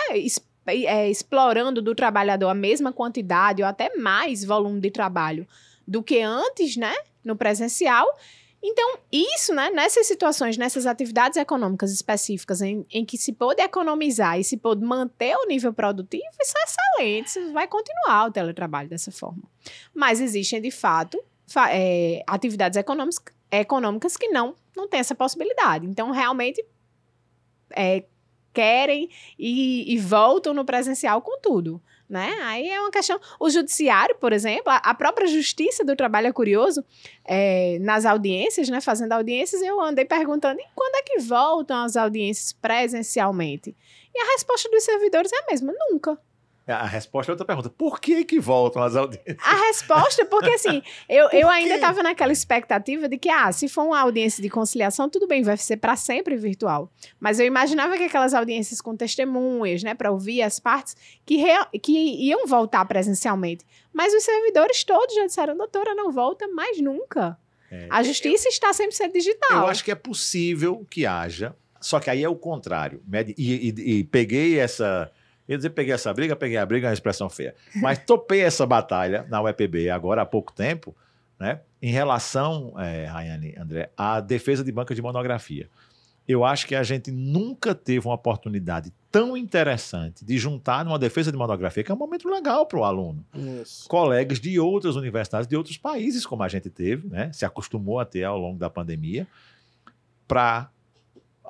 É, 0.68 1.10
explorando 1.10 1.82
do 1.82 1.94
trabalhador 1.94 2.48
a 2.48 2.54
mesma 2.54 2.94
quantidade 2.94 3.62
ou 3.62 3.68
até 3.68 3.96
mais 3.98 4.46
volume 4.46 4.80
de 4.80 4.92
trabalho 4.92 5.46
do 5.86 6.02
que 6.02 6.22
antes, 6.22 6.78
né? 6.78 6.94
No 7.26 7.36
presencial. 7.36 8.08
Então, 8.64 9.00
isso, 9.12 9.54
né, 9.56 9.72
nessas 9.72 10.06
situações, 10.06 10.56
nessas 10.56 10.86
atividades 10.86 11.36
econômicas 11.38 11.92
específicas 11.92 12.62
em, 12.62 12.86
em 12.92 13.04
que 13.04 13.18
se 13.18 13.34
pôde 13.34 13.62
economizar 13.62 14.40
e 14.40 14.44
se 14.44 14.56
pôde 14.56 14.84
manter 14.86 15.36
o 15.36 15.48
nível 15.48 15.74
produtivo, 15.74 16.24
isso 16.40 16.54
é 16.58 16.64
excelente, 16.64 17.28
isso 17.28 17.54
vai 17.54 17.68
continuar 17.68 18.28
o 18.28 18.32
teletrabalho 18.32 18.88
dessa 18.88 19.12
forma. 19.12 19.44
Mas 19.94 20.22
existem, 20.22 20.62
de 20.62 20.70
fato, 20.70 21.20
fa- 21.48 21.70
é, 21.72 22.22
atividades 22.28 22.78
econômicas, 22.78 23.20
econômicas 23.50 24.16
que 24.16 24.28
não, 24.28 24.56
não 24.78 24.88
têm 24.88 25.00
essa 25.00 25.16
possibilidade. 25.16 25.88
Então, 25.88 26.12
realmente, 26.12 26.64
é, 27.72 28.04
querem 28.54 29.10
e, 29.40 29.92
e 29.94 29.98
voltam 29.98 30.54
no 30.54 30.64
presencial 30.66 31.22
com 31.22 31.40
tudo. 31.40 31.82
Né? 32.12 32.30
Aí 32.42 32.68
é 32.68 32.78
uma 32.82 32.92
questão. 32.92 33.18
O 33.40 33.50
judiciário, 33.50 34.14
por 34.16 34.34
exemplo, 34.34 34.66
a, 34.68 34.94
própria 34.94 35.26
justiça 35.28 35.82
do 35.86 35.96
trabalho 35.96 36.28
é 36.28 36.34
curioso. 36.34 36.84
é, 37.24 37.78
nas 37.80 38.06
audiências, 38.06 38.68
né? 38.68 38.82
Fazendo 38.82 39.14
audiências, 39.14 39.62
eu 39.62 39.80
andei 39.80 40.04
perguntando 40.04 40.60
e 40.60 40.66
quando 40.76 40.96
é 40.96 41.04
que 41.04 41.20
voltam 41.20 41.86
as 41.86 41.96
audiências 41.96 42.52
presencialmente? 42.52 43.74
E 44.14 44.20
a 44.20 44.34
resposta 44.34 44.70
dos 44.70 44.84
servidores 44.84 45.32
é 45.32 45.38
a 45.38 45.46
mesma: 45.50 45.74
nunca. 45.90 46.20
A 46.68 46.86
resposta 46.86 47.32
é 47.32 47.34
outra 47.34 47.46
pergunta. 47.46 47.70
Por 47.70 48.00
que 48.00 48.24
que 48.24 48.40
voltam 48.40 48.82
as 48.84 48.96
audiências? 48.96 49.36
A 49.44 49.56
resposta, 49.68 50.26
porque 50.26 50.52
assim, 50.52 50.82
eu, 51.10 51.26
eu 51.34 51.42
Por 51.48 51.50
ainda 51.54 51.70
quê? 51.70 51.76
estava 51.76 52.04
naquela 52.04 52.32
expectativa 52.32 53.10
de 53.10 53.18
que, 53.18 53.30
ah, 53.30 53.52
se 53.52 53.68
for 53.68 53.84
uma 53.84 54.00
audiência 54.00 54.42
de 54.42 54.50
conciliação, 54.50 55.10
tudo 55.10 55.28
bem, 55.28 55.42
vai 55.44 55.58
ser 55.58 55.78
para 55.78 55.96
sempre 55.96 56.38
virtual. 56.38 56.90
Mas 57.20 57.40
eu 57.40 57.46
imaginava 57.46 57.98
que 57.98 58.04
aquelas 58.04 58.34
audiências 58.34 58.80
com 58.80 58.96
testemunhas, 58.96 59.84
né, 59.84 59.94
para 59.96 60.12
ouvir 60.12 60.42
as 60.44 60.60
partes, 60.60 60.96
que, 61.26 61.36
rea- 61.38 61.68
que 61.82 61.92
iam 61.92 62.46
voltar 62.46 62.86
presencialmente. 62.86 63.66
Mas 63.92 64.14
os 64.14 64.24
servidores 64.24 64.84
todos 64.84 65.14
já 65.16 65.26
disseram, 65.26 65.58
doutora, 65.58 65.94
não 65.96 66.12
volta 66.12 66.48
mais 66.48 66.80
nunca. 66.80 67.38
É, 67.72 67.88
A 67.90 68.04
justiça 68.04 68.48
está 68.50 68.72
sempre 68.72 68.96
sendo 68.96 69.14
digital. 69.14 69.62
Eu 69.64 69.68
acho 69.68 69.84
que 69.84 69.92
é 69.92 69.96
possível 69.96 70.86
que 70.90 71.06
haja, 71.06 71.56
só 71.80 72.00
que 72.00 72.10
aí 72.10 72.24
é 72.24 72.30
o 72.30 72.36
contrário. 72.36 73.02
E, 73.38 73.74
e- 73.76 73.92
e 74.00 74.04
peguei 74.06 74.60
essa. 74.60 75.12
Eu 75.48 75.54
ia 75.54 75.58
dizer, 75.58 75.72
peguei 75.72 75.94
essa 75.94 76.14
briga, 76.14 76.36
peguei 76.36 76.58
a 76.58 76.66
briga, 76.66 76.88
é 76.88 76.90
uma 76.90 76.94
expressão 76.94 77.30
feia. 77.30 77.56
Mas 77.76 78.00
topei 78.00 78.42
essa 78.42 78.66
batalha 78.66 79.26
na 79.30 79.42
UEPB 79.42 79.90
agora 79.90 80.22
há 80.22 80.26
pouco 80.26 80.54
tempo, 80.54 80.96
né? 81.40 81.62
Em 81.82 81.92
relação, 81.92 82.74
é, 82.78 83.06
Rayane, 83.06 83.56
André, 83.58 83.90
à 83.98 84.22
defesa 84.22 84.64
de 84.64 84.72
banca 84.72 84.94
de 84.94 85.02
monografia. 85.02 85.68
Eu 86.28 86.46
acho 86.46 86.68
que 86.68 86.76
a 86.76 86.84
gente 86.84 87.12
nunca 87.12 87.74
teve 87.74 88.08
uma 88.08 88.14
oportunidade 88.14 88.94
tão 89.12 89.36
interessante 89.36 90.24
de 90.24 90.38
juntar 90.38 90.86
numa 90.86 91.00
defesa 91.00 91.32
de 91.32 91.38
monografia, 91.38 91.84
que 91.84 91.92
é 91.92 91.96
um 91.96 91.98
momento 91.98 92.30
legal 92.30 92.66
para 92.66 92.80
o 92.80 92.84
aluno 92.84 93.26
Isso. 93.62 93.90
colegas 93.90 94.40
de 94.40 94.60
outras 94.60 94.96
universidades, 94.96 95.48
de 95.48 95.58
outros 95.58 95.78
países, 95.78 96.26
como 96.26 96.44
a 96.44 96.48
gente 96.48 96.70
teve, 96.70 97.10
né? 97.10 97.32
Se 97.34 97.44
acostumou 97.44 98.00
a 98.00 98.06
ter 98.06 98.24
ao 98.24 98.38
longo 98.38 98.58
da 98.60 98.70
pandemia, 98.70 99.28
para 100.28 100.70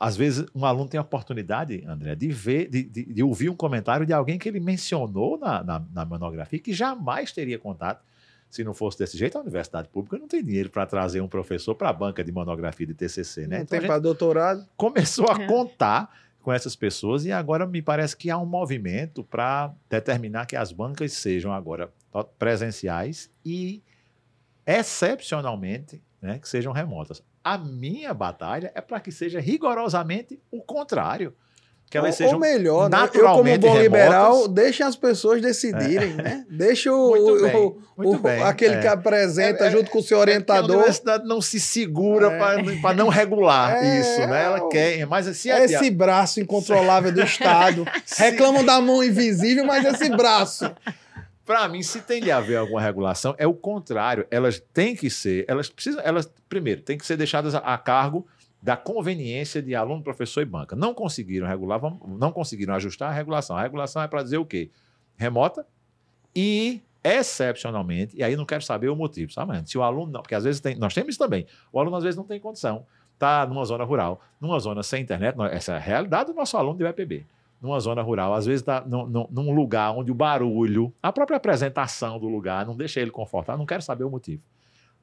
às 0.04 0.18
vezes 0.18 0.46
um 0.56 0.66
aluno 0.66 0.90
tem 0.90 0.98
a 0.98 1.02
oportunidade, 1.02 1.84
André, 1.88 2.16
de 2.16 2.28
ver, 2.30 2.70
de, 2.70 2.82
de- 2.84 3.06
de 3.14 3.24
ouvir 3.24 3.50
um 3.50 3.56
comentário 3.56 4.06
de 4.06 4.12
alguém 4.14 4.40
que 4.40 4.50
ele 4.50 4.60
mencionou 4.60 5.38
na, 5.38 5.64
na, 5.64 5.80
na 5.94 6.06
monografia 6.06 6.58
que 6.60 6.74
jamais 6.74 7.32
teria 7.32 7.60
contato. 7.60 8.04
Se 8.50 8.64
não 8.64 8.74
fosse 8.74 8.98
desse 8.98 9.18
jeito, 9.18 9.38
a 9.38 9.42
universidade 9.42 9.88
pública 9.90 10.18
não 10.18 10.28
tem 10.28 10.44
dinheiro 10.44 10.70
para 10.70 10.86
trazer 10.86 11.22
um 11.22 11.28
professor 11.28 11.74
para 11.76 11.90
a 11.90 11.94
banca 11.94 12.24
de 12.24 12.32
monografia 12.32 12.86
de 12.88 12.94
TCC, 12.94 13.42
né? 13.48 13.58
Não 13.58 13.64
Então, 13.64 13.80
tem 13.80 13.88
para 13.88 14.00
doutorado. 14.00 14.68
começou 14.76 15.30
a 15.30 15.42
É. 15.44 15.46
contar 15.48 16.10
com 16.42 16.52
essas 16.52 16.76
pessoas 16.76 17.24
e 17.24 17.32
agora 17.32 17.68
me 17.68 17.82
parece 17.82 18.18
que 18.18 18.30
há 18.32 18.38
um 18.38 18.46
movimento 18.46 19.24
para 19.24 19.72
determinar 19.90 20.48
que 20.48 20.56
as 20.56 20.72
bancas 20.72 21.14
sejam 21.14 21.54
agora 21.54 21.90
presenciais 22.40 23.30
e 23.46 23.82
excepcionalmente 24.66 26.02
né, 26.22 26.40
que 26.40 26.50
sejam 26.50 26.74
remotas. 26.74 27.24
A 27.44 27.58
minha 27.58 28.14
batalha 28.14 28.72
é 28.76 28.82
para 28.82 29.00
que 29.00 29.12
seja 29.12 29.40
rigorosamente 29.40 30.40
o 30.52 30.62
contrário, 30.62 31.34
que 31.90 31.98
elas 31.98 32.12
ou, 32.12 32.18
sejam 32.18 32.34
ou 32.36 32.40
melhor, 32.40 32.90
né? 32.90 32.96
Eu, 32.98 33.00
como 33.02 33.06
naturalmente 33.06 33.58
bom 33.60 33.68
remotas. 33.68 33.84
liberal, 33.84 34.48
deixem 34.48 34.86
as 34.86 34.96
pessoas 34.96 35.42
decidirem, 35.42 36.14
né? 36.14 36.46
Deixa 36.50 36.94
o, 36.94 37.10
Muito 37.10 37.42
bem, 37.44 37.56
o- 37.58 37.78
muito 37.98 38.16
o- 38.16 38.20
bem, 38.20 38.42
aquele 38.44 38.76
é. 38.76 38.80
que 38.80 38.88
apresenta 38.88 39.66
É, 39.66 39.68
é, 39.68 39.72
junto 39.72 39.90
com 39.92 40.00
o 40.00 40.02
seu 40.02 40.18
É 40.22 40.24
que 40.24 40.30
a 40.30 40.34
orientador. 40.34 40.76
universidade 40.78 41.28
não 41.28 41.42
se 41.42 41.60
segura 41.60 42.28
É. 42.32 42.80
para 42.82 42.94
não 42.94 43.10
regular 43.10 43.84
É, 43.84 44.00
isso, 44.00 44.20
né? 44.28 44.44
Ela 44.46 44.64
o- 44.64 44.70
quer, 44.70 45.06
mas 45.06 45.26
se 45.36 45.50
É 45.50 45.54
a- 45.54 45.66
esse 45.66 45.90
braço 45.90 46.40
incontrolável 46.40 47.12
do 47.12 47.22
Estado. 47.22 47.86
Reclamam 48.18 48.64
da 48.64 48.80
mão 48.80 49.04
invisível, 49.04 49.66
mas 49.66 49.84
esse 49.84 50.10
braço. 50.16 50.72
Para 51.52 51.68
mim, 51.68 51.84
se 51.84 52.00
tem 52.00 52.22
de 52.22 52.32
haver 52.32 52.56
alguma 52.56 52.80
regulação, 52.80 53.36
é 53.38 53.46
o 53.46 53.54
contrário. 53.54 54.26
Elas 54.32 54.58
têm 54.74 54.96
que 54.96 55.10
ser, 55.10 55.44
elas 55.50 55.70
precisam, 55.70 56.02
elas 56.02 56.34
primeiro 56.48 56.82
têm 56.82 56.98
que 56.98 57.06
ser 57.06 57.18
deixadas 57.18 57.54
a, 57.54 57.58
a 57.58 57.78
cargo 57.78 58.26
da 58.62 58.78
conveniência 58.78 59.62
de 59.62 59.76
aluno, 59.76 60.02
professor 60.02 60.40
e 60.40 60.46
banca. 60.46 60.78
Não 60.78 60.94
conseguiram 60.94 61.46
regular, 61.46 61.82
não 62.08 62.32
conseguiram 62.32 62.74
ajustar 62.76 63.10
a 63.10 63.14
regulação. 63.14 63.58
A 63.58 63.62
regulação 63.64 64.02
é 64.02 64.08
para 64.08 64.24
dizer 64.24 64.38
o 64.38 64.46
quê? 64.46 64.72
Remota 65.18 65.68
e 66.34 66.82
excepcionalmente, 67.04 68.16
e 68.16 68.24
aí 68.24 68.38
não 68.38 68.45
quero 68.45 68.64
saber 68.64 68.88
o 68.88 68.95
motivo, 68.95 69.34
sabe? 69.34 69.52
Se 69.70 69.78
o 69.78 69.84
aluno 69.84 70.10
não, 70.10 70.22
porque 70.22 70.36
às 70.36 70.45
vezes 70.45 70.62
tem, 70.62 70.78
nós 70.78 70.93
temos 70.93 71.10
isso 71.10 71.20
também. 71.20 71.45
O 71.70 71.82
aluno 71.82 71.97
às 71.97 72.04
vezes 72.06 72.16
não 72.16 72.24
tem 72.24 72.39
condição 72.39 72.86
está 73.22 73.45
numa 73.45 73.64
zona 73.64 73.84
rural, 73.84 74.20
numa 74.39 74.60
zona 74.60 74.82
sem 74.82 75.04
internet, 75.04 75.36
essa 75.52 75.74
é 75.74 75.76
a 75.76 75.80
realidade 75.80 76.32
do 76.32 76.36
nosso 76.36 76.58
aluno 76.58 76.78
de 76.78 76.84
UEPB. 76.84 77.26
Numa 77.62 77.80
zona 77.80 78.01
rural, 78.01 78.34
às 78.34 78.45
vezes 78.45 78.66
num, 78.88 79.53
lugar 79.53 79.91
onde 79.91 80.12
o 80.12 80.16
barulho, 80.16 80.91
a 81.01 81.12
própria 81.12 81.38
apresentação 81.38 82.20
do 82.20 82.28
lugar 82.28 82.66
não 82.66 82.76
deixa 82.76 82.99
ele 82.99 83.12
confortável, 83.12 83.59
não 83.59 83.68
quero 83.68 83.84
saber 83.84 84.03
o 84.03 84.09
motivo. 84.09 84.41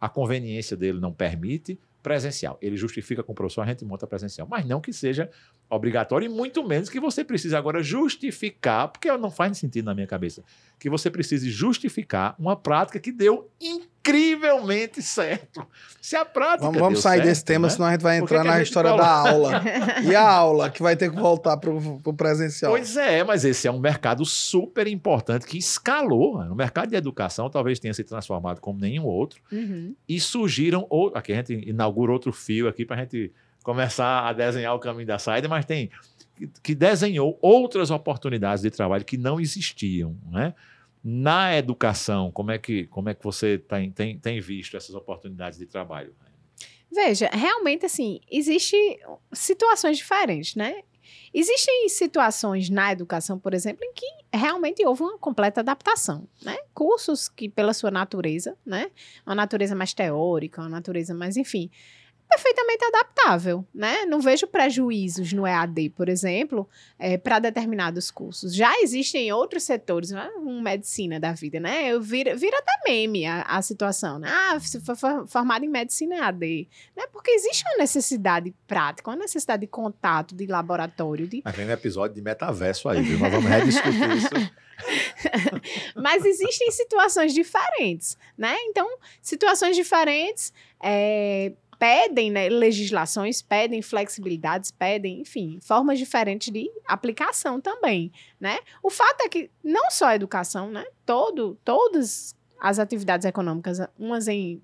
A 0.00 0.08
conveniência 0.08 0.76
dele 0.76 0.98
não 0.98 1.12
permite 1.12 1.78
presencial. 2.02 2.58
Ele 2.62 2.76
justifica 2.76 3.22
com 3.22 3.32
o 3.32 3.34
professor, 3.34 3.62
a 3.62 3.66
gente 3.66 3.84
monta 3.84 4.06
presencial. 4.06 4.46
Mas 4.48 4.64
não 4.64 4.80
que 4.80 4.92
seja 4.92 5.30
obrigatório 5.68 6.26
e 6.26 6.28
muito 6.28 6.66
menos 6.66 6.88
que 6.88 6.98
você 6.98 7.24
precise 7.24 7.54
agora 7.54 7.82
justificar, 7.82 8.88
porque 8.88 9.14
não 9.16 9.30
faz 9.30 9.58
sentido 9.58 9.86
na 9.86 9.94
minha 9.94 10.06
cabeça, 10.06 10.42
que 10.78 10.88
você 10.88 11.10
precise 11.10 11.50
justificar 11.50 12.34
uma 12.38 12.56
prática 12.56 12.98
que 12.98 13.12
deu 13.12 13.50
incrivelmente 14.08 15.02
certo. 15.02 15.66
Se 16.00 16.16
a 16.16 16.24
prática 16.24 16.64
Vamos, 16.66 16.78
vamos 16.80 16.94
deu 16.94 17.02
sair 17.02 17.16
certo, 17.18 17.28
desse 17.28 17.44
tema, 17.44 17.66
né? 17.68 17.74
senão 17.74 17.86
a 17.86 17.92
gente 17.92 18.00
vai 18.02 18.18
entrar 18.18 18.42
na 18.44 18.62
história 18.62 18.90
coloca? 18.90 19.06
da 19.06 19.30
aula. 19.30 19.62
E 20.04 20.14
a 20.14 20.26
aula, 20.28 20.70
que 20.70 20.82
vai 20.82 20.96
ter 20.96 21.10
que 21.10 21.16
voltar 21.16 21.56
pro, 21.58 22.00
pro 22.00 22.14
presencial. 22.14 22.72
Pois 22.72 22.96
é, 22.96 23.22
mas 23.24 23.44
esse 23.44 23.68
é 23.68 23.70
um 23.72 23.78
mercado 23.78 24.24
super 24.24 24.86
importante 24.86 25.44
que 25.46 25.58
escalou. 25.58 26.38
né? 26.42 26.50
O 26.50 26.54
mercado 26.54 26.88
de 26.88 26.96
educação 26.96 27.50
talvez 27.50 27.78
tenha 27.78 27.92
se 27.92 28.04
transformado 28.04 28.60
como 28.60 28.78
nenhum 28.80 29.04
outro. 29.04 29.40
Uhum. 29.52 29.94
E 30.08 30.18
surgiram, 30.18 30.86
ou- 30.88 31.12
aqui 31.14 31.32
a 31.32 31.36
gente 31.36 31.52
inaugura 31.68 32.12
outro 32.12 32.32
fio 32.32 32.68
aqui 32.68 32.84
para 32.86 32.96
a 32.96 33.00
gente 33.00 33.32
começar 33.62 34.26
a 34.26 34.32
desenhar 34.32 34.74
o 34.74 34.78
caminho 34.78 35.06
da 35.06 35.18
saída, 35.18 35.46
mas 35.48 35.64
tem 35.66 35.90
que- 36.36 36.48
que 36.62 36.74
desenhou 36.74 37.38
outras 37.42 37.90
oportunidades 37.90 38.62
de 38.62 38.70
trabalho 38.70 39.04
que 39.04 39.18
não 39.18 39.38
existiam, 39.40 40.16
né? 40.30 40.54
Na 41.02 41.56
educação, 41.56 42.30
como 42.30 42.50
é 42.50 42.58
que, 42.58 42.86
como 42.86 43.08
é 43.08 43.14
que 43.14 43.22
você 43.22 43.58
tem, 43.58 43.90
tem, 43.90 44.18
tem 44.18 44.40
visto 44.40 44.76
essas 44.76 44.94
oportunidades 44.94 45.58
de 45.58 45.66
trabalho? 45.66 46.14
Veja, 46.90 47.28
realmente 47.32 47.86
assim, 47.86 48.20
existem 48.30 48.98
situações 49.32 49.98
diferentes, 49.98 50.54
né? 50.54 50.82
Existem 51.32 51.88
situações 51.88 52.70
na 52.70 52.92
educação, 52.92 53.38
por 53.38 53.54
exemplo, 53.54 53.84
em 53.84 53.92
que 53.92 54.06
realmente 54.32 54.84
houve 54.84 55.02
uma 55.02 55.18
completa 55.18 55.60
adaptação, 55.60 56.26
né? 56.42 56.56
Cursos 56.74 57.28
que, 57.28 57.48
pela 57.48 57.74
sua 57.74 57.90
natureza, 57.90 58.56
né? 58.64 58.90
Uma 59.26 59.34
natureza 59.34 59.74
mais 59.74 59.92
teórica, 59.92 60.60
uma 60.62 60.68
natureza 60.68 61.14
mais, 61.14 61.36
enfim, 61.36 61.70
perfeitamente 62.28 62.84
adaptável, 62.84 63.64
né? 63.74 64.04
Não 64.04 64.20
vejo 64.20 64.46
prejuízos 64.46 65.32
no 65.32 65.46
EAD, 65.46 65.90
por 65.90 66.08
exemplo, 66.08 66.68
para 67.22 67.38
determinados 67.38 68.10
cursos. 68.10 68.54
Já 68.54 68.72
existem 68.80 69.32
outros 69.32 69.62
setores, 69.62 70.10
né? 70.10 70.28
um 70.38 70.60
medicina 70.60 71.18
da 71.18 71.32
vida, 71.32 71.58
né? 71.58 71.88
Eu 71.88 72.00
vira, 72.00 72.36
vira 72.36 72.58
até 72.58 72.72
meme 72.90 73.24
a, 73.26 73.42
a 73.42 73.62
situação, 73.62 74.18
né? 74.18 74.28
Ah, 74.30 74.58
você 74.58 74.78
foi 74.80 74.94
for- 74.96 75.26
formado 75.26 75.64
em 75.64 75.68
medicina 75.68 76.16
EAD, 76.16 76.68
né? 76.96 77.04
Porque 77.12 77.30
existe 77.30 77.64
uma 77.68 77.78
necessidade 77.78 78.54
prática, 78.66 79.10
uma 79.10 79.16
necessidade 79.16 79.60
de 79.62 79.66
contato, 79.66 80.34
de 80.34 80.46
laboratório, 80.46 81.26
de 81.26 81.42
Mas 81.44 81.56
vem 81.56 81.66
um 81.66 81.70
episódio 81.70 82.14
de 82.14 82.22
metaverso 82.22 82.88
aí, 82.88 83.02
viu? 83.02 83.18
Nós 83.18 83.32
vamos 83.32 83.48
rediscutir 83.48 84.16
isso. 84.16 84.28
Mas 85.96 86.24
existem 86.24 86.70
situações 86.70 87.34
diferentes, 87.34 88.16
né? 88.36 88.56
Então, 88.66 88.88
situações 89.20 89.74
diferentes 89.76 90.52
é, 90.82 91.52
pedem 91.78 92.30
né, 92.30 92.48
legislações, 92.48 93.40
pedem 93.40 93.80
flexibilidades, 93.80 94.70
pedem, 94.70 95.20
enfim, 95.20 95.58
formas 95.62 95.98
diferentes 95.98 96.52
de 96.52 96.70
aplicação 96.84 97.60
também, 97.60 98.10
né? 98.40 98.58
O 98.82 98.90
fato 98.90 99.22
é 99.22 99.28
que 99.28 99.50
não 99.62 99.90
só 99.90 100.06
a 100.06 100.16
educação, 100.16 100.70
né? 100.70 100.84
Todo, 101.06 101.56
todas 101.64 102.34
as 102.60 102.78
atividades 102.78 103.24
econômicas, 103.24 103.78
umas 103.98 104.26
em 104.26 104.60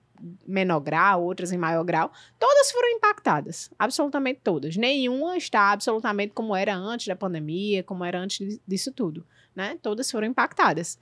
menor 0.46 0.80
grau, 0.80 1.22
outras 1.24 1.52
em 1.52 1.58
maior 1.58 1.84
grau, 1.84 2.10
todas 2.38 2.70
foram 2.70 2.88
impactadas, 2.90 3.70
absolutamente 3.78 4.40
todas. 4.42 4.76
Nenhuma 4.76 5.36
está 5.36 5.70
absolutamente 5.72 6.32
como 6.32 6.56
era 6.56 6.74
antes 6.74 7.06
da 7.06 7.16
pandemia, 7.16 7.82
como 7.82 8.04
era 8.04 8.18
antes 8.18 8.38
di- 8.38 8.60
disso 8.66 8.90
tudo, 8.92 9.26
né? 9.54 9.78
Todas 9.82 10.10
foram 10.10 10.26
impactadas. 10.26 10.98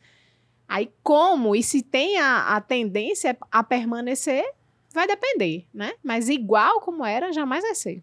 Aí 0.69 0.91
como 1.03 1.55
e 1.55 1.63
se 1.63 1.83
tem 1.83 2.19
a, 2.19 2.57
a 2.57 2.61
tendência 2.61 3.37
a 3.51 3.63
permanecer, 3.63 4.45
vai 4.93 5.07
depender, 5.07 5.67
né? 5.73 5.93
Mas 6.03 6.29
igual 6.29 6.81
como 6.81 7.05
era, 7.05 7.33
jamais 7.33 7.63
vai 7.63 7.75
ser. 7.75 8.03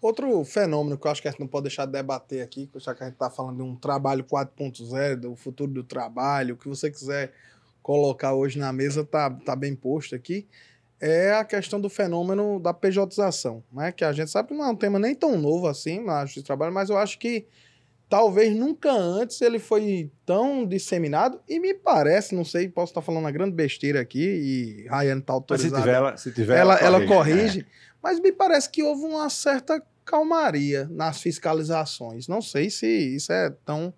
Outro 0.00 0.44
fenômeno 0.44 0.96
que 0.96 1.06
eu 1.06 1.10
acho 1.10 1.20
que 1.20 1.26
a 1.26 1.30
gente 1.30 1.40
não 1.40 1.48
pode 1.48 1.64
deixar 1.64 1.84
de 1.84 1.92
debater 1.92 2.42
aqui, 2.42 2.70
já 2.76 2.94
que 2.94 3.02
a 3.02 3.06
gente 3.06 3.14
está 3.14 3.28
falando 3.28 3.56
de 3.56 3.62
um 3.62 3.74
trabalho 3.74 4.22
4.0, 4.22 5.16
do 5.16 5.34
futuro 5.34 5.72
do 5.72 5.82
trabalho, 5.82 6.54
o 6.54 6.58
que 6.58 6.68
você 6.68 6.88
quiser 6.88 7.32
colocar 7.82 8.32
hoje 8.34 8.58
na 8.58 8.72
mesa 8.72 9.04
tá, 9.04 9.28
tá 9.30 9.56
bem 9.56 9.74
posto 9.74 10.14
aqui, 10.14 10.46
é 11.00 11.32
a 11.32 11.44
questão 11.44 11.80
do 11.80 11.88
fenômeno 11.88 12.60
da 12.60 12.72
pejotização, 12.72 13.62
né? 13.72 13.90
Que 13.90 14.04
a 14.04 14.12
gente 14.12 14.30
sabe 14.30 14.48
que 14.48 14.54
não 14.54 14.64
é 14.64 14.68
um 14.68 14.76
tema 14.76 14.98
nem 14.98 15.14
tão 15.14 15.36
novo 15.36 15.66
assim 15.66 16.04
na 16.04 16.22
justiça 16.22 16.42
do 16.42 16.46
trabalho, 16.46 16.72
mas 16.72 16.90
eu 16.90 16.98
acho 16.98 17.18
que 17.18 17.46
talvez 18.08 18.54
nunca 18.56 18.90
antes 18.90 19.40
ele 19.42 19.58
foi 19.58 20.10
tão 20.24 20.66
disseminado 20.66 21.40
e 21.48 21.60
me 21.60 21.74
parece, 21.74 22.34
não 22.34 22.44
sei, 22.44 22.68
posso 22.68 22.90
estar 22.90 23.02
falando 23.02 23.22
uma 23.22 23.30
grande 23.30 23.52
besteira 23.54 24.00
aqui 24.00 24.18
e 24.24 24.86
Rayane 24.88 25.20
está 25.20 25.32
Mas 25.32 25.60
se 25.60 25.66
autorizada 25.66 25.82
tiver, 25.82 25.94
ela- 25.96 26.16
se 26.16 26.32
tiver 26.32 26.56
ela, 26.58 26.74
ela 26.76 27.06
corrige. 27.06 27.36
corrige, 27.36 27.66
mas 28.02 28.18
me 28.20 28.32
parece 28.32 28.70
que 28.70 28.82
houve 28.82 29.04
uma 29.04 29.28
certa 29.28 29.82
calmaria 30.04 30.88
nas 30.90 31.20
fiscalizações. 31.20 32.26
Não 32.28 32.40
sei 32.40 32.70
se 32.70 32.86
isso 32.86 33.30
é 33.32 33.50
tão 33.64 33.92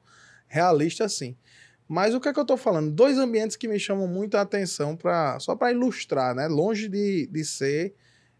realista 0.48 1.04
assim. 1.04 1.36
Mas 1.86 2.14
o 2.14 2.20
que 2.20 2.28
é 2.28 2.32
que 2.32 2.38
eu 2.38 2.42
estou 2.42 2.56
falando? 2.56 2.90
Dois 2.92 3.18
ambientes 3.18 3.56
que 3.56 3.66
me 3.68 3.78
chamam 3.78 4.06
muito 4.08 4.36
a 4.36 4.40
atenção, 4.40 4.96
pra, 4.96 5.38
só 5.40 5.54
para 5.56 5.72
ilustrar, 5.72 6.34
né? 6.34 6.46
longe 6.48 6.88
de, 6.88 7.28
de 7.30 7.44
ser, 7.44 7.94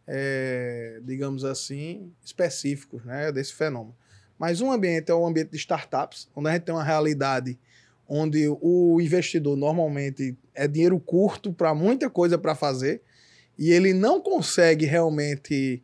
é, 0.07 1.01
digamos 1.05 1.45
assim, 1.45 2.13
específicos 2.25 3.05
né? 3.05 3.31
desse 3.33 3.53
fenômeno. 3.55 3.95
Mas 4.41 4.63
um 4.63 4.73
ambiente 4.73 5.11
é 5.11 5.15
o 5.15 5.27
ambiente 5.27 5.51
de 5.51 5.59
startups, 5.59 6.27
onde 6.35 6.49
a 6.49 6.53
gente 6.55 6.63
tem 6.63 6.75
uma 6.75 6.83
realidade 6.83 7.59
onde 8.09 8.49
o 8.49 8.99
investidor 8.99 9.55
normalmente 9.55 10.35
é 10.55 10.67
dinheiro 10.67 10.99
curto 10.99 11.53
para 11.53 11.75
muita 11.75 12.09
coisa 12.09 12.39
para 12.39 12.55
fazer 12.55 13.03
e 13.59 13.71
ele 13.71 13.93
não 13.93 14.19
consegue 14.19 14.87
realmente, 14.87 15.83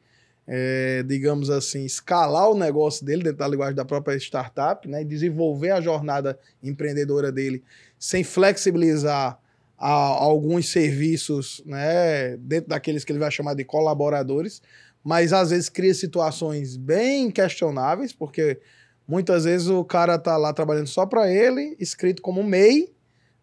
é, 0.49 1.05
digamos 1.07 1.51
assim, 1.51 1.85
escalar 1.85 2.49
o 2.51 2.59
negócio 2.59 3.05
dele 3.05 3.23
dentro 3.25 3.39
da 3.41 3.49
linguagem 3.49 3.77
da 3.77 3.85
própria 3.85 4.17
startup, 4.17 4.89
né, 4.89 5.03
e 5.03 5.05
desenvolver 5.05 5.71
a 5.73 5.81
jornada 5.83 6.39
empreendedora 6.63 7.31
dele 7.31 7.63
sem 7.99 8.25
flexibilizar 8.25 9.39
a- 9.79 9.87
alguns 9.89 10.71
serviços, 10.71 11.63
né, 11.67 12.39
dentro 12.39 12.71
daqueles 12.71 13.05
que 13.05 13.13
ele 13.13 13.19
vai 13.19 13.31
chamar 13.31 13.53
de 13.55 13.65
colaboradores, 13.65 14.63
mas 15.07 15.33
às 15.33 15.51
vezes 15.51 15.69
cria 15.69 15.95
situações 15.95 16.77
bem 16.77 17.31
questionáveis, 17.31 18.13
porque 18.13 18.59
muitas 19.07 19.45
vezes 19.45 19.69
o 19.69 19.85
cara 19.85 20.19
tá 20.19 20.37
lá 20.37 20.53
trabalhando 20.53 20.89
só 20.89 21.07
para 21.07 21.31
ele, 21.31 21.77
escrito 21.79 22.21
como 22.21 22.43
MEI, 22.43 22.93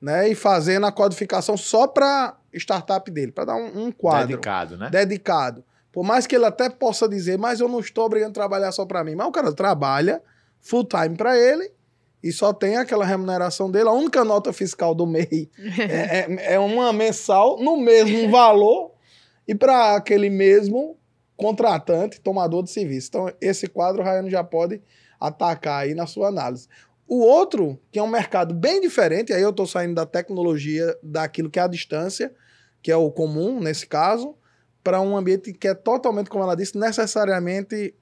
né, 0.02 0.28
e 0.28 0.36
fazendo 0.36 0.86
a 0.86 0.92
codificação 0.92 1.56
só 1.56 1.88
para 1.88 2.36
startup 2.54 3.10
dele, 3.10 3.32
para 3.32 3.46
dar 3.46 3.56
um, 3.56 3.86
um 3.86 3.92
quadro 3.94 4.28
Dedicado, 4.28 4.76
né? 4.78 4.90
dedicado. 4.90 5.64
Por 5.90 6.04
mais 6.04 6.28
que 6.28 6.36
ele 6.36 6.44
até 6.44 6.70
possa 6.70 7.08
dizer, 7.08 7.38
mas 7.38 7.62
eu 7.62 7.70
não 7.70 7.80
estou 7.80 8.08
obrigando 8.08 8.32
a 8.32 8.34
trabalhar 8.34 8.74
só 8.74 8.86
para 8.86 9.02
mim. 9.02 9.16
Mas 9.16 9.28
o 9.28 9.32
cara 9.32 9.54
trabalha 9.54 10.22
full 10.60 10.84
time 10.84 11.16
para 11.16 11.40
ele 11.40 11.72
e 12.22 12.30
só 12.34 12.52
tem 12.52 12.76
aquela 12.76 13.06
remuneração 13.06 13.72
dele. 13.72 13.88
A 13.88 13.94
única 13.94 14.26
nota 14.26 14.52
fiscal 14.52 14.94
do 14.94 15.08
MEI 15.08 15.50
é, 15.80 16.20
é- 16.50 16.54
é 16.56 16.60
uma 16.60 16.92
mensal 16.92 17.58
no 17.64 17.78
mesmo 17.78 18.30
valor 18.30 18.92
e 19.48 19.56
para 19.56 19.96
aquele 19.96 20.30
mesmo 20.30 20.98
contratante, 21.36 22.22
tomador 22.22 22.64
de 22.64 22.72
serviço. 22.72 23.10
Então, 23.10 23.34
esse 23.42 23.68
quadro 23.68 24.02
o 24.02 24.06
Rayane 24.06 24.30
já 24.30 24.44
pode 24.44 24.82
atacar 25.20 25.84
aí 25.84 25.94
na 25.94 26.06
sua 26.06 26.28
análise. 26.28 26.68
O 27.08 27.20
outro, 27.20 27.80
que 27.92 28.00
é 28.00 28.04
um 28.04 28.08
mercado 28.08 28.54
bem 28.54 28.80
diferente, 28.82 29.34
aí 29.34 29.42
eu 29.42 29.50
estou 29.50 29.68
saindo 29.68 29.96
da 29.96 30.06
tecnologia, 30.06 30.98
daquilo 31.04 31.50
que 31.50 31.60
é 31.60 31.64
a 31.64 31.68
distância, 31.68 32.34
que 32.82 32.92
é 32.92 32.96
o 32.96 33.12
comum 33.12 33.60
nesse 33.60 33.86
caso, 33.88 34.36
para 34.84 35.00
um 35.00 35.16
ambiente 35.16 35.54
que 35.54 35.68
é 35.68 35.74
totalmente, 35.74 36.30
como 36.30 36.44
ela 36.44 36.56
disse, 36.56 36.78
necessariamente 36.78 37.94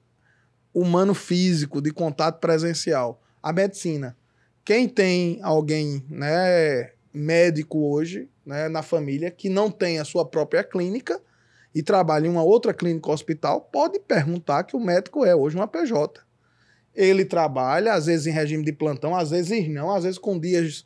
humano 0.74 1.14
físico, 1.14 1.80
de 1.80 1.92
contato 1.92 2.40
presencial. 2.40 3.20
A 3.42 3.52
medicina. 3.52 4.16
Quem 4.64 4.88
tem 4.88 5.40
alguém, 5.42 6.04
né, 6.08 6.92
médico 7.12 7.90
hoje, 7.92 8.28
né, 8.46 8.68
na 8.68 8.82
família, 8.82 9.30
que 9.30 9.48
não 9.48 9.70
tem 9.70 9.98
a 9.98 10.04
sua 10.04 10.24
própria 10.24 10.64
clínica 10.64 11.20
e 11.74 11.82
trabalha 11.82 12.26
em 12.26 12.30
uma 12.30 12.42
outra 12.42 12.74
clínica 12.74 13.08
ou 13.08 13.14
hospital, 13.14 13.60
pode 13.72 13.98
perguntar 14.00 14.64
que 14.64 14.76
o 14.76 14.80
médico 14.80 15.24
é 15.24 15.34
hoje 15.34 15.56
uma 15.56 15.66
PJ. 15.66 16.20
Ele 16.94 17.24
trabalha, 17.24 17.94
às 17.94 18.06
vezes 18.06 18.26
em 18.26 18.30
regime 18.30 18.64
de 18.64 18.72
plantão, 18.72 19.16
às 19.16 19.30
vezes 19.30 19.68
não, 19.68 19.90
às 19.90 20.04
vezes 20.04 20.18
com 20.18 20.38
dias 20.38 20.84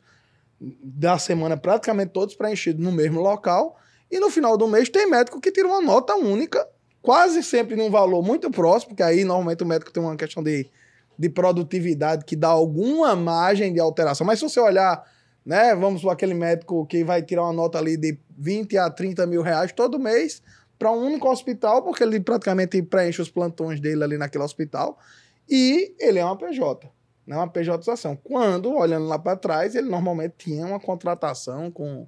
da 0.59 1.17
semana 1.17 1.57
praticamente 1.57 2.11
todos 2.11 2.35
preenchidos 2.35 2.83
no 2.83 2.91
mesmo 2.91 3.21
local. 3.21 3.77
E 4.09 4.19
no 4.19 4.29
final 4.29 4.57
do 4.57 4.67
mês 4.67 4.89
tem 4.89 5.09
médico 5.09 5.41
que 5.41 5.51
tira 5.51 5.67
uma 5.67 5.81
nota 5.81 6.15
única, 6.15 6.65
quase 7.01 7.43
sempre 7.43 7.75
num 7.75 7.91
valor 7.91 8.23
muito 8.23 8.49
próximo, 8.49 8.91
porque 8.91 9.03
aí 9.03 9.25
normalmente 9.25 9.63
o 9.63 9.67
médico 9.67 9.91
tem 9.91 10.01
uma 10.01 10.15
questão 10.15 10.41
de, 10.41 10.65
de 11.19 11.29
produtividade 11.29 12.23
que 12.23 12.35
dá 12.35 12.47
alguma 12.47 13.15
margem 13.15 13.73
de 13.73 13.79
alteração. 13.81 14.25
Mas 14.25 14.39
se 14.39 14.45
você 14.47 14.61
olhar, 14.61 15.03
né, 15.45 15.75
vamos 15.75 16.01
para 16.01 16.13
aquele 16.13 16.33
médico 16.33 16.85
que 16.85 17.03
vai 17.03 17.21
tirar 17.21 17.43
uma 17.43 17.53
nota 17.53 17.77
ali 17.77 17.97
de 17.97 18.17
20 18.37 18.77
a 18.77 18.89
30 18.89 19.25
mil 19.27 19.41
reais 19.41 19.73
todo 19.73 19.99
mês, 19.99 20.41
para 20.77 20.91
um 20.91 21.05
único 21.05 21.29
hospital, 21.29 21.81
porque 21.83 22.03
ele 22.03 22.19
praticamente 22.19 22.81
preenche 22.81 23.21
os 23.21 23.29
plantões 23.29 23.79
dele 23.79 24.03
ali 24.03 24.17
naquele 24.17 24.43
hospital, 24.43 24.97
e 25.49 25.95
ele 25.99 26.19
é 26.19 26.25
uma 26.25 26.37
PJ, 26.37 26.87
não 27.25 27.37
é 27.37 27.39
uma 27.39 27.47
PJização. 27.49 28.15
Quando, 28.15 28.73
olhando 28.73 29.07
lá 29.07 29.17
para 29.17 29.35
trás, 29.37 29.75
ele 29.75 29.89
normalmente 29.89 30.35
tinha 30.37 30.65
uma 30.65 30.79
contratação 30.79 31.71
com, 31.71 32.05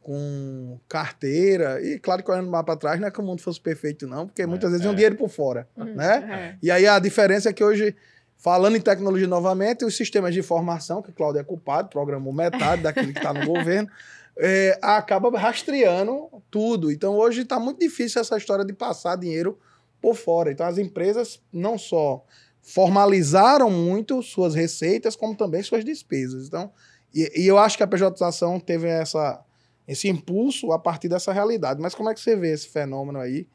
com 0.00 0.78
carteira, 0.88 1.80
e 1.82 1.98
claro 1.98 2.22
que 2.22 2.30
olhando 2.30 2.50
lá 2.50 2.62
para 2.62 2.76
trás 2.76 3.00
não 3.00 3.08
é 3.08 3.10
que 3.10 3.20
o 3.20 3.22
mundo 3.24 3.40
fosse 3.40 3.60
perfeito 3.60 4.06
não, 4.06 4.26
porque 4.26 4.46
muitas 4.46 4.68
É, 4.68 4.72
vezes 4.72 4.86
é. 4.86 4.90
um 4.90 4.94
dinheiro 4.94 5.16
por 5.16 5.28
fora, 5.28 5.66
Uhum, 5.76 5.94
né? 5.94 6.54
é. 6.54 6.58
E 6.62 6.70
aí 6.70 6.86
a 6.86 6.98
diferença 6.98 7.48
é 7.48 7.52
que 7.52 7.64
hoje, 7.64 7.96
falando 8.36 8.76
em 8.76 8.80
tecnologia 8.80 9.26
novamente, 9.26 9.84
os 9.84 9.96
sistemas 9.96 10.34
de 10.34 10.40
informação, 10.40 11.00
que 11.02 11.10
o 11.10 11.12
Cláudio 11.12 11.40
é 11.40 11.44
culpado, 11.44 11.88
programou 11.88 12.32
metade 12.32 12.82
daquilo 12.82 13.12
que 13.12 13.18
está 13.18 13.32
no 13.32 13.44
governo, 13.46 13.88
é, 14.36 14.78
acaba 14.82 15.36
rastreando 15.38 16.28
tudo. 16.50 16.90
Então 16.90 17.14
hoje 17.16 17.42
está 17.42 17.58
muito 17.58 17.80
difícil 17.80 18.20
essa 18.20 18.36
história 18.36 18.64
de 18.64 18.72
passar 18.72 19.16
dinheiro 19.16 19.58
por 20.00 20.14
fora. 20.14 20.50
Então 20.50 20.66
as 20.66 20.78
empresas 20.78 21.40
não 21.52 21.78
só 21.78 22.24
formalizaram 22.62 23.70
muito 23.70 24.22
suas 24.22 24.54
receitas, 24.54 25.14
como 25.14 25.36
também 25.36 25.62
suas 25.62 25.84
despesas. 25.84 26.46
Então, 26.46 26.72
e, 27.14 27.42
e 27.42 27.46
eu 27.46 27.58
acho 27.58 27.76
que 27.76 27.82
a 27.82 27.86
pejotização 27.86 28.58
teve 28.58 28.88
essa, 28.88 29.44
esse 29.86 30.08
impulso 30.08 30.72
a 30.72 30.78
partir 30.78 31.08
dessa 31.08 31.32
realidade. 31.32 31.80
Mas 31.80 31.94
como 31.94 32.08
é 32.08 32.14
que 32.14 32.20
você 32.20 32.34
vê 32.34 32.52
esse 32.52 32.68
fenômeno 32.68 33.20
aí 33.20 33.46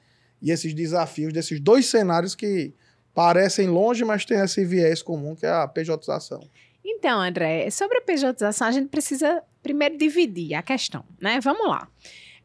e 0.42 0.52
esses 0.52 0.74
desafios 0.74 1.34
desses 1.34 1.60
dois 1.60 1.88
cenários 1.88 2.36
que 2.36 2.74
parecem 3.14 3.68
longe, 3.68 4.06
mas 4.06 4.26
têm 4.26 4.40
esse 4.40 4.64
viés 4.64 5.02
comum 5.02 5.36
que 5.36 5.46
é 5.46 5.52
a 5.52 5.68
pejotização? 5.68 6.40
Então, 6.86 7.20
André, 7.20 7.70
sobre 7.72 7.98
a 7.98 8.02
pejotização, 8.02 8.68
a 8.68 8.72
gente 8.72 8.90
precisa 8.90 9.44
primeiro 9.62 9.98
dividir 9.98 10.54
a 10.54 10.62
questão, 10.62 11.04
né? 11.20 11.40
Vamos 11.40 11.68
lá. 11.68 11.88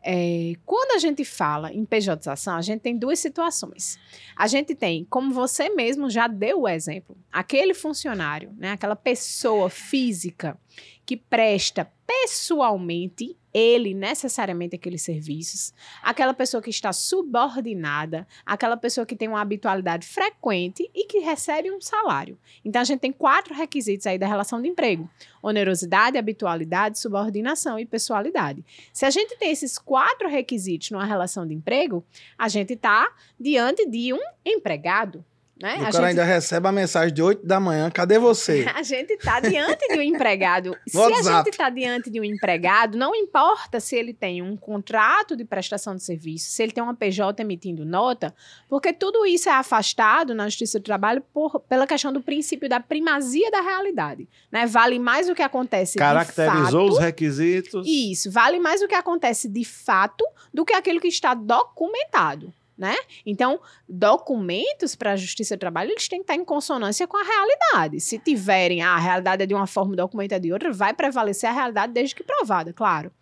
É, 0.07 0.53
quando 0.67 0.97
a 0.97 0.99
gente 0.99 1.25
fala 1.25 1.73
em 1.73 1.83
pejotização, 1.83 2.57
a 2.57 2.61
gente 2.61 2.83
tem 2.83 2.95
duas 2.95 3.19
situações. 3.19 3.99
A 4.37 4.47
gente 4.47 4.75
tem, 4.75 5.07
como 5.09 5.33
você 5.33 5.71
mesmo 5.71 6.11
já 6.11 6.29
deu 6.29 6.62
o 6.62 6.69
exemplo, 6.69 7.17
aquele 7.33 7.73
funcionário, 7.73 8.53
né, 8.59 8.73
aquela 8.73 8.95
pessoa 8.95 9.71
física 9.71 10.59
que 11.05 11.16
presta 11.16 11.90
pessoalmente 12.07 13.36
ele 13.55 13.94
necessariamente 13.94 14.74
aqueles 14.74 15.02
serviços, 15.02 15.72
aquela 16.02 16.34
pessoa 16.34 16.61
que 16.61 16.70
está 16.70 16.92
subordinada, 16.92 18.26
aquela 18.44 18.76
pessoa 18.76 19.07
que 19.07 19.14
tem 19.14 19.28
uma 19.28 19.40
habitualidade 19.40 20.05
frequente 20.07 20.90
e 20.92 21.07
que 21.07 21.20
recebe 21.20 21.70
um 21.70 21.80
salário. 21.80 22.36
Então 22.64 22.82
a 22.82 22.84
gente 22.84 22.98
tem 22.98 23.12
quatro 23.12 23.55
requisitos 23.55 24.09
aí 24.09 24.18
da 24.18 24.26
relação 24.26 24.61
de 24.61 24.68
emprego: 24.68 25.09
onerosidade, 25.40 26.18
habitualidade, 26.18 26.98
subordinação 26.98 27.78
e 27.78 27.86
pessoalidade. 27.86 28.64
Se 28.92 29.07
a 29.07 29.11
gente 29.11 29.38
tem 29.38 29.52
esses 29.52 29.78
quatro 29.78 30.28
requisitos 30.28 30.90
numa 30.90 31.05
relação 31.05 31.46
de 31.46 31.55
emprego, 31.55 32.05
a 32.36 32.48
gente 32.48 32.72
está 32.72 33.09
diante 33.38 33.86
de 33.86 34.12
um 34.12 34.20
empregado. 34.44 35.24
Né? 35.61 35.74
O 35.74 35.74
A 35.74 35.78
cara 35.78 35.92
gente 35.92 36.05
ainda 36.05 36.24
recebe 36.24 36.66
a 36.66 36.72
mensagem 36.72 37.14
de 37.14 37.22
8 37.22 37.46
da 37.46 37.61
manhã, 37.61 37.88
cadê 37.90 38.18
você? 38.18 38.66
a 38.74 38.82
gente 38.82 39.12
está 39.12 39.38
diante 39.38 39.86
de 39.86 39.98
um 39.98 40.02
empregado. 40.02 40.76
Se 40.86 40.96
a 40.96 41.00
WhatsApp. 41.00 41.24
gente 41.24 41.48
está 41.50 41.70
diante 41.70 42.11
de 42.11 42.20
um 42.20 42.24
empregado, 42.24 42.98
não 42.98 43.14
importa 43.14 43.78
se 43.78 43.94
ele 43.94 44.12
tem 44.12 44.42
um 44.42 44.57
contrato 44.57 45.36
de 45.36 45.44
prestação 45.44 45.94
de 45.94 46.02
serviço, 46.02 46.50
se 46.50 46.62
ele 46.62 46.72
tem 46.72 46.82
uma 46.82 46.94
PJ 46.94 47.40
emitindo 47.40 47.84
nota, 47.84 48.34
porque 48.68 48.92
tudo 48.92 49.24
isso 49.24 49.48
é 49.48 49.52
afastado 49.52 50.34
na 50.34 50.44
Justiça 50.48 50.80
do 50.80 50.82
Trabalho 50.82 51.22
por, 51.32 51.61
pela 51.61 51.86
questão 51.86 52.12
do 52.12 52.20
princípio 52.20 52.68
da 52.68 52.80
primazia 52.80 53.50
da 53.50 53.61
realidade. 53.61 54.28
Né? 54.50 54.66
Vale 54.66 54.98
mais 54.98 55.28
o 55.28 55.34
que 55.34 55.42
acontece 55.42 55.98
Caracterizou 55.98 56.86
de 56.86 56.90
os 56.90 56.94
fato. 56.96 57.05
requisitos. 57.05 57.86
Isso, 57.86 58.30
vale 58.30 58.59
mais 58.59 58.82
o 58.82 58.88
que 58.88 58.94
acontece 58.94 59.48
de 59.48 59.64
fato 59.64 60.24
do 60.52 60.64
que 60.64 60.72
aquilo 60.72 61.00
que 61.00 61.09
está 61.09 61.32
documentado. 61.32 62.52
Né? 62.77 62.97
Então, 63.25 63.61
documentos 63.89 64.97
para 64.97 65.12
a 65.12 65.16
Justiça 65.16 65.57
do 65.57 65.61
Trabalho, 65.61 65.93
eles 65.93 66.09
têm 66.09 66.18
que 66.18 66.25
estar 66.25 66.35
em 66.35 66.45
consonância 66.45 67.07
com 67.07 67.16
a 67.16 67.22
realidade. 67.22 68.01
Se 68.01 68.18
tiverem, 68.18 68.83
ah, 68.83 68.95
a 68.95 68.99
realidade 68.99 69.45
é 69.45 69.47
de 69.47 69.55
uma 69.55 69.66
forma, 69.66 69.93
o 69.93 69.97
documento 69.97 70.33
é 70.33 70.41
de 70.41 70.53
outra, 70.53 70.72
vai 70.72 70.93
prevalecer 70.93 71.49
a 71.49 71.53
realidade 71.53 71.93
desde 71.93 72.16
que 72.16 72.25
provada, 72.25 72.72
claro. 72.72 73.12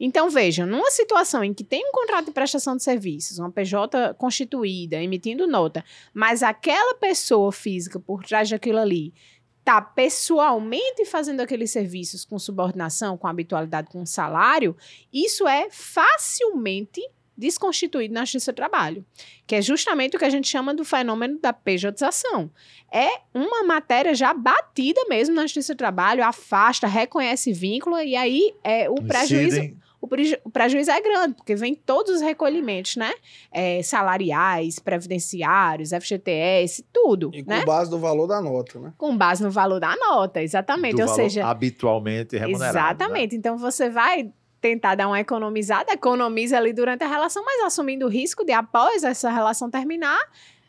Então, 0.00 0.30
vejam, 0.30 0.66
numa 0.66 0.90
situação 0.90 1.44
em 1.44 1.52
que 1.52 1.62
tem 1.62 1.86
um 1.86 1.92
contrato 1.92 2.26
de 2.26 2.32
prestação 2.32 2.76
de 2.76 2.82
serviços, 2.82 3.38
uma 3.38 3.50
PJ 3.50 4.14
constituída, 4.14 4.96
emitindo 4.96 5.46
nota, 5.46 5.84
mas 6.12 6.42
aquela 6.42 6.94
pessoa 6.94 7.52
física 7.52 8.00
por 8.00 8.24
trás 8.24 8.48
daquilo 8.48 8.78
ali 8.78 9.12
está 9.60 9.80
pessoalmente 9.80 11.06
fazendo 11.06 11.40
aqueles 11.40 11.70
serviços 11.70 12.24
com 12.24 12.38
subordinação, 12.38 13.16
com 13.16 13.26
habitualidade, 13.26 13.88
com 13.88 14.04
salário, 14.04 14.76
isso 15.12 15.48
é 15.48 15.68
facilmente 15.70 17.00
desconstituído 17.36 18.14
na 18.14 18.20
Justiça 18.24 18.52
do 18.52 18.56
Trabalho, 18.56 19.04
que 19.46 19.54
é 19.56 19.62
justamente 19.62 20.16
o 20.16 20.18
que 20.18 20.24
a 20.24 20.30
gente 20.30 20.48
chama 20.48 20.72
do 20.74 20.84
fenômeno 20.84 21.38
da 21.40 21.52
pejotização. 21.52 22.50
É 22.92 23.08
uma 23.34 23.62
matéria 23.64 24.14
já 24.14 24.32
batida 24.32 25.00
mesmo 25.08 25.34
na 25.34 25.42
Justiça 25.42 25.74
do 25.74 25.78
Trabalho, 25.78 26.24
afasta, 26.24 26.86
reconhece 26.86 27.52
vínculo, 27.52 27.98
e 28.00 28.14
aí 28.16 28.54
é, 28.62 28.88
o 28.88 28.94
prejuízo 28.96 29.60
o, 30.00 30.06
preju- 30.06 30.36
o 30.44 30.50
prejuízo 30.50 30.90
é 30.90 31.00
grande, 31.00 31.34
porque 31.34 31.54
vem 31.54 31.74
todos 31.74 32.16
os 32.16 32.20
recolhimentos, 32.20 32.94
né? 32.96 33.10
É, 33.50 33.82
salariais, 33.82 34.78
previdenciários, 34.78 35.90
FGTS, 35.92 36.84
tudo, 36.92 37.30
E 37.32 37.42
com 37.42 37.48
né? 37.50 37.64
base 37.64 37.90
do 37.90 37.98
valor 37.98 38.26
da 38.26 38.38
nota, 38.40 38.78
né? 38.78 38.92
Com 38.98 39.16
base 39.16 39.42
no 39.42 39.50
valor 39.50 39.80
da 39.80 39.96
nota, 39.96 40.42
exatamente. 40.42 40.96
do 40.96 41.02
Ou 41.02 41.08
seja, 41.08 41.46
habitualmente 41.46 42.36
remunerado. 42.36 42.74
né? 42.74 42.80
exatamente. 42.90 43.34
Então 43.36 43.56
você 43.56 43.88
vai 43.88 44.30
tentar 44.64 44.94
dar 44.94 45.08
uma 45.08 45.20
economizada, 45.20 45.92
economiza 45.92 46.56
ali 46.56 46.72
durante 46.72 47.04
a 47.04 47.06
relação, 47.06 47.44
mas 47.44 47.60
assumindo 47.64 48.06
o 48.06 48.08
risco 48.08 48.42
de, 48.46 48.52
após 48.52 49.04
essa 49.04 49.30
relação 49.30 49.68
terminar, 49.68 50.18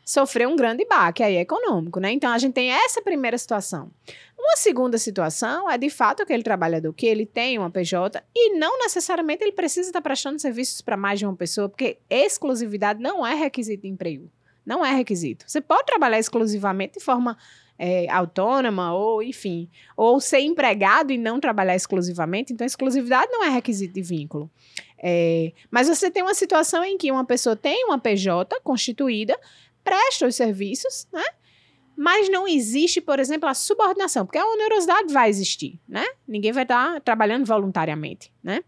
sofrer 0.03 0.45
um 0.49 0.55
grande 0.57 0.83
baque 0.83 1.23
aí 1.23 1.37
econômico, 1.37 2.01
né? 2.01 2.11
Então 2.11 2.29
a 2.29 2.37
gente 2.37 2.51
tem 2.51 2.69
essa 2.69 3.01
primeira 3.01 3.37
situação. 3.37 3.89
Uma 4.37 4.57
segunda 4.57 4.97
situação 4.97 5.71
é 5.71 5.77
de 5.77 5.89
fato 5.89 6.21
aquele 6.21 6.43
trabalhador 6.43 6.91
que 6.91 7.05
ele 7.05 7.25
tem 7.25 7.57
uma 7.57 7.71
PJ 7.71 8.21
e 8.35 8.57
não 8.57 8.77
necessariamente 8.79 9.45
ele 9.45 9.53
precisa 9.53 9.87
estar 9.87 10.01
prestando 10.01 10.41
serviços 10.41 10.81
para 10.81 10.97
mais 10.97 11.17
de 11.17 11.25
uma 11.25 11.35
pessoa, 11.35 11.69
porque 11.69 11.97
exclusividade 12.09 13.01
não 13.01 13.25
é 13.25 13.33
requisito 13.33 13.83
de 13.83 13.87
emprego. 13.87 14.29
Não 14.65 14.85
é 14.85 14.93
requisito. 14.93 15.45
Você 15.47 15.61
pode 15.61 15.85
trabalhar 15.85 16.19
exclusivamente 16.19 16.95
de 16.95 16.99
forma 16.99 17.37
é, 17.77 18.09
autônoma 18.09 18.93
ou, 18.93 19.21
enfim, 19.21 19.69
ou 19.95 20.19
ser 20.19 20.39
empregado 20.39 21.11
e 21.11 21.17
não 21.17 21.39
trabalhar 21.39 21.75
exclusivamente. 21.75 22.53
Então, 22.53 22.65
exclusividade 22.65 23.31
não 23.31 23.43
é 23.43 23.49
requisito 23.49 23.93
de 23.93 24.01
vínculo. 24.01 24.49
É, 24.97 25.51
mas 25.69 25.87
você 25.87 26.09
tem 26.09 26.23
uma 26.23 26.33
situação 26.33 26.83
em 26.83 26.97
que 26.97 27.11
uma 27.11 27.25
pessoa 27.25 27.55
tem 27.55 27.85
uma 27.85 27.99
PJ 27.99 28.59
constituída, 28.63 29.37
presta 29.83 30.25
os 30.27 30.35
serviços, 30.35 31.07
né? 31.11 31.23
Mas 31.97 32.29
não 32.29 32.45
existe, 32.47 32.99
por 32.99 33.19
exemplo, 33.19 33.47
a 33.47 33.53
subordinação, 33.53 34.25
porque 34.25 34.37
a 34.37 34.45
onerosidade 34.45 35.13
vai 35.13 35.29
existir, 35.29 35.79
né? 35.87 36.05
Ninguém 36.27 36.51
vai 36.51 36.63
estar 36.63 36.99
trabalhando 37.01 37.45
voluntariamente, 37.45 38.33
né? 38.43 38.63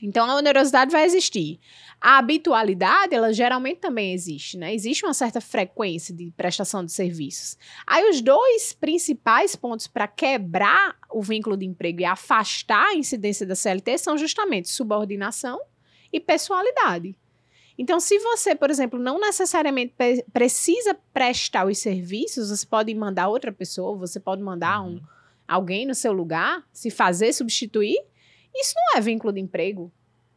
Então 0.00 0.28
a 0.28 0.36
onerosidade 0.36 0.90
vai 0.90 1.04
existir. 1.04 1.60
A 2.04 2.18
habitualidade, 2.18 3.14
ela 3.14 3.32
geralmente 3.32 3.78
também 3.78 4.12
existe, 4.12 4.58
né? 4.58 4.74
Existe 4.74 5.04
uma 5.04 5.14
certa 5.14 5.40
frequência 5.40 6.12
de 6.12 6.32
prestação 6.36 6.84
de 6.84 6.90
serviços. 6.90 7.56
Aí 7.86 8.10
os 8.10 8.20
dois 8.20 8.72
principais 8.72 9.54
pontos 9.54 9.86
para 9.86 10.08
quebrar 10.08 10.96
o 11.12 11.22
vínculo 11.22 11.56
de 11.56 11.64
emprego 11.64 12.00
e 12.00 12.04
afastar 12.04 12.88
a 12.88 12.96
incidência 12.96 13.46
da 13.46 13.54
CLT 13.54 13.98
são 13.98 14.18
justamente 14.18 14.68
subordinação 14.68 15.60
e 16.12 16.18
pessoalidade. 16.18 17.16
Então, 17.78 18.00
se 18.00 18.18
você, 18.18 18.56
por 18.56 18.68
exemplo, 18.68 18.98
não 18.98 19.20
necessariamente 19.20 19.94
precisa 20.32 20.98
prestar 21.14 21.68
os 21.68 21.78
serviços, 21.78 22.50
você 22.50 22.66
pode 22.66 22.92
mandar 22.96 23.28
outra 23.28 23.52
pessoa, 23.52 23.96
você 23.96 24.18
pode 24.18 24.42
mandar 24.42 24.82
um, 24.82 25.00
alguém 25.46 25.86
no 25.86 25.94
seu 25.94 26.12
lugar, 26.12 26.64
se 26.72 26.90
fazer 26.90 27.32
substituir, 27.32 27.96
isso 28.52 28.74
não 28.74 28.98
é 28.98 29.00
vínculo 29.00 29.32
de 29.32 29.38
emprego. 29.40 29.92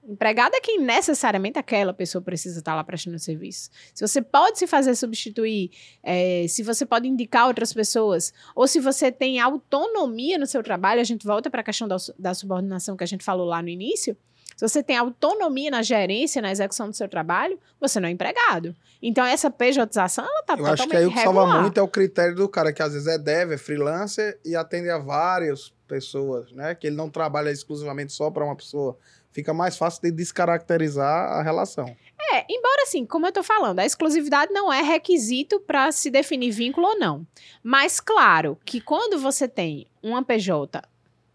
Empregado 0.07 0.53
é 0.55 0.61
quem 0.61 0.79
necessariamente 0.79 1.57
aquela 1.57 1.93
pessoa 1.93 2.21
precisa 2.21 2.59
estar 2.59 2.75
lá 2.75 2.83
prestando 2.83 3.17
serviço. 3.17 3.71
Se 3.93 4.07
você 4.07 4.21
pode 4.21 4.59
se 4.59 4.67
fazer 4.67 4.95
substituir, 4.95 5.71
eh, 6.03 6.45
se 6.47 6.61
você 6.61 6.85
pode 6.85 7.07
indicar 7.07 7.47
outras 7.47 7.73
pessoas, 7.73 8.31
ou 8.55 8.67
se 8.67 8.79
você 8.79 9.11
tem 9.11 9.39
autonomia 9.39 10.37
no 10.37 10.45
seu 10.45 10.61
trabalho, 10.61 11.01
a 11.01 11.03
gente 11.03 11.25
volta 11.25 11.49
para 11.49 11.61
a 11.61 11.63
questão 11.63 11.87
da, 11.87 11.97
da 12.19 12.33
subordinação 12.35 12.95
que 12.95 13.03
a 13.03 13.07
gente 13.07 13.23
falou 13.23 13.47
lá 13.47 13.61
no 13.61 13.69
início. 13.69 14.15
Se 14.55 14.67
você 14.67 14.81
tem 14.81 14.95
autonomia 14.95 15.69
na 15.69 15.81
gerência, 15.81 16.41
na 16.41 16.49
execução 16.49 16.89
do 16.89 16.95
seu 16.95 17.09
trabalho, 17.09 17.59
você 17.79 17.99
não 17.99 18.07
é 18.07 18.11
empregado. 18.11 18.73
Então, 19.01 19.25
essa 19.25 19.51
pejotização, 19.51 20.23
ela 20.23 20.39
está 20.39 20.53
Eu 20.53 20.57
totalmente 20.59 20.81
acho 20.81 20.89
que 20.89 20.97
aí 20.97 21.05
o 21.05 21.11
que 21.11 21.19
salva 21.19 21.61
muito 21.61 21.77
é 21.77 21.83
o 21.83 21.87
critério 21.87 22.35
do 22.35 22.47
cara, 22.47 22.71
que 22.71 22.81
às 22.81 22.93
vezes 22.93 23.07
é 23.07 23.17
dev, 23.17 23.51
é 23.51 23.57
freelancer 23.57 24.39
e 24.45 24.55
atende 24.55 24.89
a 24.89 24.97
várias 24.97 25.73
pessoas, 25.87 26.51
né? 26.53 26.73
Que 26.73 26.87
ele 26.87 26.95
não 26.95 27.09
trabalha 27.09 27.51
exclusivamente 27.51 28.13
só 28.13 28.31
para 28.31 28.45
uma 28.45 28.55
pessoa. 28.55 28.97
Fica 29.35 29.53
mais 29.53 29.77
fácil 29.77 30.01
de 30.01 30.11
descaracterizar 30.11 31.33
a 31.33 31.43
relação. 31.43 31.93
É, 32.31 32.45
embora 32.49 32.83
assim, 32.83 33.05
como 33.05 33.27
eu 33.27 33.33
tô 33.33 33.43
falando, 33.43 33.79
a 33.79 33.85
exclusividade 33.85 34.53
não 34.53 34.71
é 34.71 34.81
requisito 34.81 35.59
para 35.59 35.91
se 35.91 36.09
definir 36.09 36.51
vínculo 36.51 36.87
ou 36.87 36.97
não. 36.97 37.27
Mas 37.61 37.99
claro 37.99 38.57
que 38.63 38.79
quando 38.79 39.19
você 39.19 39.45
tem 39.45 39.87
uma 40.01 40.23
PJ 40.23 40.81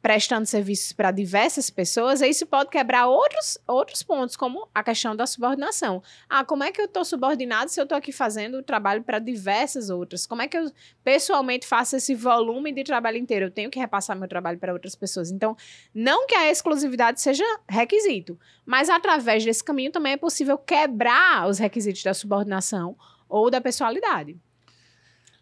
prestando 0.02 0.46
serviços 0.46 0.92
para 0.92 1.10
diversas 1.10 1.68
pessoas, 1.68 2.20
isso 2.22 2.46
pode 2.46 2.70
quebrar 2.70 3.06
outros, 3.06 3.58
outros 3.66 4.02
pontos, 4.02 4.36
como 4.36 4.68
a 4.74 4.82
questão 4.82 5.14
da 5.14 5.26
subordinação. 5.26 6.02
Ah, 6.28 6.44
como 6.44 6.64
é 6.64 6.72
que 6.72 6.80
eu 6.80 6.86
estou 6.86 7.04
subordinado 7.04 7.70
se 7.70 7.78
eu 7.78 7.84
estou 7.84 7.98
aqui 7.98 8.10
fazendo 8.10 8.58
o 8.58 8.62
trabalho 8.62 9.02
para 9.02 9.18
diversas 9.18 9.90
outras? 9.90 10.26
Como 10.26 10.40
é 10.40 10.48
que 10.48 10.56
eu 10.56 10.70
pessoalmente 11.04 11.66
faço 11.66 11.96
esse 11.96 12.14
volume 12.14 12.72
de 12.72 12.82
trabalho 12.82 13.18
inteiro? 13.18 13.46
Eu 13.46 13.50
tenho 13.50 13.70
que 13.70 13.78
repassar 13.78 14.16
meu 14.16 14.28
trabalho 14.28 14.58
para 14.58 14.72
outras 14.72 14.94
pessoas. 14.94 15.30
Então, 15.30 15.56
não 15.94 16.26
que 16.26 16.34
a 16.34 16.50
exclusividade 16.50 17.20
seja 17.20 17.44
requisito, 17.68 18.38
mas 18.64 18.88
através 18.88 19.44
desse 19.44 19.62
caminho 19.62 19.92
também 19.92 20.14
é 20.14 20.16
possível 20.16 20.56
quebrar 20.56 21.48
os 21.48 21.58
requisitos 21.58 22.02
da 22.02 22.14
subordinação 22.14 22.96
ou 23.28 23.50
da 23.50 23.60
pessoalidade. 23.60 24.38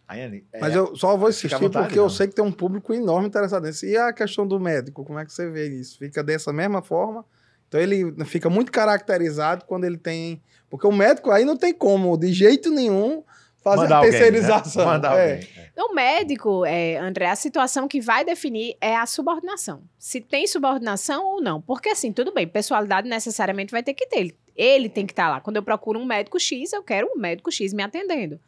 Ayane, 0.08 0.42
é, 0.54 0.58
Mas 0.58 0.74
eu 0.74 0.96
só 0.96 1.14
vou 1.18 1.28
insistir 1.28 1.54
vontade, 1.58 1.86
porque 1.86 1.98
eu 1.98 2.04
não. 2.04 2.10
sei 2.10 2.26
que 2.26 2.34
tem 2.34 2.44
um 2.44 2.50
público 2.50 2.94
enorme 2.94 3.28
interessado 3.28 3.66
nisso. 3.66 3.84
E 3.84 3.94
a 3.94 4.10
questão 4.10 4.46
do 4.46 4.58
médico, 4.58 5.04
como 5.04 5.18
é 5.18 5.24
que 5.26 5.32
você 5.32 5.50
vê 5.50 5.68
isso? 5.68 5.98
Fica 5.98 6.22
dessa 6.24 6.50
mesma 6.50 6.80
forma? 6.80 7.24
Então 7.68 7.78
ele 7.78 8.14
fica 8.24 8.48
muito 8.48 8.72
caracterizado 8.72 9.66
quando 9.66 9.84
ele 9.84 9.98
tem. 9.98 10.42
Porque 10.70 10.86
o 10.86 10.92
médico 10.92 11.30
aí 11.30 11.44
não 11.44 11.56
tem 11.56 11.74
como, 11.74 12.16
de 12.16 12.32
jeito 12.32 12.70
nenhum, 12.70 13.22
fazer 13.62 13.82
Mandar 13.82 13.94
a 13.94 13.98
alguém, 13.98 14.12
né? 14.12 14.18
terceirização. 14.18 14.86
Mandar 14.86 15.18
É. 15.18 15.32
alguém. 15.34 15.48
é. 15.56 15.68
O 15.82 15.94
médico, 15.94 16.64
é, 16.64 16.96
André, 16.96 17.26
a 17.26 17.36
situação 17.36 17.86
que 17.86 18.00
vai 18.00 18.24
definir 18.24 18.76
é 18.80 18.96
a 18.96 19.04
subordinação. 19.06 19.82
Se 19.98 20.20
tem 20.20 20.46
subordinação 20.46 21.24
ou 21.24 21.42
não. 21.42 21.60
Porque, 21.60 21.90
assim, 21.90 22.12
tudo 22.12 22.32
bem, 22.32 22.48
pessoalidade 22.48 23.08
necessariamente 23.08 23.70
vai 23.70 23.82
ter 23.82 23.94
que 23.94 24.06
ter. 24.06 24.18
Ele, 24.18 24.36
ele 24.56 24.88
tem 24.88 25.06
que 25.06 25.12
estar 25.12 25.28
lá. 25.28 25.40
Quando 25.40 25.56
eu 25.56 25.62
procuro 25.62 26.00
um 26.00 26.04
médico 26.06 26.40
X, 26.40 26.72
eu 26.72 26.82
quero 26.82 27.06
um 27.14 27.20
médico 27.20 27.52
X 27.52 27.72
me 27.72 27.82
atendendo. 27.82 28.40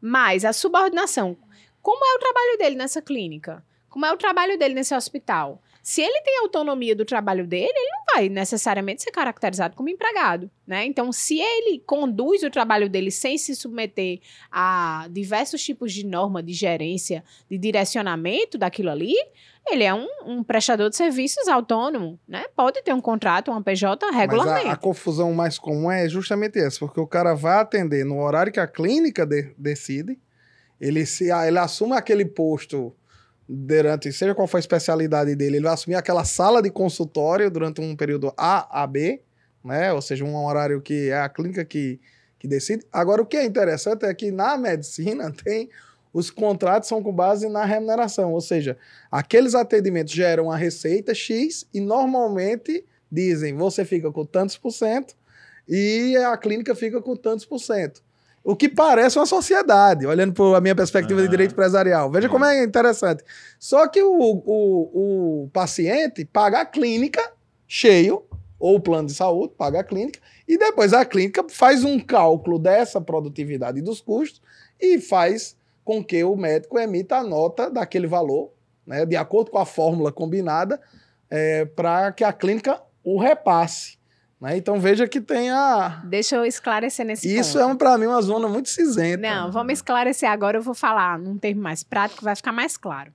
Mas 0.00 0.44
a 0.44 0.52
subordinação, 0.52 1.36
como 1.82 2.04
é 2.04 2.14
o 2.16 2.18
trabalho 2.18 2.58
dele 2.58 2.76
nessa 2.76 3.00
clínica? 3.00 3.64
Como 3.88 4.04
é 4.04 4.12
o 4.12 4.16
trabalho 4.16 4.58
dele 4.58 4.74
nesse 4.74 4.94
hospital? 4.94 5.62
Se 5.86 6.02
ele 6.02 6.20
tem 6.22 6.40
autonomia 6.40 6.96
do 6.96 7.04
trabalho 7.04 7.46
dele, 7.46 7.70
ele 7.72 7.90
não 7.92 8.04
vai 8.12 8.28
necessariamente 8.28 9.04
ser 9.04 9.12
caracterizado 9.12 9.76
como 9.76 9.88
empregado, 9.88 10.50
né? 10.66 10.84
Então, 10.84 11.12
se 11.12 11.38
ele 11.38 11.78
conduz 11.86 12.42
o 12.42 12.50
trabalho 12.50 12.90
dele 12.90 13.08
sem 13.12 13.38
se 13.38 13.54
submeter 13.54 14.18
a 14.50 15.06
diversos 15.08 15.62
tipos 15.62 15.92
de 15.92 16.04
norma 16.04 16.42
de 16.42 16.52
gerência, 16.52 17.22
de 17.48 17.56
direcionamento 17.56 18.58
daquilo 18.58 18.90
ali, 18.90 19.14
ele 19.64 19.84
é 19.84 19.94
um, 19.94 20.08
um 20.26 20.42
prestador 20.42 20.90
de 20.90 20.96
serviços 20.96 21.46
autônomo, 21.46 22.18
né? 22.26 22.46
Pode 22.56 22.82
ter 22.82 22.92
um 22.92 23.00
contrato, 23.00 23.52
uma 23.52 23.62
PJ 23.62 24.06
Mas 24.06 24.16
regularmente. 24.16 24.66
a, 24.66 24.72
a 24.72 24.76
confusão 24.76 25.32
mais 25.32 25.56
comum 25.56 25.88
é 25.88 26.08
justamente 26.08 26.58
essa, 26.58 26.80
porque 26.80 26.98
o 26.98 27.06
cara 27.06 27.32
vai 27.32 27.60
atender 27.60 28.04
no 28.04 28.18
horário 28.18 28.50
que 28.52 28.58
a 28.58 28.66
clínica 28.66 29.24
de- 29.24 29.54
decide, 29.56 30.18
ele, 30.80 31.06
se, 31.06 31.30
ele 31.30 31.60
assume 31.60 31.92
aquele 31.92 32.24
posto 32.24 32.92
durante, 33.48 34.12
seja 34.12 34.34
qual 34.34 34.48
for 34.48 34.56
a 34.56 34.60
especialidade 34.60 35.34
dele, 35.36 35.56
ele 35.56 35.64
vai 35.64 35.74
assumir 35.74 35.94
aquela 35.94 36.24
sala 36.24 36.60
de 36.60 36.70
consultório 36.70 37.50
durante 37.50 37.80
um 37.80 37.94
período 37.94 38.32
A 38.36 38.82
a 38.82 38.86
B, 38.86 39.22
né? 39.64 39.92
Ou 39.92 40.02
seja, 40.02 40.24
um 40.24 40.36
horário 40.44 40.80
que 40.80 41.10
é 41.10 41.18
a 41.18 41.28
clínica 41.28 41.64
que, 41.64 42.00
que 42.38 42.48
decide. 42.48 42.84
Agora, 42.92 43.22
o 43.22 43.26
que 43.26 43.36
é 43.36 43.44
interessante 43.44 44.04
é 44.04 44.14
que 44.14 44.30
na 44.30 44.56
medicina 44.56 45.32
tem 45.44 45.68
os 46.12 46.30
contratos 46.30 46.88
são 46.88 47.02
com 47.02 47.12
base 47.12 47.46
na 47.46 47.64
remuneração, 47.64 48.32
ou 48.32 48.40
seja, 48.40 48.78
aqueles 49.10 49.54
atendimentos 49.54 50.14
geram 50.14 50.50
a 50.50 50.56
receita 50.56 51.14
X 51.14 51.66
e 51.74 51.80
normalmente 51.80 52.86
dizem 53.12 53.54
você 53.54 53.84
fica 53.84 54.10
com 54.10 54.24
tantos 54.24 54.56
por 54.56 54.70
cento 54.70 55.14
e 55.68 56.16
a 56.16 56.34
clínica 56.38 56.74
fica 56.74 57.02
com 57.02 57.14
tantos 57.14 57.44
por 57.44 57.58
cento. 57.58 58.02
O 58.48 58.54
que 58.54 58.68
parece 58.68 59.18
uma 59.18 59.26
sociedade, 59.26 60.06
olhando 60.06 60.32
por 60.32 60.54
a 60.54 60.60
minha 60.60 60.74
perspectiva 60.76 61.20
de 61.20 61.26
direito 61.26 61.50
empresarial. 61.50 62.08
Veja 62.08 62.28
como 62.28 62.44
é 62.44 62.62
interessante. 62.62 63.24
Só 63.58 63.88
que 63.88 64.00
o, 64.00 64.12
o, 64.12 65.42
o 65.42 65.50
paciente 65.52 66.24
paga 66.24 66.60
a 66.60 66.64
clínica 66.64 67.20
cheio, 67.66 68.22
ou 68.56 68.76
o 68.76 68.80
plano 68.80 69.08
de 69.08 69.14
saúde 69.14 69.52
paga 69.58 69.80
a 69.80 69.84
clínica, 69.84 70.20
e 70.46 70.56
depois 70.56 70.92
a 70.92 71.04
clínica 71.04 71.44
faz 71.50 71.82
um 71.82 71.98
cálculo 71.98 72.56
dessa 72.56 73.00
produtividade 73.00 73.80
e 73.80 73.82
dos 73.82 74.00
custos 74.00 74.40
e 74.80 75.00
faz 75.00 75.56
com 75.84 76.04
que 76.04 76.22
o 76.22 76.36
médico 76.36 76.78
emita 76.78 77.16
a 77.16 77.24
nota 77.24 77.68
daquele 77.68 78.06
valor, 78.06 78.52
né, 78.86 79.04
de 79.04 79.16
acordo 79.16 79.50
com 79.50 79.58
a 79.58 79.66
fórmula 79.66 80.12
combinada, 80.12 80.80
para 81.74 82.12
que 82.12 82.22
a 82.22 82.32
clínica 82.32 82.80
o 83.02 83.18
repasse. 83.18 83.98
Né? 84.40 84.56
Então 84.56 84.78
veja 84.80 85.08
que 85.08 85.20
tem 85.20 85.50
a. 85.50 86.02
Deixa 86.04 86.36
eu 86.36 86.44
esclarecer 86.44 87.06
nesse 87.06 87.34
Isso 87.34 87.58
ponto. 87.58 87.72
é, 87.72 87.76
para 87.76 87.98
mim, 87.98 88.06
uma 88.06 88.20
zona 88.22 88.48
muito 88.48 88.68
cinzenta. 88.68 89.22
Não, 89.22 89.50
vamos 89.50 89.74
esclarecer 89.74 90.30
agora. 90.30 90.58
Eu 90.58 90.62
vou 90.62 90.74
falar 90.74 91.18
num 91.18 91.38
termo 91.38 91.62
mais 91.62 91.82
prático, 91.82 92.24
vai 92.24 92.36
ficar 92.36 92.52
mais 92.52 92.76
claro. 92.76 93.12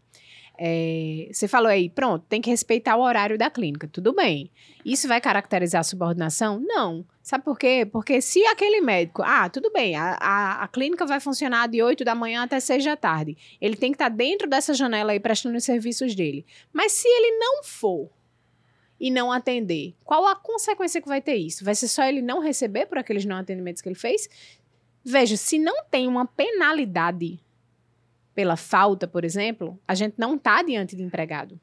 É, 0.63 1.27
você 1.31 1.47
falou 1.47 1.69
aí, 1.69 1.89
pronto, 1.89 2.23
tem 2.29 2.39
que 2.39 2.49
respeitar 2.49 2.95
o 2.95 3.01
horário 3.01 3.35
da 3.35 3.49
clínica. 3.49 3.87
Tudo 3.87 4.13
bem. 4.13 4.51
Isso 4.85 5.07
vai 5.07 5.19
caracterizar 5.19 5.81
a 5.81 5.83
subordinação? 5.83 6.59
Não. 6.59 7.03
Sabe 7.23 7.43
por 7.43 7.57
quê? 7.57 7.87
Porque 7.91 8.21
se 8.21 8.45
aquele 8.45 8.79
médico, 8.81 9.23
ah, 9.25 9.49
tudo 9.49 9.71
bem, 9.71 9.95
a, 9.95 10.17
a, 10.19 10.63
a 10.63 10.67
clínica 10.67 11.05
vai 11.05 11.19
funcionar 11.19 11.67
de 11.67 11.81
8 11.81 12.03
da 12.03 12.13
manhã 12.13 12.43
até 12.43 12.59
6 12.59 12.85
da 12.85 12.95
tarde. 12.95 13.35
Ele 13.59 13.75
tem 13.75 13.91
que 13.91 13.95
estar 13.95 14.09
dentro 14.09 14.47
dessa 14.47 14.73
janela 14.73 15.13
aí 15.13 15.19
prestando 15.19 15.57
os 15.57 15.63
serviços 15.63 16.13
dele. 16.13 16.45
Mas 16.71 16.91
se 16.91 17.07
ele 17.07 17.37
não 17.39 17.63
for 17.63 18.11
e 19.01 19.09
não 19.09 19.31
atender, 19.31 19.95
qual 20.03 20.27
a 20.27 20.35
consequência 20.35 21.01
que 21.01 21.07
vai 21.07 21.19
ter 21.19 21.33
isso? 21.33 21.65
Vai 21.65 21.73
ser 21.73 21.87
só 21.87 22.03
ele 22.03 22.21
não 22.21 22.39
receber 22.39 22.85
por 22.85 22.99
aqueles 22.99 23.25
não 23.25 23.37
atendimentos 23.37 23.81
que 23.81 23.89
ele 23.89 23.95
fez? 23.95 24.29
Veja, 25.03 25.35
se 25.35 25.57
não 25.57 25.83
tem 25.85 26.07
uma 26.07 26.27
penalidade 26.27 27.39
pela 28.35 28.55
falta, 28.55 29.07
por 29.07 29.25
exemplo, 29.25 29.79
a 29.87 29.95
gente 29.95 30.13
não 30.19 30.35
está 30.35 30.61
diante 30.61 30.95
de 30.95 31.01
empregado. 31.01 31.59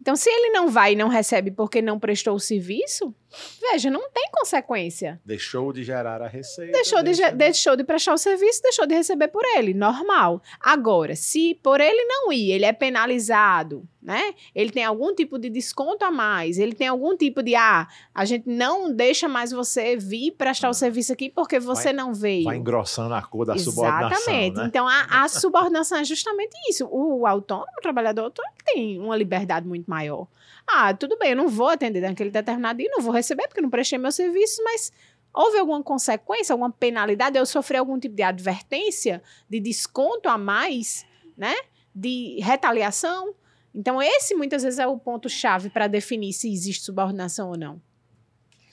Então, 0.00 0.16
se 0.16 0.30
ele 0.30 0.48
não 0.48 0.70
vai 0.70 0.94
e 0.94 0.96
não 0.96 1.08
recebe 1.08 1.50
porque 1.50 1.82
não 1.82 2.00
prestou 2.00 2.34
o 2.34 2.40
serviço, 2.40 3.14
veja, 3.60 3.90
não 3.90 4.10
tem 4.10 4.28
consequência. 4.32 5.20
Deixou 5.24 5.72
de 5.72 5.82
gerar 5.84 6.20
a 6.22 6.26
receita. 6.28 6.72
Deixou 6.72 6.98
de, 6.98 7.04
deixa 7.04 7.28
ge- 7.30 7.34
deixou 7.36 7.76
de 7.76 7.84
prestar 7.84 8.14
o 8.14 8.18
serviço, 8.18 8.62
deixou 8.62 8.86
de 8.86 8.94
receber 8.94 9.28
por 9.28 9.44
ele, 9.56 9.72
normal. 9.74 10.42
Agora, 10.60 11.14
se 11.14 11.54
por 11.62 11.80
ele 11.80 12.04
não 12.04 12.32
ir, 12.32 12.50
ele 12.52 12.64
é 12.64 12.72
penalizado, 12.72 13.86
né? 14.02 14.34
Ele 14.54 14.70
tem 14.70 14.84
algum 14.84 15.14
tipo 15.14 15.38
de 15.38 15.48
desconto 15.50 16.04
a 16.04 16.10
mais, 16.10 16.58
ele 16.58 16.74
tem 16.74 16.88
algum 16.88 17.16
tipo 17.16 17.42
de, 17.42 17.54
ah, 17.54 17.86
a 18.14 18.24
gente 18.24 18.48
não 18.48 18.92
deixa 18.92 19.28
mais 19.28 19.50
você 19.52 19.96
vir 19.96 20.32
prestar 20.32 20.68
o 20.70 20.74
serviço 20.74 21.12
aqui 21.12 21.28
porque 21.30 21.58
você 21.60 21.92
não 21.92 22.12
veio. 22.14 22.44
Vai 22.44 22.56
engrossando 22.56 23.14
a 23.14 23.22
cor 23.22 23.44
da 23.46 23.56
subordinação. 23.58 24.16
Exatamente. 24.16 24.56
Né? 24.56 24.64
Então, 24.66 24.88
a, 24.88 25.22
a 25.24 25.28
subordinação 25.28 25.98
é 25.98 26.04
justamente 26.04 26.52
isso. 26.68 26.88
O 26.90 27.26
autônomo, 27.26 27.66
o 27.78 27.82
trabalhador 27.82 28.32
tem 28.66 28.98
uma 28.98 29.16
liberdade 29.16 29.66
muito 29.66 29.88
maior. 29.88 30.26
Ah, 30.72 30.94
tudo 30.94 31.18
bem, 31.18 31.30
eu 31.30 31.36
não 31.36 31.48
vou 31.48 31.68
atender 31.68 32.00
naquele 32.00 32.30
determinado 32.30 32.78
dia, 32.78 32.88
não 32.92 33.00
vou 33.02 33.12
receber 33.20 33.46
porque 33.48 33.60
não 33.60 33.70
prestei 33.70 33.98
meu 33.98 34.10
serviço, 34.12 34.62
mas 34.64 34.92
houve 35.32 35.58
alguma 35.58 35.82
consequência, 35.82 36.52
alguma 36.52 36.70
penalidade? 36.70 37.38
Eu 37.38 37.46
sofri 37.46 37.76
algum 37.76 37.98
tipo 37.98 38.14
de 38.14 38.22
advertência, 38.22 39.22
de 39.48 39.60
desconto 39.60 40.28
a 40.28 40.36
mais, 40.36 41.06
né? 41.36 41.54
De 41.94 42.38
retaliação? 42.42 43.34
Então, 43.74 44.02
esse 44.02 44.34
muitas 44.34 44.62
vezes 44.64 44.78
é 44.78 44.86
o 44.86 44.98
ponto-chave 44.98 45.70
para 45.70 45.86
definir 45.86 46.32
se 46.32 46.52
existe 46.52 46.82
subordinação 46.84 47.50
ou 47.50 47.56
não. 47.56 47.80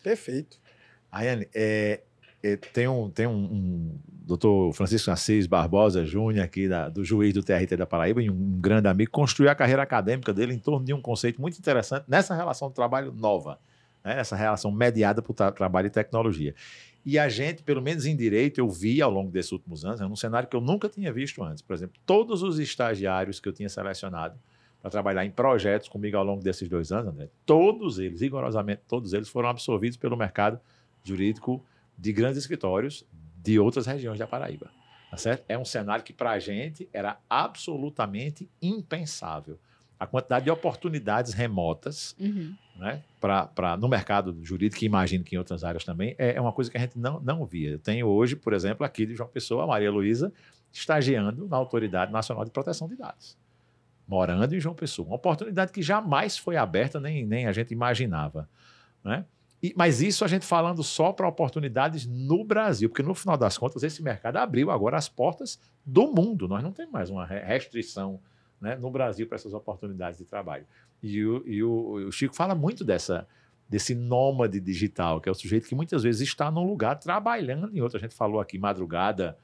Perfeito. 0.03 0.59
Ayane, 1.11 1.47
é, 1.53 2.01
é, 2.43 2.55
tem 2.55 2.87
um, 2.87 3.09
tem 3.09 3.27
um, 3.27 3.31
um 3.35 3.99
doutor 4.09 4.73
Francisco 4.73 5.09
Assis 5.11 5.47
Barbosa 5.47 6.05
Júnior, 6.05 6.43
aqui 6.43 6.67
da- 6.67 6.89
do 6.89 7.03
juiz 7.03 7.33
do 7.33 7.43
TRT 7.43 7.77
da 7.77 7.85
Paraíba, 7.85 8.21
e 8.21 8.29
um 8.29 8.59
grande 8.59 8.87
amigo, 8.87 9.11
construiu 9.11 9.49
a 9.51 9.55
carreira 9.55 9.83
acadêmica 9.83 10.33
dele 10.33 10.53
em 10.53 10.59
torno 10.59 10.85
de 10.85 10.93
um 10.93 11.01
conceito 11.01 11.39
muito 11.41 11.57
interessante 11.57 12.05
nessa 12.07 12.35
relação 12.35 12.67
de 12.69 12.75
trabalho 12.75 13.11
nova, 13.13 13.59
né? 14.07 14.19
essa 14.19 14.35
relação 14.35 14.71
mediada 14.71 15.21
por 15.21 15.33
tra- 15.33 15.51
trabalho 15.51 15.87
e 15.87 15.89
tecnologia. 15.89 16.55
E 17.05 17.17
a 17.17 17.29
gente, 17.29 17.63
pelo 17.63 17.81
menos 17.81 18.05
em 18.05 18.15
direito, 18.15 18.59
eu 18.59 18.69
vi 18.69 19.01
ao 19.01 19.11
longo 19.11 19.31
desses 19.31 19.51
últimos 19.51 19.85
anos, 19.85 20.01
é 20.01 20.05
um 20.05 20.15
cenário 20.15 20.49
que 20.49 20.55
eu 20.55 20.61
nunca 20.61 20.89
tinha 20.89 21.11
visto 21.11 21.43
antes. 21.43 21.61
Por 21.61 21.73
exemplo, 21.73 21.95
todos 22.05 22.43
os 22.43 22.59
estagiários 22.59 23.39
que 23.39 23.47
eu 23.47 23.53
tinha 23.53 23.69
selecionado 23.69 24.37
para 24.81 24.91
trabalhar 24.91 25.25
em 25.25 25.31
projetos 25.31 25.87
comigo 25.87 26.17
ao 26.17 26.23
longo 26.23 26.43
desses 26.43 26.67
dois 26.67 26.91
anos, 26.91 27.13
André, 27.13 27.29
todos 27.45 27.99
eles, 27.99 28.21
rigorosamente 28.21 28.81
todos 28.87 29.13
eles, 29.13 29.29
foram 29.29 29.49
absorvidos 29.49 29.97
pelo 29.97 30.17
mercado 30.17 30.59
jurídico 31.03 31.63
de 31.97 32.11
grandes 32.11 32.37
escritórios 32.37 33.05
de 33.41 33.59
outras 33.59 33.85
regiões 33.85 34.19
da 34.19 34.27
Paraíba. 34.27 34.69
Tá? 35.09 35.39
É 35.47 35.57
um 35.57 35.65
cenário 35.65 36.03
que, 36.03 36.11
para 36.11 36.31
a 36.31 36.39
gente, 36.39 36.89
era 36.91 37.17
absolutamente 37.29 38.49
impensável. 38.61 39.57
A 39.99 40.05
quantidade 40.05 40.45
de 40.45 40.51
oportunidades 40.51 41.33
remotas 41.33 42.15
Uhum. 42.19 42.53
né, 42.75 43.01
pra, 43.19 43.47
pra, 43.47 43.75
no 43.77 43.87
mercado 43.87 44.37
jurídico, 44.43 44.79
que 44.79 44.85
imagino 44.85 45.23
que 45.23 45.35
em 45.35 45.37
outras 45.39 45.63
áreas 45.63 45.83
também, 45.83 46.13
é, 46.17 46.35
é 46.35 46.41
uma 46.41 46.51
coisa 46.53 46.69
que 46.69 46.77
a 46.77 46.79
gente 46.81 46.97
não, 46.99 47.19
não 47.19 47.45
via. 47.45 47.71
Eu 47.71 47.79
tenho 47.79 48.05
hoje, 48.07 48.35
por 48.35 48.53
exemplo, 48.53 48.85
aqui 48.85 49.05
de 49.05 49.15
João 49.15 49.29
Pessoa, 49.29 49.63
a 49.63 49.67
Maria 49.67 49.91
Luísa, 49.91 50.31
estagiando 50.71 51.47
na 51.47 51.57
Autoridade 51.57 52.11
Nacional 52.11 52.45
de 52.45 52.51
Proteção 52.51 52.87
de 52.87 52.95
Dados, 52.95 53.35
morando 54.07 54.53
em 54.55 54.59
João 54.59 54.75
Pessoa. 54.75 55.07
Uma 55.07 55.15
oportunidade 55.15 55.71
que 55.71 55.81
jamais 55.81 56.37
foi 56.37 56.55
aberta, 56.57 56.99
nem, 56.99 57.25
nem 57.25 57.47
a 57.47 57.51
gente 57.51 57.71
imaginava. 57.73 58.47
Né? 59.03 59.25
E- 59.63 59.73
mas 59.75 60.01
isso 60.01 60.23
a 60.23 60.27
gente 60.27 60.45
falando 60.45 60.83
só 60.83 61.11
para 61.11 61.27
oportunidades 61.27 62.05
no 62.05 62.43
Brasil, 62.43 62.87
porque 62.89 63.01
no 63.01 63.15
final 63.15 63.35
das 63.35 63.57
contas 63.57 63.81
esse 63.81 64.03
mercado 64.03 64.37
abriu 64.37 64.69
agora 64.69 64.95
as 64.97 65.09
portas 65.09 65.59
do 65.83 66.05
mundo. 66.13 66.47
Nós 66.47 66.61
não 66.61 66.71
temos 66.71 66.91
mais 66.91 67.09
uma 67.09 67.25
re- 67.25 67.39
restrição 67.43 68.19
né, 68.61 68.75
no 68.75 68.89
Brasil 68.91 69.27
para 69.27 69.35
essas 69.35 69.53
oportunidades 69.53 70.17
de 70.19 70.25
trabalho. 70.25 70.65
E, 71.03 71.23
o, 71.23 71.43
e 71.47 71.63
o, 71.63 72.07
o 72.07 72.11
Chico 72.11 72.35
fala 72.35 72.55
muito 72.55 72.83
dessa 72.83 73.27
desse 73.69 73.93
nômade 73.93 74.61
digital, 74.61 75.19
que 75.19 75.27
é 75.27 75.31
o 75.31 75.35
sujeito 75.35 75.67
que 75.67 75.75
muitas 75.75 76.01
vezes 76.01 76.21
está 76.21 76.49
num 76.49 76.63
lugar 76.63 76.97
trabalhando 76.97 77.69
em 77.75 77.81
outro. 77.81 77.97
A 77.97 77.99
gente 77.99 78.15
falou 78.15 78.39
aqui 78.39 78.57
madrugada, 78.57 79.37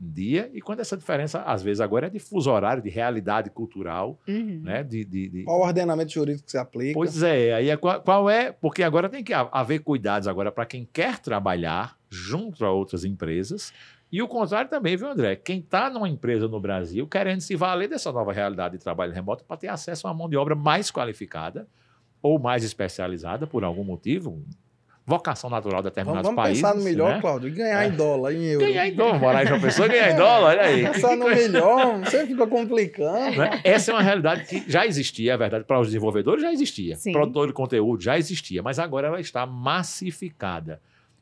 dia, 0.00 0.50
e 0.52 0.60
quando 0.60 0.80
essa 0.80 0.96
diferença, 0.96 1.42
às 1.42 1.62
vezes, 1.62 1.80
agora 1.80 2.08
é 2.08 2.10
de 2.10 2.18
fuso 2.18 2.50
horário, 2.50 2.82
de 2.82 2.88
realidade 2.88 3.50
cultural, 3.50 4.18
Uhum. 4.26 4.60
né? 4.64 4.82
De, 4.82 5.04
de, 5.04 5.28
de- 5.28 5.42
Qual 5.44 5.60
o 5.60 5.64
ordenamento 5.64 6.10
jurídico 6.12 6.44
que 6.46 6.50
se 6.50 6.58
aplica? 6.58 6.94
Pois 6.94 7.22
é, 7.22 7.54
aí 7.54 7.70
é 7.70 7.76
qual, 7.76 8.00
qual 8.02 8.28
é, 8.28 8.50
porque 8.50 8.82
agora 8.82 9.08
tem 9.08 9.22
que 9.22 9.32
ha- 9.32 9.48
haver 9.52 9.78
cuidados 9.80 10.26
agora 10.26 10.50
para 10.50 10.66
quem 10.66 10.84
quer 10.92 11.18
trabalhar 11.20 11.96
junto 12.10 12.64
a 12.64 12.72
outras 12.72 13.04
empresas. 13.04 13.72
E 14.10 14.22
o 14.22 14.28
contrário 14.28 14.70
também, 14.70 14.96
viu, 14.96 15.08
André? 15.10 15.36
Quem 15.36 15.58
está 15.58 15.90
numa 15.90 16.08
empresa 16.08 16.48
no 16.48 16.58
Brasil 16.58 17.06
querendo 17.06 17.40
se 17.42 17.54
valer 17.54 17.88
dessa 17.88 18.10
nova 18.10 18.32
realidade 18.32 18.78
de 18.78 18.82
trabalho 18.82 19.12
remoto 19.12 19.44
para 19.44 19.56
ter 19.56 19.68
acesso 19.68 20.06
a 20.06 20.10
uma 20.10 20.16
mão 20.16 20.28
de 20.30 20.36
obra 20.36 20.54
mais 20.54 20.90
qualificada 20.90 21.68
ou 22.22 22.38
mais 22.38 22.64
especializada 22.64 23.46
por 23.46 23.62
algum 23.64 23.84
motivo, 23.84 24.42
vocação 25.06 25.48
natural 25.50 25.82
de 25.82 25.84
Vamos, 25.84 25.94
determinados 25.94 26.26
vamos 26.26 26.42
países. 26.42 26.62
pensar 26.62 26.74
no 26.76 26.82
melhor, 26.82 27.14
né? 27.16 27.20
Cláudio, 27.20 27.48
e 27.48 27.52
ganhar 27.52 27.84
É. 27.84 27.88
em 27.88 27.90
dólar, 27.92 28.32
em 28.34 28.44
euro. 28.44 28.66
Ganhar 28.66 28.88
em 28.88 28.94
dólar, 28.94 29.18
morar 29.20 29.44
em 29.44 29.46
João 29.46 29.60
Pessoa 29.60 29.86
e 29.86 29.90
ganhar 29.90 30.10
em 30.12 30.16
dólar, 30.16 30.48
olha 30.48 30.62
aí. 30.62 30.82
Pensar 30.86 31.16
no 31.16 31.26
melhor, 31.28 31.98
você 32.00 32.26
fica 32.26 32.46
complicando. 32.46 33.36
Né? 33.38 33.60
Essa 33.62 33.90
é 33.90 33.94
uma 33.94 34.02
realidade 34.02 34.44
que 34.46 34.64
já 34.70 34.86
existia, 34.86 35.34
é 35.34 35.36
verdade, 35.36 35.64
para 35.64 35.78
os 35.80 35.86
desenvolvedores 35.88 36.42
já 36.42 36.50
existia. 36.52 36.96
Sim. 36.96 37.12
Produtor 37.12 37.46
de 37.48 37.52
conteúdo 37.52 38.02
já 38.02 38.18
existia, 38.18 38.62
mas 38.62 38.78
agora 38.78 39.06
ela 39.08 39.20
está 39.20 39.46
massificada. 39.46 40.80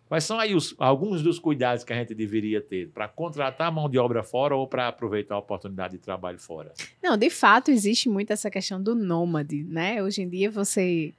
Quais 0.09 0.23
são 0.25 0.39
aí 0.39 0.55
os- 0.55 0.75
alguns 0.79 1.23
dos 1.23 1.39
cuidados 1.39 1.83
que 1.83 1.93
a 1.93 1.97
gente 1.97 2.15
deveria 2.15 2.61
ter 2.61 2.89
para 2.91 3.09
contratar 3.09 3.73
mão 3.73 3.89
de 3.89 3.99
obra 3.99 4.23
fora 4.23 4.55
ou 4.55 4.67
para 4.69 4.87
aproveitar 4.89 5.35
a 5.35 5.39
oportunidade 5.39 5.95
de 5.95 5.99
trabalho 5.99 6.39
fora? 6.39 6.73
Não, 7.03 7.17
de 7.17 7.29
fato, 7.29 7.71
existe 7.71 8.09
muito 8.09 8.33
essa 8.33 8.49
questão 8.51 8.81
do 8.81 8.95
nômade, 8.95 9.65
né? 9.65 10.03
Hoje 10.03 10.23
em 10.23 10.29
dia 10.29 10.51
você 10.51 11.13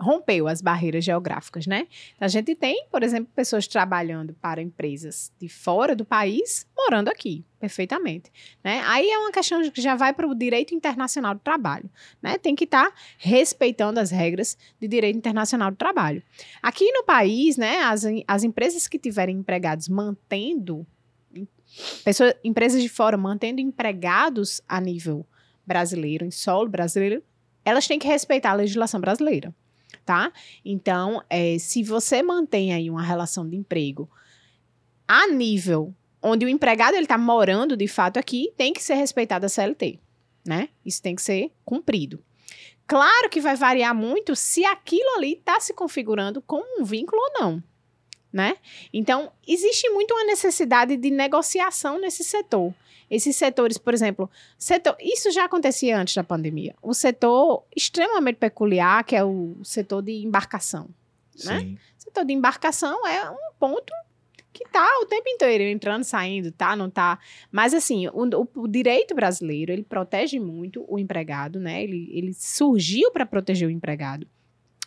rompeu 0.00 0.48
as 0.48 0.62
barreiras 0.62 1.04
geográficas, 1.04 1.66
né? 1.66 1.86
A 2.18 2.28
gente 2.28 2.54
tem, 2.54 2.86
por 2.90 3.02
exemplo, 3.02 3.30
pessoas 3.34 3.66
trabalhando 3.66 4.34
para 4.34 4.62
empresas 4.62 5.30
de 5.38 5.48
fora 5.48 5.94
do 5.94 6.04
país, 6.04 6.66
morando 6.76 7.08
aqui, 7.08 7.44
perfeitamente, 7.58 8.32
né? 8.64 8.82
Aí 8.86 9.08
é 9.08 9.18
uma 9.18 9.30
questão 9.30 9.68
que 9.70 9.80
já 9.80 9.94
vai 9.94 10.12
para 10.12 10.26
o 10.26 10.34
direito 10.34 10.74
internacional 10.74 11.34
do 11.34 11.40
trabalho, 11.40 11.90
né? 12.22 12.38
Tem 12.38 12.54
que 12.56 12.64
estar 12.64 12.92
respeitando 13.18 14.00
as 14.00 14.10
regras 14.10 14.56
de 14.80 14.88
direito 14.88 15.16
internacional 15.16 15.70
do 15.70 15.76
trabalho. 15.76 16.22
Aqui 16.62 16.90
no 16.92 17.04
país, 17.04 17.56
né, 17.56 17.80
as, 17.80 18.04
as 18.26 18.42
empresas 18.42 18.88
que 18.88 18.98
tiverem 18.98 19.36
empregados 19.36 19.88
mantendo 19.88 20.86
pessoas, 22.04 22.34
empresas 22.42 22.82
de 22.82 22.88
fora 22.88 23.16
mantendo 23.16 23.60
empregados 23.60 24.62
a 24.68 24.80
nível 24.80 25.26
brasileiro, 25.66 26.24
em 26.24 26.30
solo 26.30 26.68
brasileiro, 26.68 27.22
elas 27.64 27.86
têm 27.86 27.98
que 27.98 28.08
respeitar 28.08 28.50
a 28.50 28.54
legislação 28.54 29.00
brasileira, 29.00 29.54
tá? 30.04 30.32
Então, 30.64 31.22
eh, 31.28 31.58
se 31.58 31.82
você 31.82 32.22
mantém 32.22 32.72
aí 32.72 32.90
uma 32.90 33.02
relação 33.02 33.48
de 33.48 33.56
emprego 33.56 34.08
a 35.06 35.26
nível 35.28 35.94
onde 36.22 36.44
o 36.44 36.48
empregado 36.48 36.94
ele 36.94 37.04
está 37.04 37.18
morando 37.18 37.76
de 37.76 37.88
fato 37.88 38.18
aqui, 38.18 38.52
tem 38.56 38.72
que 38.72 38.82
ser 38.82 38.94
respeitada 38.94 39.46
a 39.46 39.48
CLT, 39.48 39.98
né? 40.46 40.68
Isso 40.84 41.02
tem 41.02 41.14
que 41.14 41.22
ser 41.22 41.50
cumprido. 41.64 42.22
Claro 42.86 43.30
que 43.30 43.40
vai 43.40 43.56
variar 43.56 43.94
muito 43.94 44.34
se 44.34 44.64
aquilo 44.64 45.16
ali 45.16 45.34
está 45.34 45.60
se 45.60 45.72
configurando 45.72 46.42
como 46.42 46.80
um 46.80 46.84
vínculo 46.84 47.22
ou 47.22 47.40
não, 47.40 47.62
né? 48.32 48.56
Então, 48.92 49.32
existe 49.46 49.88
muito 49.90 50.12
uma 50.12 50.24
necessidade 50.24 50.96
de 50.96 51.10
negociação 51.10 52.00
nesse 52.00 52.24
setor. 52.24 52.74
Esses 53.10 53.34
setores, 53.36 53.76
por 53.76 53.92
exemplo, 53.92 54.30
setor, 54.56 54.96
isso 55.00 55.30
já 55.32 55.44
acontecia 55.46 55.98
antes 55.98 56.14
da 56.14 56.22
pandemia. 56.22 56.74
O 56.80 56.94
setor 56.94 57.64
extremamente 57.74 58.36
peculiar, 58.36 59.02
que 59.04 59.16
é 59.16 59.24
o 59.24 59.56
setor 59.64 60.02
de 60.02 60.12
embarcação. 60.24 60.88
Né? 61.44 61.58
Sim. 61.60 61.78
O 61.98 62.02
setor 62.02 62.24
de 62.24 62.32
embarcação 62.32 63.06
é 63.06 63.28
um 63.30 63.36
ponto 63.58 63.92
que 64.52 64.64
tá 64.68 64.86
o 65.02 65.06
tempo 65.06 65.28
inteiro 65.28 65.64
entrando, 65.64 66.04
saindo, 66.04 66.50
tá, 66.52 66.76
não 66.76 66.90
tá. 66.90 67.18
Mas 67.50 67.72
assim, 67.72 68.08
o, 68.08 68.28
o- 68.56 68.68
direito 68.68 69.14
brasileiro, 69.14 69.72
ele 69.72 69.82
protege 69.82 70.38
muito 70.38 70.84
o 70.88 70.98
empregado, 70.98 71.58
né? 71.58 71.82
Ele, 71.82 72.10
ele 72.12 72.34
surgiu 72.34 73.10
para 73.10 73.24
proteger 73.26 73.66
o 73.68 73.70
empregado. 73.70 74.26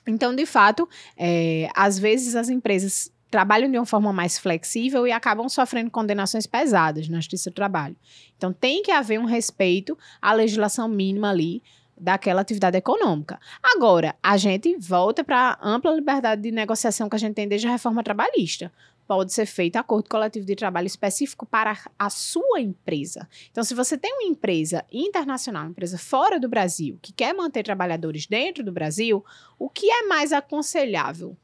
Então, 0.05 0.35
de 0.35 0.45
fato, 0.45 0.87
é, 1.17 1.69
às 1.73 1.97
vezes 1.97 2.35
as 2.35 2.49
empresas 2.49 3.11
trabalham 3.33 3.67
de 3.71 3.79
uma 3.79 3.85
forma 3.85 4.13
mais 4.13 4.37
flexível 4.37 5.07
e 5.07 5.11
acabam 5.11 5.49
sofrendo 5.49 5.89
condenações 5.89 6.45
pesadas 6.45 7.09
na 7.09 7.17
Justiça 7.17 7.49
do 7.49 7.55
Trabalho. 7.55 7.95
Então, 8.37 8.53
tem 8.53 8.83
que 8.83 8.91
haver 8.91 9.19
um 9.19 9.25
respeito 9.25 9.97
à 10.21 10.31
legislação 10.33 10.87
mínima 10.87 11.31
ali 11.31 11.63
daquela 11.99 12.41
atividade 12.41 12.77
econômica. 12.77 13.39
Agora, 13.63 14.15
a 14.21 14.37
gente 14.37 14.77
volta 14.77 15.23
para 15.23 15.57
a 15.59 15.67
ampla 15.67 15.95
liberdade 15.95 16.43
de 16.43 16.51
negociação 16.51 17.09
que 17.09 17.15
a 17.15 17.19
gente 17.19 17.33
tem 17.33 17.47
desde 17.47 17.67
a 17.67 17.71
reforma 17.71 18.03
trabalhista. 18.03 18.71
Pode 19.07 19.33
ser 19.33 19.47
feito 19.47 19.77
acordo 19.77 20.07
coletivo 20.07 20.45
de 20.45 20.55
trabalho 20.55 20.85
específico 20.85 21.43
para 21.43 21.75
a 21.97 22.09
sua 22.11 22.61
empresa. 22.61 23.27
Então, 23.49 23.63
se 23.63 23.73
você 23.73 23.97
tem 23.97 24.13
uma 24.13 24.29
empresa 24.29 24.85
internacional, 24.91 25.63
uma 25.63 25.71
empresa 25.71 25.97
fora 25.97 26.39
do 26.39 26.47
Brasil, 26.47 26.99
que 27.01 27.11
quer 27.11 27.33
manter 27.33 27.63
trabalhadores 27.63 28.27
dentro 28.27 28.63
do 28.63 28.71
Brasil, 28.71 29.25
o 29.57 29.71
que 29.71 29.89
é 29.89 30.03
mais 30.03 30.31
aconselhável? 30.31 31.35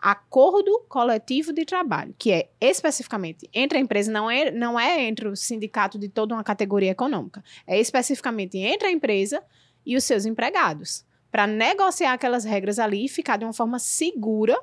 Acordo 0.00 0.84
coletivo 0.88 1.52
de 1.52 1.64
trabalho, 1.64 2.14
que 2.16 2.30
é 2.30 2.48
especificamente 2.60 3.48
entre 3.52 3.78
a 3.78 3.80
empresa, 3.80 4.12
não 4.12 4.30
é, 4.30 4.50
não 4.50 4.78
é 4.78 5.02
entre 5.02 5.26
o 5.26 5.34
sindicato 5.34 5.98
de 5.98 6.08
toda 6.08 6.34
uma 6.34 6.44
categoria 6.44 6.92
econômica, 6.92 7.42
é 7.66 7.80
especificamente 7.80 8.56
entre 8.58 8.86
a 8.86 8.92
empresa 8.92 9.42
e 9.84 9.96
os 9.96 10.04
seus 10.04 10.24
empregados, 10.24 11.04
para 11.32 11.46
negociar 11.46 12.12
aquelas 12.12 12.44
regras 12.44 12.78
ali 12.78 13.06
e 13.06 13.08
ficar 13.08 13.38
de 13.38 13.44
uma 13.44 13.52
forma 13.52 13.78
segura 13.80 14.56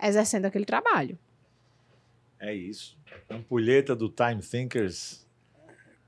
exercendo 0.00 0.44
aquele 0.46 0.64
trabalho. 0.64 1.18
É 2.38 2.54
isso. 2.54 2.96
Ampulheta 3.28 3.96
do 3.96 4.08
Time 4.08 4.40
Thinkers. 4.40 5.26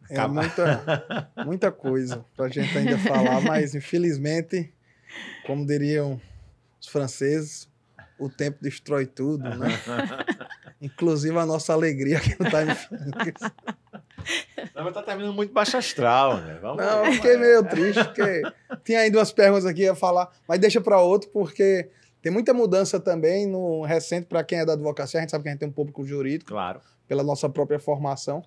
É 0.08 0.26
muita, 0.26 1.30
muita 1.44 1.72
coisa 1.72 2.24
pra 2.36 2.48
gente 2.48 2.76
ainda 2.76 2.98
falar, 2.98 3.40
mas 3.40 3.74
infelizmente, 3.74 4.72
como 5.46 5.66
diriam 5.66 6.20
os 6.80 6.88
franceses, 6.88 7.68
o 8.20 8.28
tempo 8.28 8.58
destrói 8.60 9.06
tudo, 9.06 9.42
né? 9.44 9.68
Inclusive 10.80 11.36
a 11.38 11.44
nossa 11.46 11.72
alegria 11.72 12.18
aqui 12.18 12.36
no 12.38 12.48
Time 12.48 12.74
Thinkers. 12.74 13.52
Não, 14.74 14.84
mas 14.84 14.94
tá 14.94 15.02
terminando 15.02 15.34
muito 15.34 15.52
baixo 15.52 15.76
astral, 15.76 16.36
né? 16.38 16.58
Vamos, 16.60 16.84
Não, 16.84 17.04
eu 17.06 17.12
fiquei 17.12 17.36
meio 17.36 17.62
triste, 17.64 18.02
porque 18.04 18.42
tinha 18.84 19.00
ainda 19.00 19.18
umas 19.18 19.32
perguntas 19.32 19.66
aqui 19.66 19.88
a 19.88 19.94
falar, 19.94 20.28
mas 20.46 20.58
deixa 20.58 20.80
para 20.80 21.00
outro, 21.00 21.28
porque 21.30 21.88
tem 22.22 22.30
muita 22.30 22.52
mudança 22.54 23.00
também 23.00 23.46
no 23.46 23.82
recente 23.82 24.26
para 24.26 24.44
quem 24.44 24.58
é 24.60 24.64
da 24.64 24.74
advocacia. 24.74 25.18
A 25.18 25.22
gente 25.22 25.30
sabe 25.30 25.42
que 25.42 25.48
a 25.48 25.52
gente 25.52 25.60
tem 25.60 25.68
um 25.68 25.72
público 25.72 26.04
jurídico 26.04 26.50
Claro. 26.50 26.80
pela 27.08 27.22
nossa 27.22 27.48
própria 27.48 27.78
formação. 27.78 28.42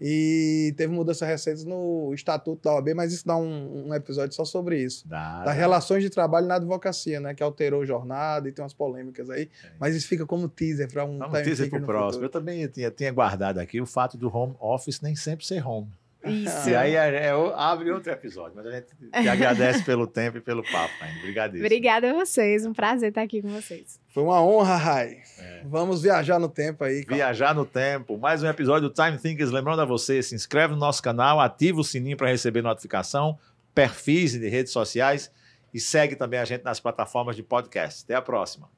E 0.00 0.72
teve 0.76 0.92
mudanças 0.92 1.26
recentes 1.28 1.64
no 1.64 2.12
Estatuto 2.14 2.62
da 2.62 2.74
OAB, 2.74 2.94
mas 2.94 3.12
isso 3.12 3.26
dá 3.26 3.36
um, 3.36 3.88
um 3.88 3.94
episódio 3.94 4.34
só 4.34 4.44
sobre 4.44 4.80
isso. 4.80 5.06
Dá, 5.08 5.38
Das 5.38 5.46
dá. 5.46 5.52
relações 5.52 6.02
de 6.02 6.10
trabalho 6.10 6.46
na 6.46 6.54
advocacia, 6.54 7.18
né? 7.20 7.34
Que 7.34 7.42
alterou 7.42 7.84
jornada 7.84 8.48
e 8.48 8.52
tem 8.52 8.62
umas 8.62 8.72
polêmicas 8.74 9.28
aí. 9.28 9.48
Mas 9.78 9.96
isso 9.96 10.06
fica 10.06 10.24
como 10.24 10.48
teaser 10.48 10.90
para 10.90 11.04
um 11.04 11.18
Vamos 11.18 11.32
time 11.32 11.44
teaser 11.44 11.68
pro 11.70 11.80
no 11.80 11.86
próximo. 11.86 12.22
Eu 12.24 12.28
futuro. 12.28 12.44
também 12.44 12.66
tinha, 12.68 12.90
tinha 12.90 13.10
guardado 13.12 13.58
aqui 13.58 13.80
o 13.80 13.86
fato 13.86 14.16
do 14.16 14.34
home 14.34 14.54
office 14.60 15.00
nem 15.00 15.16
sempre 15.16 15.44
ser 15.44 15.66
home. 15.66 15.88
Isso. 16.24 16.70
E 16.70 16.74
aí 16.74 16.94
é, 16.94 17.26
é 17.26 17.32
abre 17.54 17.90
outro 17.90 18.10
episódio, 18.10 18.52
mas 18.56 18.66
a 18.66 18.72
gente 18.72 18.86
te 18.88 19.28
agradece 19.28 19.84
pelo 19.84 20.06
tempo 20.06 20.38
e 20.38 20.40
pelo 20.40 20.62
papo, 20.62 20.92
ainda. 21.00 21.18
Obrigadíssimo. 21.20 21.64
Obrigada 21.64 22.10
a 22.10 22.14
vocês, 22.14 22.66
um 22.66 22.72
prazer 22.72 23.10
estar 23.10 23.22
aqui 23.22 23.40
com 23.40 23.48
vocês. 23.48 24.00
Foi 24.08 24.22
uma 24.24 24.42
honra, 24.42 24.76
Rai. 24.76 25.18
É. 25.38 25.62
Vamos 25.64 26.02
viajar 26.02 26.38
no 26.38 26.48
tempo 26.48 26.82
aí. 26.82 27.04
cara. 27.04 27.16
Viajar 27.16 27.54
no 27.54 27.64
tempo. 27.64 28.18
Mais 28.18 28.42
um 28.42 28.48
episódio 28.48 28.88
do 28.88 28.94
Time 28.94 29.16
Thinkers. 29.16 29.52
Lembrando 29.52 29.80
a 29.80 29.84
você, 29.84 30.22
se 30.22 30.34
inscreve 30.34 30.74
no 30.74 30.80
nosso 30.80 31.02
canal, 31.02 31.40
ativa 31.40 31.80
o 31.80 31.84
sininho 31.84 32.16
para 32.16 32.28
receber 32.28 32.62
notificação, 32.62 33.38
perfis 33.72 34.32
de 34.32 34.48
redes 34.48 34.72
sociais 34.72 35.30
e 35.72 35.78
segue 35.78 36.16
também 36.16 36.40
a 36.40 36.44
gente 36.44 36.64
nas 36.64 36.80
plataformas 36.80 37.36
de 37.36 37.42
podcast. 37.42 38.04
Até 38.04 38.14
a 38.14 38.22
próxima. 38.22 38.68